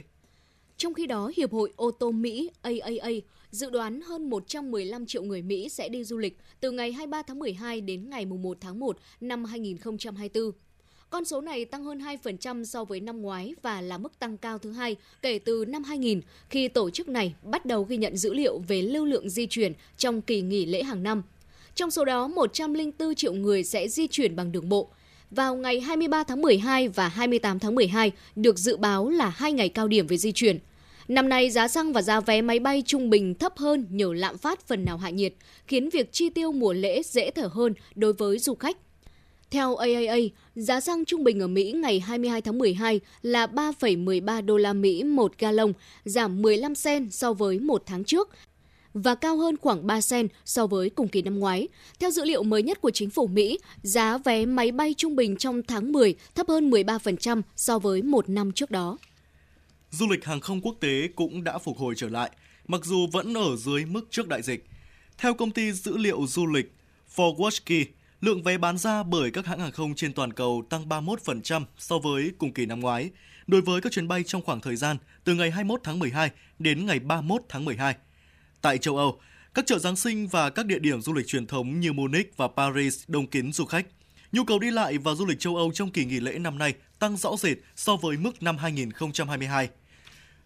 Trong 0.78 0.93
khi 0.93 1.06
đó, 1.08 1.32
Hiệp 1.38 1.51
hội 1.51 1.74
ô 1.76 1.91
tô 1.91 2.12
Mỹ 2.12 2.49
AAA 2.62 3.10
dự 3.51 3.70
đoán 3.70 4.01
hơn 4.01 4.30
115 4.30 5.06
triệu 5.06 5.24
người 5.24 5.41
Mỹ 5.41 5.70
sẽ 5.70 5.89
đi 5.89 6.03
du 6.03 6.18
lịch 6.18 6.38
từ 6.60 6.72
ngày 6.72 6.91
23 6.91 7.22
tháng 7.22 7.39
12 7.39 7.82
đến 7.82 8.10
ngày 8.10 8.26
1 8.26 8.58
tháng 8.62 8.80
1 8.80 8.97
năm 9.22 9.45
2024. 9.45 10.51
Con 11.16 11.26
số 11.26 11.41
này 11.41 11.66
tăng 11.66 11.84
hơn 11.84 11.99
2% 12.24 12.63
so 12.63 12.84
với 12.84 12.99
năm 12.99 13.22
ngoái 13.22 13.53
và 13.61 13.82
là 13.82 13.97
mức 13.97 14.20
tăng 14.20 14.38
cao 14.38 14.57
thứ 14.57 14.72
hai 14.72 14.95
kể 15.22 15.39
từ 15.39 15.66
năm 15.68 15.84
2000 15.84 16.22
khi 16.49 16.68
tổ 16.68 16.89
chức 16.89 17.09
này 17.09 17.34
bắt 17.43 17.66
đầu 17.66 17.84
ghi 17.84 17.97
nhận 17.97 18.18
dữ 18.18 18.34
liệu 18.34 18.59
về 18.68 18.82
lưu 18.82 19.05
lượng 19.05 19.30
di 19.30 19.47
chuyển 19.47 19.74
trong 19.97 20.22
kỳ 20.22 20.41
nghỉ 20.41 20.66
lễ 20.66 20.84
hàng 20.84 21.03
năm. 21.03 21.24
Trong 21.76 21.91
số 21.91 22.05
đó, 22.05 22.28
104 22.28 23.16
triệu 23.16 23.34
người 23.34 23.63
sẽ 23.63 23.88
di 23.88 24.07
chuyển 24.07 24.36
bằng 24.36 24.51
đường 24.51 24.70
bộ. 24.70 24.89
Vào 25.32 25.55
ngày 25.55 25.80
23 25.80 26.24
tháng 26.24 26.41
12 26.41 26.88
và 26.88 27.07
28 27.07 27.59
tháng 27.59 27.76
12 27.76 28.11
được 28.36 28.57
dự 28.57 28.78
báo 28.78 29.09
là 29.09 29.30
hai 29.30 29.53
ngày 29.53 29.70
cao 29.70 29.88
điểm 29.88 30.07
về 30.07 30.18
di 30.18 30.32
chuyển. 30.32 30.59
Năm 31.07 31.30
nay, 31.30 31.49
giá 31.49 31.68
xăng 31.68 31.93
và 31.93 32.01
giá 32.01 32.20
vé 32.20 32.41
máy 32.41 32.59
bay 32.59 32.84
trung 32.86 33.09
bình 33.09 33.36
thấp 33.36 33.57
hơn 33.57 33.88
nhờ 33.89 34.13
lạm 34.13 34.38
phát 34.38 34.68
phần 34.68 34.86
nào 34.86 34.97
hạ 34.97 35.09
nhiệt, 35.09 35.34
khiến 35.68 35.89
việc 35.89 36.11
chi 36.11 36.30
tiêu 36.30 36.51
mùa 36.51 36.74
lễ 36.74 37.03
dễ 37.03 37.32
thở 37.32 37.49
hơn 37.53 37.74
đối 37.95 38.13
với 38.13 38.39
du 38.39 38.55
khách. 38.55 38.78
Theo 39.52 39.76
AAA, 39.76 40.18
giá 40.56 40.80
xăng 40.80 41.06
trung 41.06 41.24
bình 41.24 41.39
ở 41.39 41.48
Mỹ 41.48 41.72
ngày 41.72 42.00
22 42.00 42.41
tháng 42.41 42.58
12 42.58 43.00
là 43.22 43.46
3,13 43.46 44.46
đô 44.46 44.58
la 44.58 44.74
Mỹ 44.74 45.04
một 45.04 45.32
gallon, 45.39 45.74
giảm 46.06 46.41
15 46.41 46.76
sen 46.76 47.12
so 47.12 47.34
với 47.34 47.60
một 47.60 47.84
tháng 47.86 48.04
trước 48.04 48.30
và 48.93 49.16
cao 49.16 49.38
hơn 49.38 49.58
khoảng 49.58 49.88
3 49.88 50.02
sen 50.02 50.28
so 50.46 50.68
với 50.68 50.89
cùng 50.89 51.08
kỳ 51.08 51.22
năm 51.22 51.39
ngoái. 51.39 51.68
Theo 52.00 52.12
dữ 52.12 52.26
liệu 52.26 52.43
mới 52.43 52.64
nhất 52.64 52.82
của 52.82 52.91
chính 52.91 53.10
phủ 53.10 53.28
Mỹ, 53.28 53.60
giá 53.84 54.18
vé 54.18 54.46
máy 54.46 54.72
bay 54.72 54.93
trung 54.98 55.16
bình 55.16 55.38
trong 55.38 55.64
tháng 55.64 55.91
10 55.91 56.16
thấp 56.36 56.48
hơn 56.48 56.70
13% 56.70 57.41
so 57.56 57.80
với 57.80 58.02
một 58.02 58.30
năm 58.30 58.52
trước 58.52 58.72
đó. 58.72 58.98
Du 59.91 60.08
lịch 60.10 60.26
hàng 60.26 60.39
không 60.39 60.62
quốc 60.62 60.76
tế 60.80 61.08
cũng 61.16 61.43
đã 61.43 61.58
phục 61.58 61.78
hồi 61.78 61.93
trở 61.98 62.10
lại, 62.10 62.32
mặc 62.68 62.86
dù 62.86 63.08
vẫn 63.12 63.34
ở 63.34 63.56
dưới 63.56 63.86
mức 63.86 64.02
trước 64.10 64.28
đại 64.28 64.41
dịch. 64.41 64.66
Theo 65.18 65.34
công 65.34 65.52
ty 65.52 65.72
dữ 65.72 65.98
liệu 65.98 66.26
du 66.28 66.48
lịch 66.48 66.72
Forwardkey, 67.16 67.86
Lượng 68.22 68.43
vé 68.43 68.57
bán 68.57 68.78
ra 68.78 69.03
bởi 69.03 69.32
các 69.32 69.45
hãng 69.45 69.59
hàng 69.59 69.72
không 69.72 69.95
trên 69.95 70.13
toàn 70.13 70.34
cầu 70.34 70.63
tăng 70.70 70.89
31% 70.89 71.63
so 71.78 71.99
với 71.99 72.32
cùng 72.38 72.53
kỳ 72.53 72.66
năm 72.66 72.80
ngoái, 72.80 73.09
đối 73.47 73.61
với 73.61 73.82
các 73.82 73.91
chuyến 73.91 74.07
bay 74.07 74.24
trong 74.24 74.41
khoảng 74.41 74.61
thời 74.61 74.76
gian 74.76 74.97
từ 75.24 75.34
ngày 75.34 75.51
21 75.51 75.80
tháng 75.84 75.99
12 75.99 76.30
đến 76.59 76.86
ngày 76.86 76.99
31 76.99 77.41
tháng 77.49 77.66
12. 77.66 77.95
Tại 78.61 78.78
châu 78.78 78.97
Âu, 78.97 79.20
các 79.53 79.66
chợ 79.66 79.80
Giáng 79.80 79.95
sinh 79.95 80.28
và 80.28 80.49
các 80.49 80.66
địa 80.66 80.80
điểm 80.80 81.01
du 81.01 81.13
lịch 81.13 81.28
truyền 81.28 81.47
thống 81.47 81.80
như 81.80 81.93
Munich 81.93 82.38
và 82.38 82.47
Paris 82.47 83.03
đông 83.07 83.28
kín 83.28 83.53
du 83.53 83.66
khách. 83.66 83.86
Nhu 84.32 84.43
cầu 84.43 84.59
đi 84.59 84.72
lại 84.72 84.97
và 84.97 85.13
du 85.13 85.26
lịch 85.26 85.39
châu 85.39 85.55
Âu 85.55 85.72
trong 85.74 85.91
kỳ 85.91 86.05
nghỉ 86.05 86.20
lễ 86.20 86.38
năm 86.38 86.57
nay 86.57 86.74
tăng 86.99 87.18
rõ 87.18 87.36
rệt 87.38 87.57
so 87.76 87.95
với 87.95 88.18
mức 88.18 88.43
năm 88.43 88.57
2022. 88.57 89.70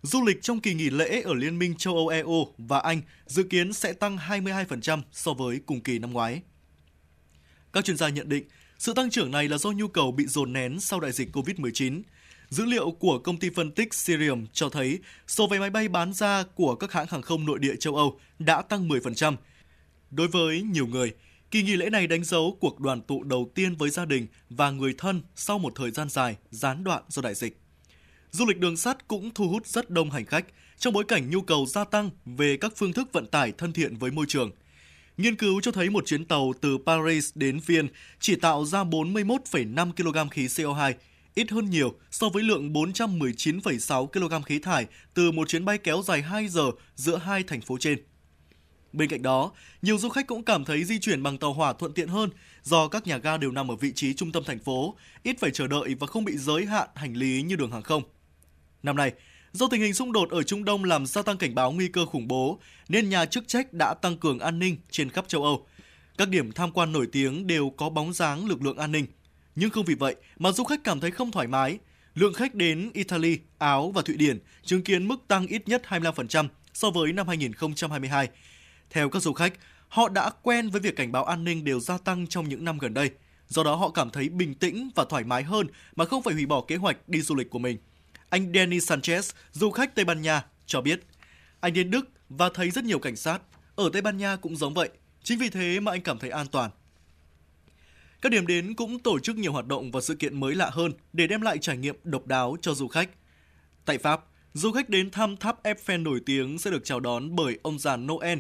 Du 0.01 0.25
lịch 0.25 0.41
trong 0.41 0.59
kỳ 0.59 0.73
nghỉ 0.73 0.89
lễ 0.89 1.21
ở 1.21 1.33
Liên 1.33 1.59
minh 1.59 1.75
châu 1.77 1.95
Âu 1.95 2.07
EU 2.07 2.47
và 2.57 2.79
Anh 2.79 3.01
dự 3.25 3.43
kiến 3.43 3.73
sẽ 3.73 3.93
tăng 3.93 4.17
22% 4.17 5.01
so 5.11 5.33
với 5.33 5.59
cùng 5.65 5.81
kỳ 5.81 5.99
năm 5.99 6.13
ngoái. 6.13 6.41
Các 7.73 7.85
chuyên 7.85 7.97
gia 7.97 8.09
nhận 8.09 8.29
định, 8.29 8.43
sự 8.79 8.93
tăng 8.93 9.09
trưởng 9.09 9.31
này 9.31 9.49
là 9.49 9.57
do 9.57 9.71
nhu 9.71 9.87
cầu 9.87 10.11
bị 10.11 10.25
dồn 10.27 10.53
nén 10.53 10.79
sau 10.79 10.99
đại 10.99 11.11
dịch 11.11 11.35
COVID-19. 11.35 12.01
Dữ 12.49 12.65
liệu 12.65 12.91
của 12.91 13.19
công 13.19 13.37
ty 13.37 13.49
phân 13.55 13.71
tích 13.71 13.93
Sirium 13.93 14.45
cho 14.53 14.69
thấy 14.69 14.99
số 15.27 15.47
vé 15.47 15.59
máy 15.59 15.69
bay 15.69 15.87
bán 15.87 16.13
ra 16.13 16.43
của 16.55 16.75
các 16.75 16.91
hãng 16.91 17.05
hàng 17.09 17.21
không 17.21 17.45
nội 17.45 17.59
địa 17.59 17.75
châu 17.75 17.95
Âu 17.95 18.19
đã 18.39 18.61
tăng 18.61 18.87
10%. 18.89 19.35
Đối 20.11 20.27
với 20.27 20.61
nhiều 20.61 20.87
người, 20.87 21.13
kỳ 21.51 21.63
nghỉ 21.63 21.75
lễ 21.75 21.89
này 21.89 22.07
đánh 22.07 22.23
dấu 22.23 22.57
cuộc 22.59 22.79
đoàn 22.79 23.01
tụ 23.01 23.23
đầu 23.23 23.51
tiên 23.55 23.75
với 23.75 23.89
gia 23.89 24.05
đình 24.05 24.27
và 24.49 24.71
người 24.71 24.93
thân 24.97 25.21
sau 25.35 25.59
một 25.59 25.73
thời 25.75 25.91
gian 25.91 26.09
dài 26.09 26.35
gián 26.51 26.83
đoạn 26.83 27.03
do 27.07 27.21
đại 27.21 27.35
dịch. 27.35 27.61
Du 28.31 28.45
lịch 28.45 28.57
đường 28.57 28.77
sắt 28.77 29.07
cũng 29.07 29.31
thu 29.35 29.49
hút 29.49 29.67
rất 29.67 29.89
đông 29.89 30.11
hành 30.11 30.25
khách 30.25 30.45
trong 30.77 30.93
bối 30.93 31.03
cảnh 31.07 31.29
nhu 31.29 31.41
cầu 31.41 31.65
gia 31.65 31.83
tăng 31.83 32.09
về 32.25 32.57
các 32.57 32.73
phương 32.75 32.93
thức 32.93 33.13
vận 33.13 33.27
tải 33.27 33.51
thân 33.51 33.73
thiện 33.73 33.95
với 33.95 34.11
môi 34.11 34.25
trường– 34.29 34.51
Nghiên 35.19 35.35
cứu 35.35 35.61
cho 35.61 35.71
thấy 35.71 35.89
một 35.89 36.05
chuyến 36.05 36.25
tàu 36.25 36.53
từ 36.61 36.77
Paris 36.85 37.31
đến 37.35 37.59
Viên 37.65 37.87
chỉ 38.19 38.35
tạo 38.35 38.65
ra 38.65 38.83
41,5 38.83 39.91
kg 39.91 40.29
khí 40.29 40.45
CO2, 40.45 40.93
ít 41.35 41.51
hơn 41.51 41.69
nhiều 41.69 41.93
so 42.11 42.29
với 42.29 42.43
lượng 42.43 42.73
419,6 42.73 44.07
kg 44.07 44.43
khí 44.45 44.59
thải 44.59 44.85
từ 45.13 45.31
một 45.31 45.49
chuyến 45.49 45.65
bay 45.65 45.77
kéo 45.77 46.01
dài 46.05 46.21
2 46.21 46.47
giờ 46.47 46.71
giữa 46.95 47.17
hai 47.17 47.43
thành 47.43 47.61
phố 47.61 47.77
trên. 47.77 47.99
Bên 48.93 49.09
cạnh 49.09 49.21
đó, 49.21 49.51
nhiều 49.81 49.97
du 49.97 50.09
khách 50.09 50.27
cũng 50.27 50.43
cảm 50.43 50.65
thấy 50.65 50.83
di 50.83 50.99
chuyển 50.99 51.23
bằng 51.23 51.37
tàu 51.37 51.53
hỏa 51.53 51.73
thuận 51.73 51.93
tiện 51.93 52.07
hơn 52.07 52.29
do 52.63 52.87
các 52.87 53.07
nhà 53.07 53.17
ga 53.17 53.37
đều 53.37 53.51
nằm 53.51 53.71
ở 53.71 53.75
vị 53.75 53.91
trí 53.95 54.13
trung 54.13 54.31
tâm 54.31 54.43
thành 54.43 54.59
phố, 54.59 54.95
ít 55.23 55.39
phải 55.39 55.51
chờ 55.51 55.67
đợi 55.67 55.95
và 55.99 56.07
không 56.07 56.25
bị 56.25 56.37
giới 56.37 56.65
hạn 56.65 56.89
hành 56.95 57.13
lý 57.13 57.41
như 57.41 57.55
đường 57.55 57.71
hàng 57.71 57.83
không. 57.83 58.03
Năm 58.83 58.95
nay, 58.95 59.13
Do 59.51 59.67
tình 59.67 59.81
hình 59.81 59.93
xung 59.93 60.11
đột 60.11 60.29
ở 60.29 60.43
Trung 60.43 60.65
Đông 60.65 60.83
làm 60.83 61.05
gia 61.05 61.21
tăng 61.21 61.37
cảnh 61.37 61.55
báo 61.55 61.71
nguy 61.71 61.87
cơ 61.87 62.05
khủng 62.05 62.27
bố, 62.27 62.59
nên 62.89 63.09
nhà 63.09 63.25
chức 63.25 63.47
trách 63.47 63.73
đã 63.73 63.93
tăng 63.93 64.17
cường 64.17 64.39
an 64.39 64.59
ninh 64.59 64.77
trên 64.91 65.09
khắp 65.09 65.27
châu 65.27 65.43
Âu. 65.43 65.67
Các 66.17 66.29
điểm 66.29 66.51
tham 66.51 66.71
quan 66.71 66.91
nổi 66.91 67.07
tiếng 67.11 67.47
đều 67.47 67.69
có 67.69 67.89
bóng 67.89 68.13
dáng 68.13 68.47
lực 68.47 68.61
lượng 68.61 68.77
an 68.77 68.91
ninh. 68.91 69.05
Nhưng 69.55 69.69
không 69.69 69.85
vì 69.85 69.95
vậy 69.95 70.15
mà 70.39 70.51
du 70.51 70.63
khách 70.63 70.83
cảm 70.83 70.99
thấy 70.99 71.11
không 71.11 71.31
thoải 71.31 71.47
mái. 71.47 71.79
Lượng 72.15 72.33
khách 72.33 72.55
đến 72.55 72.91
Italy, 72.93 73.37
Áo 73.57 73.91
và 73.91 74.01
Thụy 74.01 74.15
Điển 74.15 74.39
chứng 74.63 74.83
kiến 74.83 75.07
mức 75.07 75.27
tăng 75.27 75.47
ít 75.47 75.67
nhất 75.67 75.81
25% 75.87 76.47
so 76.73 76.89
với 76.89 77.13
năm 77.13 77.27
2022. 77.27 78.29
Theo 78.89 79.09
các 79.09 79.21
du 79.21 79.33
khách, 79.33 79.53
họ 79.87 80.09
đã 80.09 80.29
quen 80.43 80.69
với 80.69 80.81
việc 80.81 80.95
cảnh 80.95 81.11
báo 81.11 81.23
an 81.23 81.43
ninh 81.43 81.63
đều 81.63 81.79
gia 81.79 81.97
tăng 81.97 82.27
trong 82.27 82.49
những 82.49 82.65
năm 82.65 82.77
gần 82.77 82.93
đây. 82.93 83.11
Do 83.47 83.63
đó 83.63 83.75
họ 83.75 83.89
cảm 83.89 84.09
thấy 84.09 84.29
bình 84.29 84.55
tĩnh 84.55 84.89
và 84.95 85.05
thoải 85.09 85.23
mái 85.23 85.43
hơn 85.43 85.67
mà 85.95 86.05
không 86.05 86.23
phải 86.23 86.33
hủy 86.33 86.45
bỏ 86.45 86.61
kế 86.61 86.75
hoạch 86.75 87.09
đi 87.09 87.21
du 87.21 87.35
lịch 87.35 87.49
của 87.49 87.59
mình. 87.59 87.77
Anh 88.29 88.51
Danny 88.53 88.77
Sanchez, 88.77 89.31
du 89.51 89.71
khách 89.71 89.95
Tây 89.95 90.05
Ban 90.05 90.21
Nha, 90.21 90.45
cho 90.65 90.81
biết 90.81 90.99
anh 91.59 91.73
đến 91.73 91.91
Đức 91.91 92.09
và 92.29 92.49
thấy 92.53 92.71
rất 92.71 92.83
nhiều 92.83 92.99
cảnh 92.99 93.15
sát. 93.15 93.41
Ở 93.75 93.89
Tây 93.93 94.01
Ban 94.01 94.17
Nha 94.17 94.35
cũng 94.35 94.55
giống 94.55 94.73
vậy. 94.73 94.89
Chính 95.23 95.39
vì 95.39 95.49
thế 95.49 95.79
mà 95.79 95.91
anh 95.91 96.01
cảm 96.01 96.19
thấy 96.19 96.29
an 96.29 96.47
toàn. 96.47 96.71
Các 98.21 98.31
điểm 98.31 98.47
đến 98.47 98.75
cũng 98.75 98.99
tổ 98.99 99.19
chức 99.19 99.37
nhiều 99.37 99.51
hoạt 99.51 99.67
động 99.67 99.91
và 99.91 100.01
sự 100.01 100.15
kiện 100.15 100.39
mới 100.39 100.55
lạ 100.55 100.69
hơn 100.73 100.93
để 101.13 101.27
đem 101.27 101.41
lại 101.41 101.57
trải 101.57 101.77
nghiệm 101.77 101.95
độc 102.03 102.27
đáo 102.27 102.57
cho 102.61 102.73
du 102.73 102.87
khách. 102.87 103.09
Tại 103.85 103.97
Pháp, 103.97 104.21
du 104.53 104.71
khách 104.71 104.89
đến 104.89 105.11
thăm 105.11 105.37
tháp 105.37 105.63
Eiffel 105.63 106.03
nổi 106.03 106.21
tiếng 106.25 106.59
sẽ 106.59 106.71
được 106.71 106.85
chào 106.85 106.99
đón 106.99 107.35
bởi 107.35 107.59
ông 107.63 107.79
già 107.79 107.97
Noel. 107.97 108.39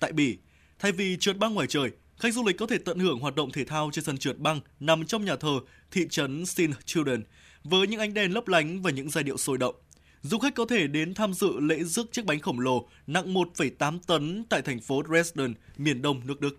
Tại 0.00 0.12
Bỉ, 0.12 0.38
thay 0.78 0.92
vì 0.92 1.16
trượt 1.20 1.38
băng 1.38 1.54
ngoài 1.54 1.66
trời, 1.66 1.90
khách 2.18 2.34
du 2.34 2.44
lịch 2.46 2.58
có 2.58 2.66
thể 2.66 2.78
tận 2.78 2.98
hưởng 2.98 3.18
hoạt 3.18 3.34
động 3.34 3.50
thể 3.52 3.64
thao 3.64 3.90
trên 3.92 4.04
sân 4.04 4.18
trượt 4.18 4.38
băng 4.38 4.60
nằm 4.80 5.06
trong 5.06 5.24
nhà 5.24 5.36
thờ 5.36 5.60
thị 5.90 6.06
trấn 6.10 6.46
St. 6.46 6.62
Children 6.84 7.22
với 7.70 7.86
những 7.86 8.00
ánh 8.00 8.14
đèn 8.14 8.34
lấp 8.34 8.48
lánh 8.48 8.82
và 8.82 8.90
những 8.90 9.10
giai 9.10 9.24
điệu 9.24 9.36
sôi 9.36 9.58
động. 9.58 9.74
Du 10.22 10.38
khách 10.38 10.54
có 10.54 10.66
thể 10.66 10.86
đến 10.86 11.14
tham 11.14 11.34
dự 11.34 11.60
lễ 11.60 11.84
rước 11.84 12.12
chiếc 12.12 12.24
bánh 12.24 12.40
khổng 12.40 12.60
lồ 12.60 12.88
nặng 13.06 13.34
1,8 13.34 13.98
tấn 14.06 14.44
tại 14.48 14.62
thành 14.62 14.80
phố 14.80 15.02
Dresden, 15.08 15.54
miền 15.76 16.02
đông 16.02 16.20
nước 16.26 16.40
Đức. 16.40 16.58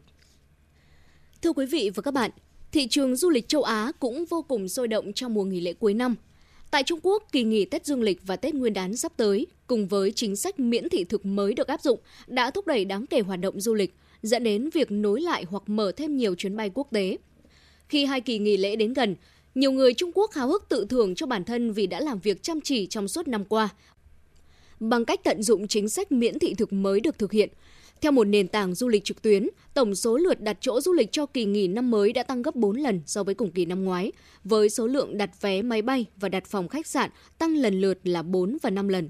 Thưa 1.41 1.53
quý 1.53 1.65
vị 1.65 1.91
và 1.95 2.01
các 2.01 2.13
bạn, 2.13 2.31
thị 2.71 2.87
trường 2.87 3.15
du 3.15 3.29
lịch 3.29 3.47
châu 3.47 3.63
Á 3.63 3.91
cũng 3.99 4.25
vô 4.29 4.41
cùng 4.41 4.69
sôi 4.69 4.87
động 4.87 5.13
trong 5.13 5.33
mùa 5.33 5.43
nghỉ 5.43 5.59
lễ 5.59 5.73
cuối 5.73 5.93
năm. 5.93 6.15
Tại 6.71 6.83
Trung 6.83 6.99
Quốc, 7.03 7.23
kỳ 7.31 7.43
nghỉ 7.43 7.65
Tết 7.65 7.85
Dương 7.85 8.01
lịch 8.01 8.21
và 8.25 8.35
Tết 8.35 8.53
Nguyên 8.53 8.73
đán 8.73 8.97
sắp 8.97 9.11
tới, 9.17 9.47
cùng 9.67 9.87
với 9.87 10.11
chính 10.11 10.35
sách 10.35 10.59
miễn 10.59 10.89
thị 10.89 11.03
thực 11.03 11.25
mới 11.25 11.53
được 11.53 11.67
áp 11.67 11.81
dụng, 11.81 11.99
đã 12.27 12.51
thúc 12.51 12.67
đẩy 12.67 12.85
đáng 12.85 13.07
kể 13.07 13.19
hoạt 13.19 13.39
động 13.39 13.61
du 13.61 13.73
lịch, 13.73 13.95
dẫn 14.21 14.43
đến 14.43 14.69
việc 14.73 14.91
nối 14.91 15.21
lại 15.21 15.45
hoặc 15.49 15.63
mở 15.67 15.91
thêm 15.97 16.17
nhiều 16.17 16.35
chuyến 16.35 16.57
bay 16.57 16.71
quốc 16.73 16.87
tế. 16.91 17.17
Khi 17.89 18.05
hai 18.05 18.21
kỳ 18.21 18.39
nghỉ 18.39 18.57
lễ 18.57 18.75
đến 18.75 18.93
gần, 18.93 19.15
nhiều 19.57 19.71
người 19.71 19.93
Trung 19.93 20.11
Quốc 20.13 20.33
háo 20.33 20.47
hức 20.47 20.69
tự 20.69 20.85
thưởng 20.89 21.15
cho 21.15 21.25
bản 21.25 21.43
thân 21.43 21.71
vì 21.71 21.87
đã 21.87 21.99
làm 21.99 22.19
việc 22.19 22.43
chăm 22.43 22.61
chỉ 22.61 22.87
trong 22.87 23.07
suốt 23.07 23.27
năm 23.27 23.45
qua. 23.45 23.69
Bằng 24.79 25.05
cách 25.05 25.23
tận 25.23 25.43
dụng 25.43 25.67
chính 25.67 25.89
sách 25.89 26.11
miễn 26.11 26.39
thị 26.39 26.53
thực 26.53 26.73
mới 26.73 26.99
được 26.99 27.17
thực 27.17 27.31
hiện, 27.31 27.49
theo 28.01 28.11
một 28.11 28.23
nền 28.23 28.47
tảng 28.47 28.75
du 28.75 28.87
lịch 28.87 29.03
trực 29.03 29.21
tuyến, 29.21 29.47
tổng 29.73 29.95
số 29.95 30.17
lượt 30.17 30.41
đặt 30.41 30.57
chỗ 30.61 30.81
du 30.81 30.93
lịch 30.93 31.11
cho 31.11 31.25
kỳ 31.25 31.45
nghỉ 31.45 31.67
năm 31.67 31.91
mới 31.91 32.13
đã 32.13 32.23
tăng 32.23 32.41
gấp 32.41 32.55
4 32.55 32.77
lần 32.77 33.01
so 33.05 33.23
với 33.23 33.35
cùng 33.35 33.51
kỳ 33.51 33.65
năm 33.65 33.83
ngoái, 33.83 34.11
với 34.43 34.69
số 34.69 34.87
lượng 34.87 35.17
đặt 35.17 35.41
vé 35.41 35.61
máy 35.61 35.81
bay 35.81 36.05
và 36.15 36.29
đặt 36.29 36.45
phòng 36.45 36.67
khách 36.67 36.87
sạn 36.87 37.09
tăng 37.37 37.55
lần 37.55 37.81
lượt 37.81 37.99
là 38.03 38.23
4 38.23 38.57
và 38.61 38.69
5 38.69 38.87
lần. 38.87 39.09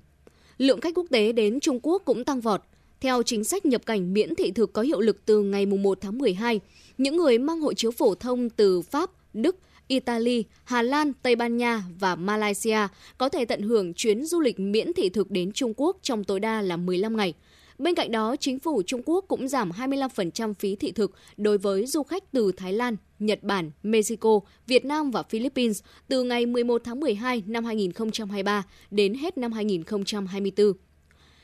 Lượng 0.57 0.81
khách 0.81 0.95
quốc 0.95 1.05
tế 1.09 1.31
đến 1.31 1.59
Trung 1.59 1.79
Quốc 1.83 2.01
cũng 2.05 2.23
tăng 2.23 2.41
vọt. 2.41 2.61
Theo 3.01 3.23
chính 3.23 3.43
sách 3.43 3.65
nhập 3.65 3.85
cảnh 3.85 4.13
miễn 4.13 4.35
thị 4.35 4.51
thực 4.51 4.73
có 4.73 4.81
hiệu 4.81 4.99
lực 4.99 5.25
từ 5.25 5.43
ngày 5.43 5.65
1 5.65 5.97
tháng 6.01 6.17
12, 6.17 6.59
những 6.97 7.17
người 7.17 7.37
mang 7.37 7.59
hộ 7.59 7.73
chiếu 7.73 7.91
phổ 7.91 8.15
thông 8.15 8.49
từ 8.49 8.81
Pháp, 8.81 9.11
Đức, 9.33 9.55
Italy, 9.87 10.43
Hà 10.63 10.81
Lan, 10.81 11.13
Tây 11.21 11.35
Ban 11.35 11.57
Nha 11.57 11.83
và 11.99 12.15
Malaysia 12.15 12.79
có 13.17 13.29
thể 13.29 13.45
tận 13.45 13.61
hưởng 13.61 13.93
chuyến 13.93 14.25
du 14.25 14.39
lịch 14.39 14.59
miễn 14.59 14.93
thị 14.93 15.09
thực 15.09 15.31
đến 15.31 15.51
Trung 15.51 15.73
Quốc 15.77 15.97
trong 16.01 16.23
tối 16.23 16.39
đa 16.39 16.61
là 16.61 16.77
15 16.77 17.17
ngày– 17.17 17.33
Bên 17.77 17.95
cạnh 17.95 18.11
đó, 18.11 18.35
chính 18.39 18.59
phủ 18.59 18.81
Trung 18.85 19.01
Quốc 19.05 19.25
cũng 19.27 19.47
giảm 19.47 19.71
25% 19.71 20.53
phí 20.53 20.75
thị 20.75 20.91
thực 20.91 21.11
đối 21.37 21.57
với 21.57 21.85
du 21.85 22.03
khách 22.03 22.31
từ 22.31 22.51
Thái 22.57 22.73
Lan, 22.73 22.95
Nhật 23.19 23.43
Bản, 23.43 23.71
Mexico, 23.83 24.39
Việt 24.67 24.85
Nam 24.85 25.11
và 25.11 25.23
Philippines 25.23 25.83
từ 26.07 26.23
ngày 26.23 26.45
11 26.45 26.81
tháng 26.85 26.99
12 26.99 27.43
năm 27.45 27.65
2023 27.65 28.63
đến 28.91 29.13
hết 29.13 29.37
năm 29.37 29.51
2024. 29.51 30.73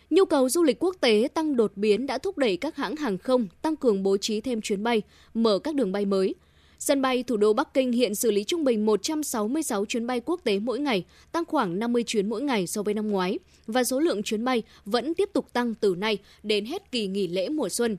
Nhu 0.09 0.25
cầu 0.25 0.49
du 0.49 0.63
lịch 0.63 0.83
quốc 0.83 0.95
tế 1.01 1.27
tăng 1.33 1.55
đột 1.55 1.71
biến 1.75 2.07
đã 2.07 2.17
thúc 2.17 2.37
đẩy 2.37 2.57
các 2.57 2.75
hãng 2.75 2.95
hàng 2.95 3.17
không 3.17 3.47
tăng 3.61 3.75
cường 3.75 4.03
bố 4.03 4.17
trí 4.17 4.41
thêm 4.41 4.61
chuyến 4.61 4.83
bay, 4.83 5.01
mở 5.33 5.59
các 5.59 5.75
đường 5.75 5.91
bay 5.91 6.05
mới– 6.05 6.35
Sân 6.85 7.01
bay 7.01 7.23
thủ 7.23 7.37
đô 7.37 7.53
Bắc 7.53 7.73
Kinh 7.73 7.91
hiện 7.91 8.15
xử 8.15 8.31
lý 8.31 8.43
trung 8.43 8.63
bình 8.63 8.85
166 8.85 9.85
chuyến 9.85 10.07
bay 10.07 10.21
quốc 10.25 10.41
tế 10.43 10.59
mỗi 10.59 10.79
ngày, 10.79 11.05
tăng 11.31 11.45
khoảng 11.45 11.79
50 11.79 12.03
chuyến 12.03 12.29
mỗi 12.29 12.41
ngày 12.41 12.67
so 12.67 12.83
với 12.83 12.93
năm 12.93 13.11
ngoái, 13.11 13.39
và 13.67 13.83
số 13.83 13.99
lượng 13.99 14.23
chuyến 14.23 14.45
bay 14.45 14.63
vẫn 14.85 15.13
tiếp 15.13 15.29
tục 15.33 15.53
tăng 15.53 15.75
từ 15.75 15.95
nay 15.95 16.17
đến 16.43 16.65
hết 16.65 16.91
kỳ 16.91 17.07
nghỉ 17.07 17.27
lễ 17.27 17.49
mùa 17.49 17.69
xuân. 17.69 17.97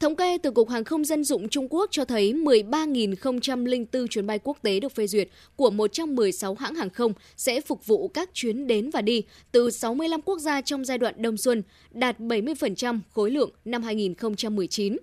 Thống 0.00 0.16
kê 0.16 0.38
từ 0.38 0.50
Cục 0.50 0.68
Hàng 0.68 0.84
không 0.84 1.04
Dân 1.04 1.24
dụng 1.24 1.48
Trung 1.48 1.68
Quốc 1.70 1.88
cho 1.90 2.04
thấy 2.04 2.32
13.004 2.32 4.06
chuyến 4.06 4.26
bay 4.26 4.38
quốc 4.38 4.58
tế 4.62 4.80
được 4.80 4.92
phê 4.92 5.06
duyệt 5.06 5.28
của 5.56 5.70
116 5.70 6.54
hãng 6.54 6.74
hàng 6.74 6.90
không 6.90 7.12
sẽ 7.36 7.60
phục 7.60 7.86
vụ 7.86 8.08
các 8.08 8.30
chuyến 8.34 8.66
đến 8.66 8.90
và 8.90 9.00
đi 9.00 9.22
từ 9.52 9.70
65 9.70 10.20
quốc 10.20 10.38
gia 10.38 10.60
trong 10.60 10.84
giai 10.84 10.98
đoạn 10.98 11.14
đông 11.18 11.36
xuân, 11.36 11.62
đạt 11.90 12.20
70% 12.20 13.00
khối 13.12 13.30
lượng 13.30 13.50
năm 13.64 13.82
2019. 13.82 14.96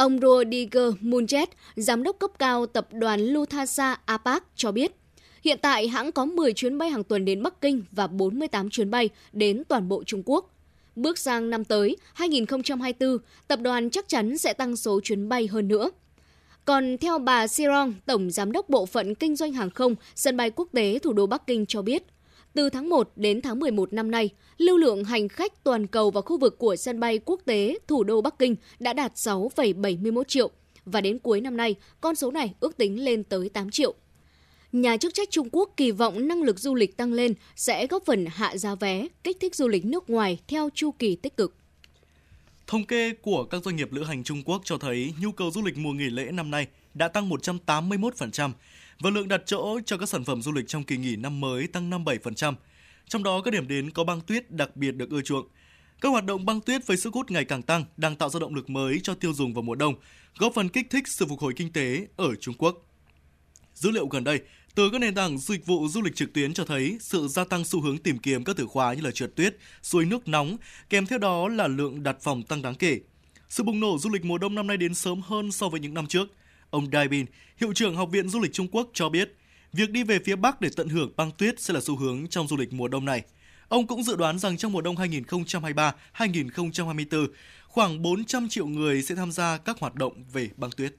Ông 0.00 0.18
Rodiger 0.20 0.94
Munjet, 1.00 1.46
giám 1.76 2.02
đốc 2.02 2.18
cấp 2.18 2.30
cao 2.38 2.66
tập 2.66 2.88
đoàn 2.92 3.20
Lufthansa 3.20 3.96
APAC 4.04 4.44
cho 4.56 4.72
biết, 4.72 4.92
hiện 5.44 5.58
tại 5.62 5.88
hãng 5.88 6.12
có 6.12 6.24
10 6.24 6.52
chuyến 6.52 6.78
bay 6.78 6.90
hàng 6.90 7.04
tuần 7.04 7.24
đến 7.24 7.42
Bắc 7.42 7.60
Kinh 7.60 7.82
và 7.92 8.06
48 8.06 8.70
chuyến 8.70 8.90
bay 8.90 9.08
đến 9.32 9.62
toàn 9.68 9.88
bộ 9.88 10.04
Trung 10.04 10.22
Quốc. 10.26 10.54
Bước 10.96 11.18
sang 11.18 11.50
năm 11.50 11.64
tới, 11.64 11.96
2024, 12.14 13.18
tập 13.48 13.60
đoàn 13.62 13.90
chắc 13.90 14.08
chắn 14.08 14.38
sẽ 14.38 14.52
tăng 14.52 14.76
số 14.76 15.00
chuyến 15.00 15.28
bay 15.28 15.46
hơn 15.46 15.68
nữa. 15.68 15.90
Còn 16.64 16.98
theo 16.98 17.18
bà 17.18 17.46
Sirong, 17.46 17.94
Tổng 18.06 18.30
Giám 18.30 18.52
đốc 18.52 18.68
Bộ 18.68 18.86
phận 18.86 19.14
Kinh 19.14 19.36
doanh 19.36 19.52
Hàng 19.52 19.70
không, 19.70 19.94
sân 20.14 20.36
bay 20.36 20.50
quốc 20.50 20.68
tế 20.72 20.98
thủ 20.98 21.12
đô 21.12 21.26
Bắc 21.26 21.46
Kinh 21.46 21.66
cho 21.66 21.82
biết, 21.82 22.02
từ 22.54 22.70
tháng 22.70 22.88
1 22.88 23.12
đến 23.16 23.40
tháng 23.42 23.60
11 23.60 23.92
năm 23.92 24.10
nay, 24.10 24.30
lưu 24.58 24.76
lượng 24.76 25.04
hành 25.04 25.28
khách 25.28 25.64
toàn 25.64 25.86
cầu 25.86 26.10
vào 26.10 26.22
khu 26.22 26.38
vực 26.38 26.58
của 26.58 26.76
sân 26.76 27.00
bay 27.00 27.18
quốc 27.24 27.40
tế 27.44 27.78
thủ 27.88 28.04
đô 28.04 28.20
Bắc 28.20 28.38
Kinh 28.38 28.56
đã 28.78 28.92
đạt 28.92 29.14
6,71 29.14 30.24
triệu 30.24 30.50
và 30.84 31.00
đến 31.00 31.18
cuối 31.18 31.40
năm 31.40 31.56
nay, 31.56 31.74
con 32.00 32.14
số 32.14 32.30
này 32.30 32.54
ước 32.60 32.76
tính 32.76 33.04
lên 33.04 33.24
tới 33.24 33.48
8 33.48 33.70
triệu. 33.70 33.94
Nhà 34.72 34.96
chức 34.96 35.14
trách 35.14 35.30
Trung 35.30 35.48
Quốc 35.52 35.70
kỳ 35.76 35.90
vọng 35.90 36.28
năng 36.28 36.42
lực 36.42 36.58
du 36.58 36.74
lịch 36.74 36.96
tăng 36.96 37.12
lên 37.12 37.34
sẽ 37.56 37.86
góp 37.86 38.02
phần 38.06 38.26
hạ 38.26 38.56
giá 38.56 38.74
vé, 38.74 39.06
kích 39.24 39.36
thích 39.40 39.54
du 39.54 39.68
lịch 39.68 39.84
nước 39.84 40.10
ngoài 40.10 40.38
theo 40.48 40.68
chu 40.74 40.90
kỳ 40.90 41.16
tích 41.16 41.36
cực. 41.36 41.56
Thống 42.66 42.84
kê 42.84 43.12
của 43.12 43.44
các 43.44 43.62
doanh 43.64 43.76
nghiệp 43.76 43.92
lữ 43.92 44.02
hành 44.02 44.24
Trung 44.24 44.42
Quốc 44.44 44.62
cho 44.64 44.78
thấy 44.78 45.14
nhu 45.20 45.32
cầu 45.32 45.50
du 45.50 45.62
lịch 45.62 45.78
mùa 45.78 45.92
nghỉ 45.92 46.10
lễ 46.10 46.30
năm 46.32 46.50
nay 46.50 46.66
đã 46.94 47.08
tăng 47.08 47.30
181%, 47.30 48.50
và 49.00 49.10
lượng 49.10 49.28
đặt 49.28 49.42
chỗ 49.46 49.80
cho 49.86 49.96
các 49.96 50.08
sản 50.08 50.24
phẩm 50.24 50.42
du 50.42 50.52
lịch 50.52 50.68
trong 50.68 50.84
kỳ 50.84 50.96
nghỉ 50.96 51.16
năm 51.16 51.40
mới 51.40 51.66
tăng 51.66 51.90
57%. 51.90 52.54
Trong 53.08 53.22
đó 53.22 53.40
các 53.44 53.50
điểm 53.50 53.68
đến 53.68 53.90
có 53.90 54.04
băng 54.04 54.20
tuyết 54.20 54.50
đặc 54.50 54.76
biệt 54.76 54.90
được 54.90 55.10
ưa 55.10 55.22
chuộng. 55.22 55.48
Các 56.00 56.08
hoạt 56.08 56.24
động 56.24 56.46
băng 56.46 56.60
tuyết 56.60 56.86
với 56.86 56.96
sức 56.96 57.14
hút 57.14 57.30
ngày 57.30 57.44
càng 57.44 57.62
tăng 57.62 57.84
đang 57.96 58.16
tạo 58.16 58.28
ra 58.28 58.40
động 58.40 58.54
lực 58.54 58.70
mới 58.70 59.00
cho 59.02 59.14
tiêu 59.14 59.32
dùng 59.32 59.54
vào 59.54 59.62
mùa 59.62 59.74
đông, 59.74 59.94
góp 60.38 60.52
phần 60.54 60.68
kích 60.68 60.86
thích 60.90 61.08
sự 61.08 61.26
phục 61.26 61.40
hồi 61.40 61.52
kinh 61.56 61.72
tế 61.72 62.06
ở 62.16 62.34
Trung 62.34 62.54
Quốc. 62.58 62.86
Dữ 63.74 63.90
liệu 63.90 64.06
gần 64.06 64.24
đây 64.24 64.40
từ 64.74 64.90
các 64.90 65.00
nền 65.00 65.14
tảng 65.14 65.38
dịch 65.38 65.66
vụ 65.66 65.88
du 65.88 66.02
lịch 66.02 66.16
trực 66.16 66.32
tuyến 66.32 66.54
cho 66.54 66.64
thấy 66.64 66.98
sự 67.00 67.28
gia 67.28 67.44
tăng 67.44 67.64
xu 67.64 67.80
hướng 67.80 67.98
tìm 67.98 68.18
kiếm 68.18 68.44
các 68.44 68.56
từ 68.56 68.66
khóa 68.66 68.94
như 68.94 69.02
là 69.02 69.10
trượt 69.10 69.36
tuyết, 69.36 69.56
suối 69.82 70.04
nước 70.04 70.28
nóng, 70.28 70.56
kèm 70.90 71.06
theo 71.06 71.18
đó 71.18 71.48
là 71.48 71.68
lượng 71.68 72.02
đặt 72.02 72.16
phòng 72.20 72.42
tăng 72.42 72.62
đáng 72.62 72.74
kể. 72.74 73.00
Sự 73.48 73.62
bùng 73.62 73.80
nổ 73.80 73.98
du 73.98 74.10
lịch 74.10 74.24
mùa 74.24 74.38
đông 74.38 74.54
năm 74.54 74.66
nay 74.66 74.76
đến 74.76 74.94
sớm 74.94 75.20
hơn 75.20 75.52
so 75.52 75.68
với 75.68 75.80
những 75.80 75.94
năm 75.94 76.06
trước. 76.06 76.28
Ông 76.70 76.86
Dai 76.92 77.08
Bin, 77.08 77.26
hiệu 77.56 77.72
trưởng 77.72 77.96
Học 77.96 78.08
viện 78.12 78.28
Du 78.28 78.40
lịch 78.40 78.52
Trung 78.52 78.68
Quốc 78.72 78.90
cho 78.94 79.08
biết, 79.08 79.34
việc 79.72 79.90
đi 79.90 80.02
về 80.02 80.18
phía 80.24 80.36
Bắc 80.36 80.60
để 80.60 80.68
tận 80.76 80.88
hưởng 80.88 81.12
băng 81.16 81.30
tuyết 81.30 81.60
sẽ 81.60 81.74
là 81.74 81.80
xu 81.80 81.96
hướng 81.96 82.28
trong 82.28 82.48
du 82.48 82.56
lịch 82.56 82.72
mùa 82.72 82.88
đông 82.88 83.04
này. 83.04 83.22
Ông 83.68 83.86
cũng 83.86 84.02
dự 84.02 84.16
đoán 84.16 84.38
rằng 84.38 84.56
trong 84.56 84.72
mùa 84.72 84.80
đông 84.80 84.96
2023-2024, 84.96 87.26
khoảng 87.66 88.02
400 88.02 88.48
triệu 88.48 88.66
người 88.66 89.02
sẽ 89.02 89.14
tham 89.14 89.32
gia 89.32 89.58
các 89.58 89.80
hoạt 89.80 89.94
động 89.94 90.24
về 90.32 90.50
băng 90.56 90.70
tuyết. 90.70 90.94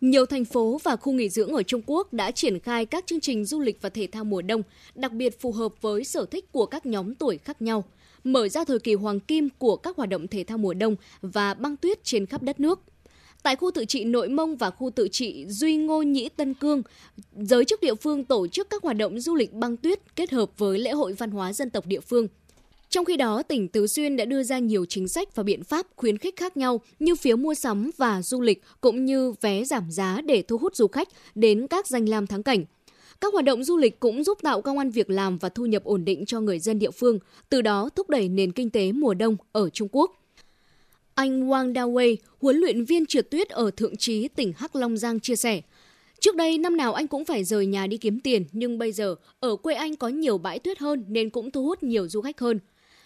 Nhiều 0.00 0.26
thành 0.26 0.44
phố 0.44 0.80
và 0.84 0.96
khu 0.96 1.12
nghỉ 1.12 1.28
dưỡng 1.28 1.52
ở 1.52 1.62
Trung 1.62 1.82
Quốc 1.86 2.12
đã 2.12 2.30
triển 2.30 2.60
khai 2.60 2.86
các 2.86 3.06
chương 3.06 3.20
trình 3.20 3.44
du 3.44 3.60
lịch 3.60 3.82
và 3.82 3.88
thể 3.88 4.08
thao 4.12 4.24
mùa 4.24 4.42
đông, 4.42 4.62
đặc 4.94 5.12
biệt 5.12 5.40
phù 5.40 5.52
hợp 5.52 5.72
với 5.80 6.04
sở 6.04 6.26
thích 6.26 6.52
của 6.52 6.66
các 6.66 6.86
nhóm 6.86 7.14
tuổi 7.14 7.38
khác 7.38 7.62
nhau, 7.62 7.84
mở 8.24 8.48
ra 8.48 8.64
thời 8.64 8.78
kỳ 8.78 8.94
hoàng 8.94 9.20
kim 9.20 9.48
của 9.58 9.76
các 9.76 9.96
hoạt 9.96 10.08
động 10.08 10.28
thể 10.28 10.44
thao 10.44 10.58
mùa 10.58 10.74
đông 10.74 10.96
và 11.22 11.54
băng 11.54 11.76
tuyết 11.76 12.04
trên 12.04 12.26
khắp 12.26 12.42
đất 12.42 12.60
nước. 12.60 12.80
Tại 13.44 13.56
khu 13.56 13.70
tự 13.70 13.84
trị 13.84 14.04
Nội 14.04 14.28
Mông 14.28 14.56
và 14.56 14.70
khu 14.70 14.90
tự 14.90 15.08
trị 15.08 15.46
Duy 15.48 15.76
Ngô 15.76 16.02
Nhĩ 16.02 16.28
Tân 16.28 16.54
Cương, 16.54 16.82
giới 17.36 17.64
chức 17.64 17.80
địa 17.80 17.94
phương 17.94 18.24
tổ 18.24 18.46
chức 18.46 18.70
các 18.70 18.82
hoạt 18.82 18.96
động 18.96 19.20
du 19.20 19.34
lịch 19.34 19.52
băng 19.52 19.76
tuyết 19.76 20.16
kết 20.16 20.30
hợp 20.30 20.50
với 20.58 20.78
lễ 20.78 20.90
hội 20.90 21.12
văn 21.12 21.30
hóa 21.30 21.52
dân 21.52 21.70
tộc 21.70 21.86
địa 21.86 22.00
phương. 22.00 22.28
Trong 22.88 23.04
khi 23.04 23.16
đó, 23.16 23.42
tỉnh 23.42 23.68
Tứ 23.68 23.86
Xuyên 23.86 24.16
đã 24.16 24.24
đưa 24.24 24.42
ra 24.42 24.58
nhiều 24.58 24.84
chính 24.84 25.08
sách 25.08 25.36
và 25.36 25.42
biện 25.42 25.64
pháp 25.64 25.86
khuyến 25.96 26.18
khích 26.18 26.36
khác 26.36 26.56
nhau 26.56 26.80
như 26.98 27.14
phiếu 27.14 27.36
mua 27.36 27.54
sắm 27.54 27.90
và 27.96 28.22
du 28.22 28.40
lịch 28.40 28.62
cũng 28.80 29.04
như 29.04 29.32
vé 29.40 29.64
giảm 29.64 29.90
giá 29.90 30.20
để 30.24 30.42
thu 30.42 30.58
hút 30.58 30.76
du 30.76 30.86
khách 30.86 31.08
đến 31.34 31.66
các 31.66 31.86
danh 31.86 32.08
lam 32.08 32.26
thắng 32.26 32.42
cảnh. 32.42 32.64
Các 33.20 33.32
hoạt 33.32 33.44
động 33.44 33.64
du 33.64 33.76
lịch 33.76 34.00
cũng 34.00 34.24
giúp 34.24 34.38
tạo 34.42 34.62
công 34.62 34.78
an 34.78 34.90
việc 34.90 35.10
làm 35.10 35.38
và 35.38 35.48
thu 35.48 35.66
nhập 35.66 35.84
ổn 35.84 36.04
định 36.04 36.26
cho 36.26 36.40
người 36.40 36.58
dân 36.58 36.78
địa 36.78 36.90
phương, 36.90 37.18
từ 37.48 37.62
đó 37.62 37.88
thúc 37.96 38.10
đẩy 38.10 38.28
nền 38.28 38.52
kinh 38.52 38.70
tế 38.70 38.92
mùa 38.92 39.14
đông 39.14 39.36
ở 39.52 39.70
Trung 39.70 39.88
Quốc. 39.92 40.23
Anh 41.14 41.48
Wang 41.48 41.72
Dawei, 41.72 42.16
huấn 42.40 42.56
luyện 42.56 42.84
viên 42.84 43.06
trượt 43.06 43.30
tuyết 43.30 43.48
ở 43.48 43.70
Thượng 43.70 43.96
Trí, 43.96 44.28
tỉnh 44.28 44.52
Hắc 44.56 44.76
Long 44.76 44.96
Giang 44.96 45.20
chia 45.20 45.36
sẻ, 45.36 45.60
Trước 46.24 46.36
đây 46.36 46.58
năm 46.58 46.76
nào 46.76 46.94
anh 46.94 47.06
cũng 47.06 47.24
phải 47.24 47.44
rời 47.44 47.66
nhà 47.66 47.86
đi 47.86 47.96
kiếm 47.96 48.20
tiền, 48.20 48.44
nhưng 48.52 48.78
bây 48.78 48.92
giờ 48.92 49.14
ở 49.40 49.56
quê 49.56 49.74
anh 49.74 49.96
có 49.96 50.08
nhiều 50.08 50.38
bãi 50.38 50.58
tuyết 50.58 50.78
hơn 50.78 51.04
nên 51.08 51.30
cũng 51.30 51.50
thu 51.50 51.64
hút 51.64 51.82
nhiều 51.82 52.08
du 52.08 52.20
khách 52.20 52.40
hơn. 52.40 52.58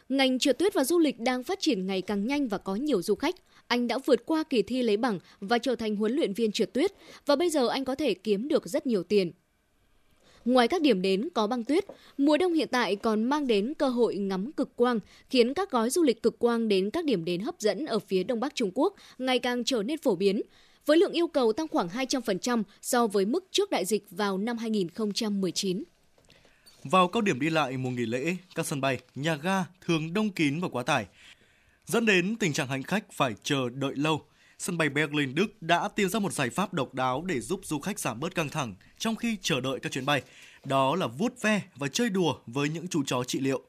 Ngành 0.08 0.38
trượt 0.38 0.58
tuyết 0.58 0.74
và 0.74 0.84
du 0.84 0.98
lịch 0.98 1.20
đang 1.20 1.44
phát 1.44 1.60
triển 1.60 1.86
ngày 1.86 2.02
càng 2.02 2.26
nhanh 2.26 2.48
và 2.48 2.58
có 2.58 2.74
nhiều 2.74 3.02
du 3.02 3.14
khách. 3.14 3.34
anh 3.66 3.86
đã 3.86 3.98
vượt 3.98 4.26
qua 4.26 4.42
kỳ 4.50 4.62
thi 4.62 4.82
lấy 4.82 4.96
bằng 4.96 5.18
và 5.40 5.58
trở 5.58 5.74
thành 5.74 5.96
huấn 5.96 6.12
luyện 6.12 6.32
viên 6.32 6.52
trượt 6.52 6.72
tuyết 6.72 6.92
và 7.26 7.36
bây 7.36 7.50
giờ 7.50 7.68
anh 7.68 7.84
có 7.84 7.94
thể 7.94 8.14
kiếm 8.14 8.48
được 8.48 8.66
rất 8.66 8.86
nhiều 8.86 9.02
tiền. 9.02 9.32
Ngoài 10.48 10.68
các 10.68 10.82
điểm 10.82 11.02
đến 11.02 11.28
có 11.34 11.46
băng 11.46 11.64
tuyết, 11.64 11.84
mùa 12.18 12.36
đông 12.36 12.52
hiện 12.52 12.68
tại 12.70 12.96
còn 12.96 13.24
mang 13.24 13.46
đến 13.46 13.74
cơ 13.74 13.88
hội 13.88 14.16
ngắm 14.16 14.52
cực 14.52 14.76
quang, 14.76 15.00
khiến 15.30 15.54
các 15.54 15.70
gói 15.70 15.90
du 15.90 16.02
lịch 16.02 16.22
cực 16.22 16.38
quang 16.38 16.68
đến 16.68 16.90
các 16.90 17.04
điểm 17.04 17.24
đến 17.24 17.40
hấp 17.40 17.54
dẫn 17.58 17.86
ở 17.86 17.98
phía 17.98 18.22
đông 18.22 18.40
bắc 18.40 18.54
Trung 18.54 18.70
Quốc 18.74 18.94
ngày 19.18 19.38
càng 19.38 19.64
trở 19.64 19.82
nên 19.82 19.98
phổ 19.98 20.16
biến, 20.16 20.42
với 20.86 20.96
lượng 20.96 21.12
yêu 21.12 21.26
cầu 21.26 21.52
tăng 21.52 21.68
khoảng 21.68 21.88
200% 21.88 22.62
so 22.82 23.06
với 23.06 23.24
mức 23.24 23.44
trước 23.50 23.70
đại 23.70 23.84
dịch 23.84 24.04
vào 24.10 24.38
năm 24.38 24.58
2019. 24.58 25.84
Vào 26.84 27.08
cao 27.08 27.20
điểm 27.20 27.40
đi 27.40 27.50
lại 27.50 27.76
mùa 27.76 27.90
nghỉ 27.90 28.06
lễ, 28.06 28.36
các 28.54 28.66
sân 28.66 28.80
bay, 28.80 29.00
nhà 29.14 29.36
ga 29.36 29.64
thường 29.80 30.14
đông 30.14 30.30
kín 30.30 30.60
và 30.60 30.68
quá 30.68 30.82
tải, 30.82 31.06
dẫn 31.86 32.06
đến 32.06 32.36
tình 32.36 32.52
trạng 32.52 32.68
hành 32.68 32.82
khách 32.82 33.12
phải 33.12 33.34
chờ 33.42 33.68
đợi 33.74 33.94
lâu. 33.96 34.22
Sân 34.58 34.78
bay 34.78 34.88
Berlin, 34.88 35.34
Đức 35.34 35.62
đã 35.62 35.88
tìm 35.88 36.08
ra 36.08 36.20
một 36.20 36.32
giải 36.32 36.50
pháp 36.50 36.74
độc 36.74 36.94
đáo 36.94 37.24
để 37.26 37.40
giúp 37.40 37.60
du 37.64 37.80
khách 37.80 37.98
giảm 37.98 38.20
bớt 38.20 38.34
căng 38.34 38.48
thẳng 38.48 38.74
trong 38.98 39.16
khi 39.16 39.36
chờ 39.42 39.60
đợi 39.60 39.78
các 39.82 39.92
chuyến 39.92 40.06
bay. 40.06 40.22
Đó 40.64 40.96
là 40.96 41.06
vuốt 41.06 41.42
ve 41.42 41.62
và 41.76 41.88
chơi 41.88 42.10
đùa 42.10 42.38
với 42.46 42.68
những 42.68 42.88
chú 42.88 43.02
chó 43.06 43.24
trị 43.24 43.40
liệu. 43.40 43.62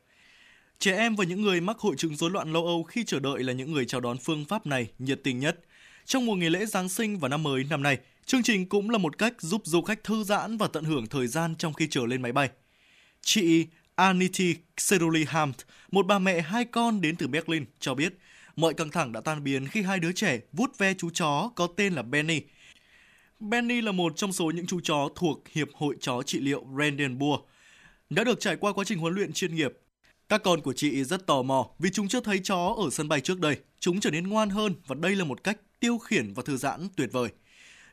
Trẻ 0.80 0.98
em 0.98 1.16
và 1.16 1.26
những 1.26 1.42
người 1.42 1.62
mắc 1.62 1.78
hội 1.80 1.96
chứng 1.98 2.16
rối 2.16 2.32
loạn 2.32 2.54
lâu 2.54 2.66
Âu 2.66 2.84
khi 2.84 3.04
chờ 3.04 3.20
đợi 3.20 3.44
là 3.44 3.54
những 3.54 3.72
người 3.72 3.86
chào 3.86 4.02
đón 4.02 4.18
phương 4.18 4.46
pháp 4.46 4.68
này 4.68 4.88
nhiệt 5.00 5.20
tình 5.24 5.40
nhất. 5.40 5.60
Trong 6.06 6.26
mùa 6.26 6.36
nghỉ 6.36 6.50
lễ 6.50 6.66
Giáng 6.66 6.90
sinh 6.90 7.20
và 7.20 7.28
năm 7.30 7.44
mới 7.44 7.64
năm 7.64 7.84
nay, 7.84 7.98
chương 8.26 8.44
trình 8.44 8.70
cũng 8.70 8.90
là 8.90 8.98
một 8.98 9.18
cách 9.18 9.34
giúp 9.40 9.62
du 9.66 9.82
khách 9.82 10.04
thư 10.04 10.24
giãn 10.24 10.58
và 10.58 10.68
tận 10.68 10.84
hưởng 10.84 11.08
thời 11.08 11.28
gian 11.28 11.56
trong 11.56 11.74
khi 11.74 11.88
chờ 11.88 12.06
lên 12.06 12.22
máy 12.22 12.32
bay. 12.32 12.50
Chị 13.22 13.68
Aniti 13.96 14.56
Seruli-Hamt, 14.78 15.54
một 15.92 16.06
bà 16.06 16.20
mẹ 16.20 16.42
hai 16.42 16.66
con 16.66 17.02
đến 17.02 17.16
từ 17.16 17.28
Berlin, 17.28 17.66
cho 17.80 17.96
biết 17.96 18.14
mọi 18.60 18.74
căng 18.74 18.90
thẳng 18.90 19.12
đã 19.12 19.22
tan 19.22 19.44
biến 19.44 19.68
khi 19.68 19.82
hai 19.82 20.00
đứa 20.00 20.12
trẻ 20.12 20.40
vút 20.54 20.78
ve 20.78 20.94
chú 20.94 21.10
chó 21.10 21.52
có 21.56 21.68
tên 21.78 21.94
là 21.94 22.02
Benny. 22.02 22.42
Benny 23.40 23.82
là 23.82 23.92
một 23.92 24.14
trong 24.16 24.34
số 24.34 24.52
những 24.52 24.68
chú 24.68 24.80
chó 24.84 25.10
thuộc 25.16 25.44
Hiệp 25.52 25.68
hội 25.74 25.96
chó 26.00 26.22
trị 26.24 26.40
liệu 26.40 26.64
Brandenburg, 26.64 27.42
đã 28.10 28.24
được 28.24 28.40
trải 28.40 28.56
qua 28.56 28.74
quá 28.74 28.84
trình 28.88 29.00
huấn 29.00 29.14
luyện 29.14 29.34
chuyên 29.34 29.56
nghiệp. 29.56 29.74
Các 30.30 30.44
con 30.44 30.62
của 30.62 30.74
chị 30.74 31.04
rất 31.04 31.28
tò 31.28 31.42
mò 31.42 31.70
vì 31.80 31.90
chúng 31.90 32.08
chưa 32.08 32.20
thấy 32.20 32.40
chó 32.44 32.76
ở 32.78 32.90
sân 32.92 33.08
bay 33.08 33.22
trước 33.22 33.40
đây. 33.40 33.58
Chúng 33.80 34.00
trở 34.00 34.12
nên 34.12 34.28
ngoan 34.28 34.50
hơn 34.50 34.76
và 34.88 34.96
đây 34.96 35.16
là 35.16 35.24
một 35.24 35.44
cách 35.44 35.58
tiêu 35.80 35.98
khiển 35.98 36.34
và 36.34 36.44
thư 36.46 36.58
giãn 36.58 36.88
tuyệt 36.96 37.10
vời. 37.12 37.30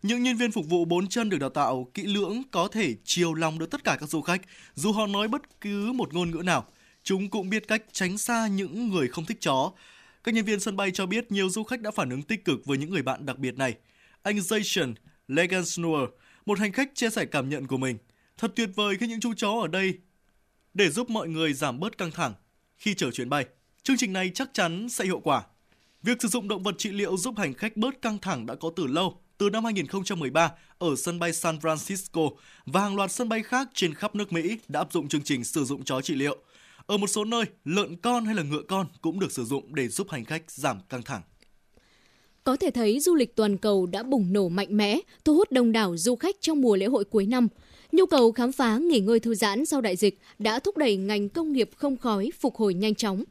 Những 0.03 0.23
nhân 0.23 0.37
viên 0.37 0.53
phục 0.53 0.67
vụ 0.69 0.85
bốn 0.85 1.09
chân 1.09 1.29
được 1.29 1.39
đào 1.39 1.51
tạo 1.51 1.91
kỹ 1.95 2.03
lưỡng 2.03 2.43
có 2.51 2.69
thể 2.69 2.95
chiều 3.05 3.35
lòng 3.35 3.59
được 3.59 3.71
tất 3.71 3.85
cả 3.85 3.97
các 4.01 4.09
du 4.09 4.21
khách, 4.21 4.41
dù 4.75 4.93
họ 4.93 5.07
nói 5.07 5.29
bất 5.29 5.61
cứ 5.61 5.93
một 5.93 6.14
ngôn 6.14 6.31
ngữ 6.31 6.43
nào. 6.43 6.64
Chúng 7.03 7.31
cũng 7.31 7.51
biết 7.51 7.69
cách 7.69 7.83
tránh 7.93 8.19
xa 8.19 8.47
những 8.47 8.89
người 8.89 9.09
không 9.09 9.25
thích 9.25 9.41
chó. 9.41 9.73
Các 10.27 10.35
nhân 10.35 10.45
viên 10.45 10.61
sân 10.61 10.77
bay 10.77 10.91
cho 10.91 11.07
biết 11.07 11.33
nhiều 11.33 11.51
du 11.51 11.64
khách 11.64 11.81
đã 11.81 11.91
phản 11.91 12.11
ứng 12.11 12.22
tích 12.22 12.45
cực 12.45 12.64
với 12.64 12.79
những 12.79 12.91
người 12.91 13.03
bạn 13.03 13.27
đặc 13.27 13.39
biệt 13.39 13.59
này. 13.59 13.74
Anh 14.22 14.37
Jason 14.37 14.95
Legansnoer, 15.29 16.09
một 16.47 16.59
hành 16.59 16.72
khách 16.72 16.95
chia 16.95 17.11
sẻ 17.11 17.24
cảm 17.24 17.49
nhận 17.49 17.66
của 17.66 17.77
mình. 17.77 17.99
Thật 18.39 18.53
tuyệt 18.57 18.70
vời 18.74 18.97
khi 19.01 19.07
những 19.07 19.20
chú 19.20 19.35
chó 19.35 19.61
ở 19.62 19.68
đây 19.68 19.99
để 20.74 20.91
giúp 20.91 21.11
mọi 21.11 21.29
người 21.29 21.53
giảm 21.53 21.81
bớt 21.81 21.99
căng 21.99 22.11
thẳng 22.11 22.35
khi 22.77 22.95
chở 22.95 23.11
chuyến 23.11 23.29
bay. 23.29 23.47
Chương 23.83 23.97
trình 23.97 24.12
này 24.12 24.31
chắc 24.35 24.51
chắn 24.53 24.89
sẽ 24.89 25.05
hiệu 25.05 25.20
quả. 25.20 25.43
Việc 26.03 26.22
sử 26.22 26.29
dụng 26.29 26.49
động 26.49 26.62
vật 26.62 26.74
trị 26.79 26.91
liệu 26.91 27.16
giúp 27.16 27.35
hành 27.39 27.55
khách 27.55 27.77
bớt 27.77 28.03
căng 28.03 28.18
thẳng 28.18 28.47
đã 28.47 28.55
có 28.55 28.70
từ 28.77 28.87
lâu, 28.87 29.20
từ 29.39 29.51
năm 29.51 29.64
2013 29.64 30.53
ở 30.79 30.89
sân 30.97 31.18
bay 31.18 31.33
San 31.33 31.59
Francisco 31.59 32.31
và 32.66 32.81
hàng 32.81 32.97
loạt 32.97 33.12
sân 33.12 33.29
bay 33.29 33.43
khác 33.43 33.68
trên 33.74 33.95
khắp 33.95 34.14
nước 34.14 34.33
Mỹ 34.33 34.59
đã 34.68 34.81
áp 34.81 34.93
dụng 34.93 35.09
chương 35.09 35.22
trình 35.22 35.45
sử 35.45 35.64
dụng 35.64 35.85
chó 35.85 36.01
trị 36.01 36.14
liệu. 36.14 36.39
Ở 36.87 36.97
một 36.97 37.07
số 37.07 37.24
nơi, 37.24 37.45
lợn 37.64 37.97
con 37.97 38.24
hay 38.24 38.34
là 38.34 38.43
ngựa 38.43 38.62
con 38.68 38.87
cũng 39.03 39.20
được 39.20 39.32
sử 39.32 39.45
dụng 39.45 39.74
để 39.74 39.89
giúp 39.89 40.11
hành 40.11 40.24
khách 40.24 40.51
giảm 40.51 40.78
căng 40.89 41.03
thẳng. 41.03 41.22
Có 42.45 42.57
thể 42.57 42.70
thấy 42.70 43.01
du 43.01 43.14
lịch 43.14 43.37
toàn 43.37 43.57
cầu 43.57 43.87
đã 43.87 44.03
bùng 44.03 44.32
nổ 44.32 44.49
mạnh 44.49 44.76
mẽ, 44.76 45.01
thu 45.24 45.34
hút 45.34 45.53
đông 45.53 45.72
đảo 45.72 45.97
du 45.97 46.16
khách 46.16 46.37
trong 46.41 46.61
mùa 46.61 46.76
lễ 46.76 46.87
hội 46.87 47.05
cuối 47.05 47.26
năm. 47.26 47.49
Nhu 47.93 48.07
cầu 48.07 48.32
khám 48.32 48.53
phá, 48.53 48.78
nghỉ 48.78 49.01
ngơi 49.01 49.20
thư 49.20 49.34
giãn 49.34 49.66
sau 49.66 49.80
đại 49.80 49.97
dịch 49.97 50.18
đã 50.39 50.59
thúc 50.59 50.76
đẩy 50.76 50.97
ngành 50.97 51.28
công 51.28 51.53
nghiệp 51.53 51.70
không 51.76 51.97
khói 51.97 52.30
phục 52.41 52.57
hồi 52.57 52.74
nhanh 52.74 52.95
chóng. 52.95 53.24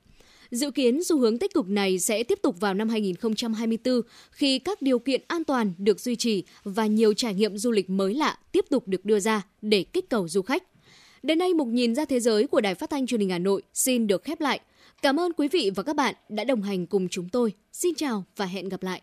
Dự 0.52 0.72
kiến 0.72 1.04
xu 1.04 1.20
hướng 1.20 1.40
tích 1.40 1.54
cực 1.54 1.70
này 1.70 2.00
sẽ 2.00 2.24
tiếp 2.24 2.40
tục 2.42 2.60
vào 2.60 2.74
năm 2.74 2.90
2024 2.90 4.02
khi 4.32 4.60
các 4.60 4.82
điều 4.82 5.00
kiện 5.00 5.22
an 5.28 5.44
toàn 5.44 5.74
được 5.78 6.00
duy 6.00 6.16
trì 6.16 6.44
và 6.64 6.86
nhiều 6.86 7.14
trải 7.14 7.34
nghiệm 7.34 7.58
du 7.58 7.72
lịch 7.72 7.90
mới 7.90 8.14
lạ 8.14 8.38
tiếp 8.52 8.66
tục 8.70 8.88
được 8.88 9.06
đưa 9.06 9.20
ra 9.20 9.42
để 9.62 9.84
kích 9.84 10.10
cầu 10.10 10.28
du 10.28 10.42
khách. 10.42 10.64
Đến 11.26 11.38
nay 11.38 11.54
mục 11.54 11.68
nhìn 11.68 11.96
ra 11.96 12.06
thế 12.06 12.20
giới 12.20 12.48
của 12.48 12.62
Đài 12.62 12.76
Phát 12.76 12.90
thanh 12.90 13.08
Truyền 13.08 13.20
hình 13.20 13.30
Hà 13.30 13.40
Nội 13.40 13.62
xin 13.74 14.08
được 14.08 14.24
khép 14.24 14.42
lại. 14.42 14.60
Cảm 15.02 15.20
ơn 15.20 15.32
quý 15.38 15.48
vị 15.48 15.72
và 15.76 15.84
các 15.84 15.96
bạn 15.96 16.16
đã 16.30 16.44
đồng 16.44 16.62
hành 16.62 16.86
cùng 16.86 17.08
chúng 17.10 17.30
tôi. 17.30 17.54
Xin 17.72 17.96
chào 17.96 18.24
và 18.36 18.46
hẹn 18.46 18.70
gặp 18.70 18.84
lại. 18.84 19.02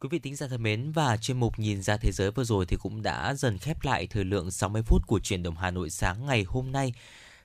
Quý 0.00 0.08
vị 0.12 0.18
tính 0.18 0.36
giả 0.36 0.46
thân 0.46 0.62
mến 0.62 0.92
và 0.92 1.16
chuyên 1.16 1.40
mục 1.40 1.58
Nhìn 1.58 1.82
ra 1.82 1.96
thế 1.96 2.12
giới 2.12 2.30
vừa 2.30 2.44
rồi 2.44 2.66
thì 2.66 2.76
cũng 2.76 3.02
đã 3.02 3.34
dần 3.34 3.58
khép 3.58 3.84
lại 3.84 4.06
thời 4.06 4.24
lượng 4.24 4.50
60 4.50 4.82
phút 4.86 5.06
của 5.06 5.20
truyền 5.20 5.42
động 5.42 5.56
Hà 5.56 5.70
Nội 5.70 5.90
sáng 5.90 6.26
ngày 6.26 6.44
hôm 6.48 6.72
nay. 6.72 6.92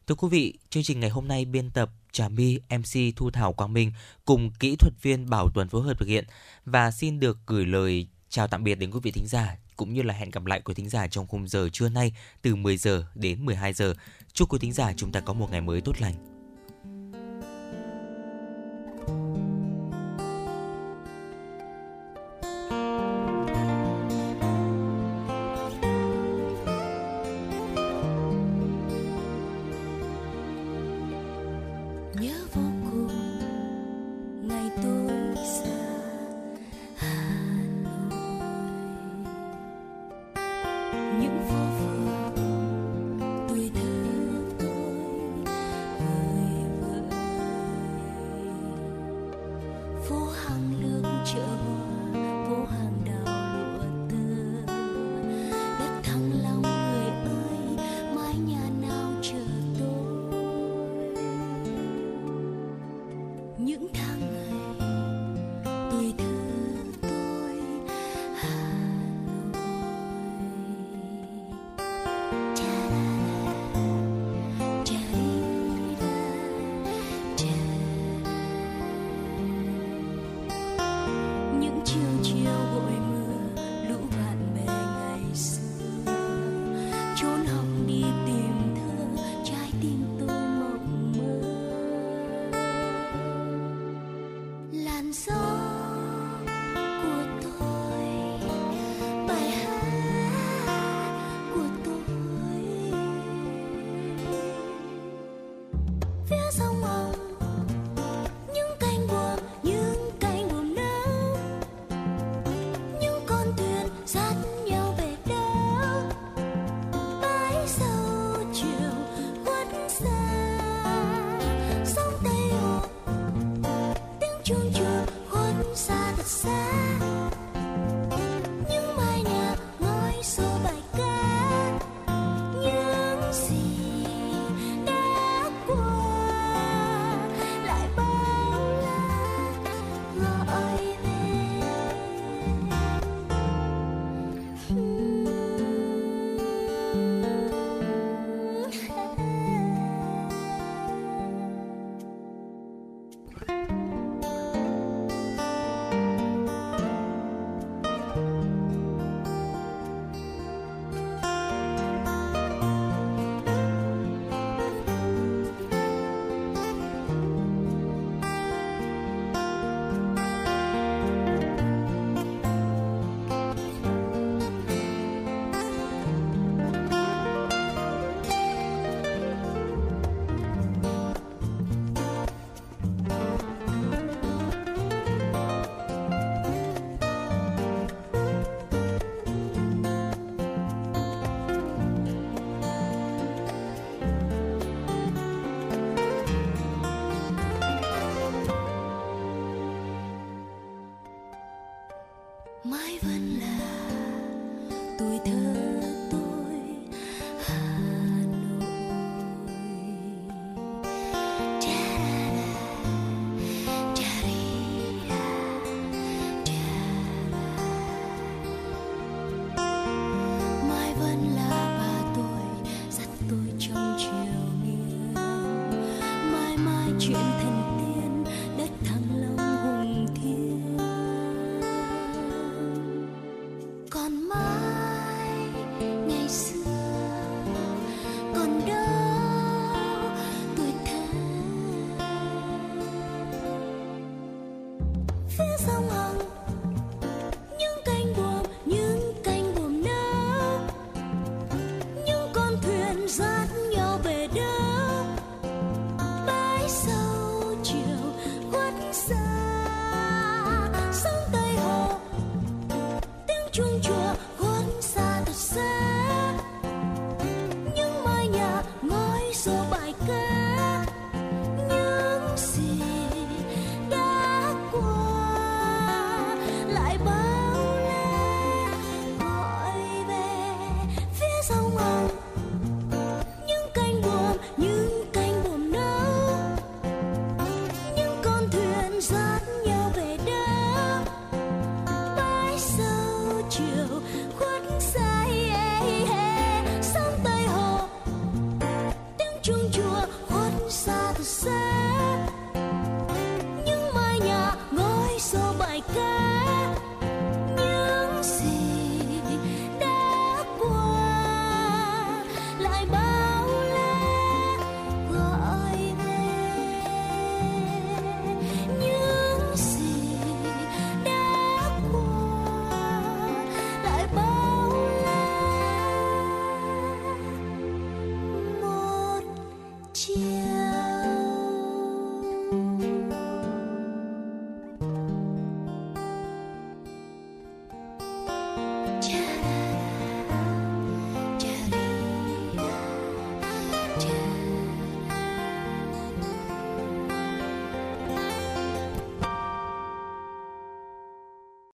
Thưa 0.08 0.16
quý 0.16 0.28
vị, 0.32 0.54
chương 0.70 0.84
trình 0.84 1.00
ngày 1.00 1.10
hôm 1.10 1.28
nay 1.28 1.46
biên 1.46 1.70
tập 1.72 1.90
Trà 2.12 2.30
My, 2.30 2.60
MC 2.70 3.16
Thu 3.16 3.32
Thảo 3.32 3.54
Quang 3.54 3.74
Minh 3.74 3.92
cùng 4.26 4.52
kỹ 4.60 4.76
thuật 4.76 4.94
viên 5.02 5.30
Bảo 5.30 5.50
Tuấn 5.54 5.68
phối 5.68 5.82
hợp 5.82 6.00
thực 6.00 6.08
hiện 6.08 6.26
và 6.66 6.92
xin 6.92 7.20
được 7.20 7.38
gửi 7.46 7.66
lời 7.66 8.08
chào 8.30 8.48
tạm 8.48 8.64
biệt 8.64 8.76
đến 8.76 8.92
quý 8.92 9.00
vị 9.04 9.12
thính 9.12 9.28
giả 9.28 9.58
cũng 9.78 9.94
như 9.94 10.02
là 10.02 10.14
hẹn 10.14 10.32
gặp 10.32 10.46
lại 10.46 10.62
quý 10.62 10.74
thính 10.74 10.90
giả 10.90 11.08
trong 11.08 11.28
khung 11.28 11.48
giờ 11.48 11.70
trưa 11.74 11.90
nay 11.90 12.14
từ 12.42 12.56
10 12.56 12.78
giờ 12.78 13.06
đến 13.16 13.46
12 13.46 13.74
giờ. 13.74 13.94
Chúc 14.34 14.50
quý 14.50 14.60
thính 14.62 14.74
giả 14.74 14.94
chúng 14.98 15.12
ta 15.12 15.20
có 15.20 15.34
một 15.34 15.52
ngày 15.52 15.62
mới 15.62 15.82
tốt 15.82 16.02
lành. 16.02 16.37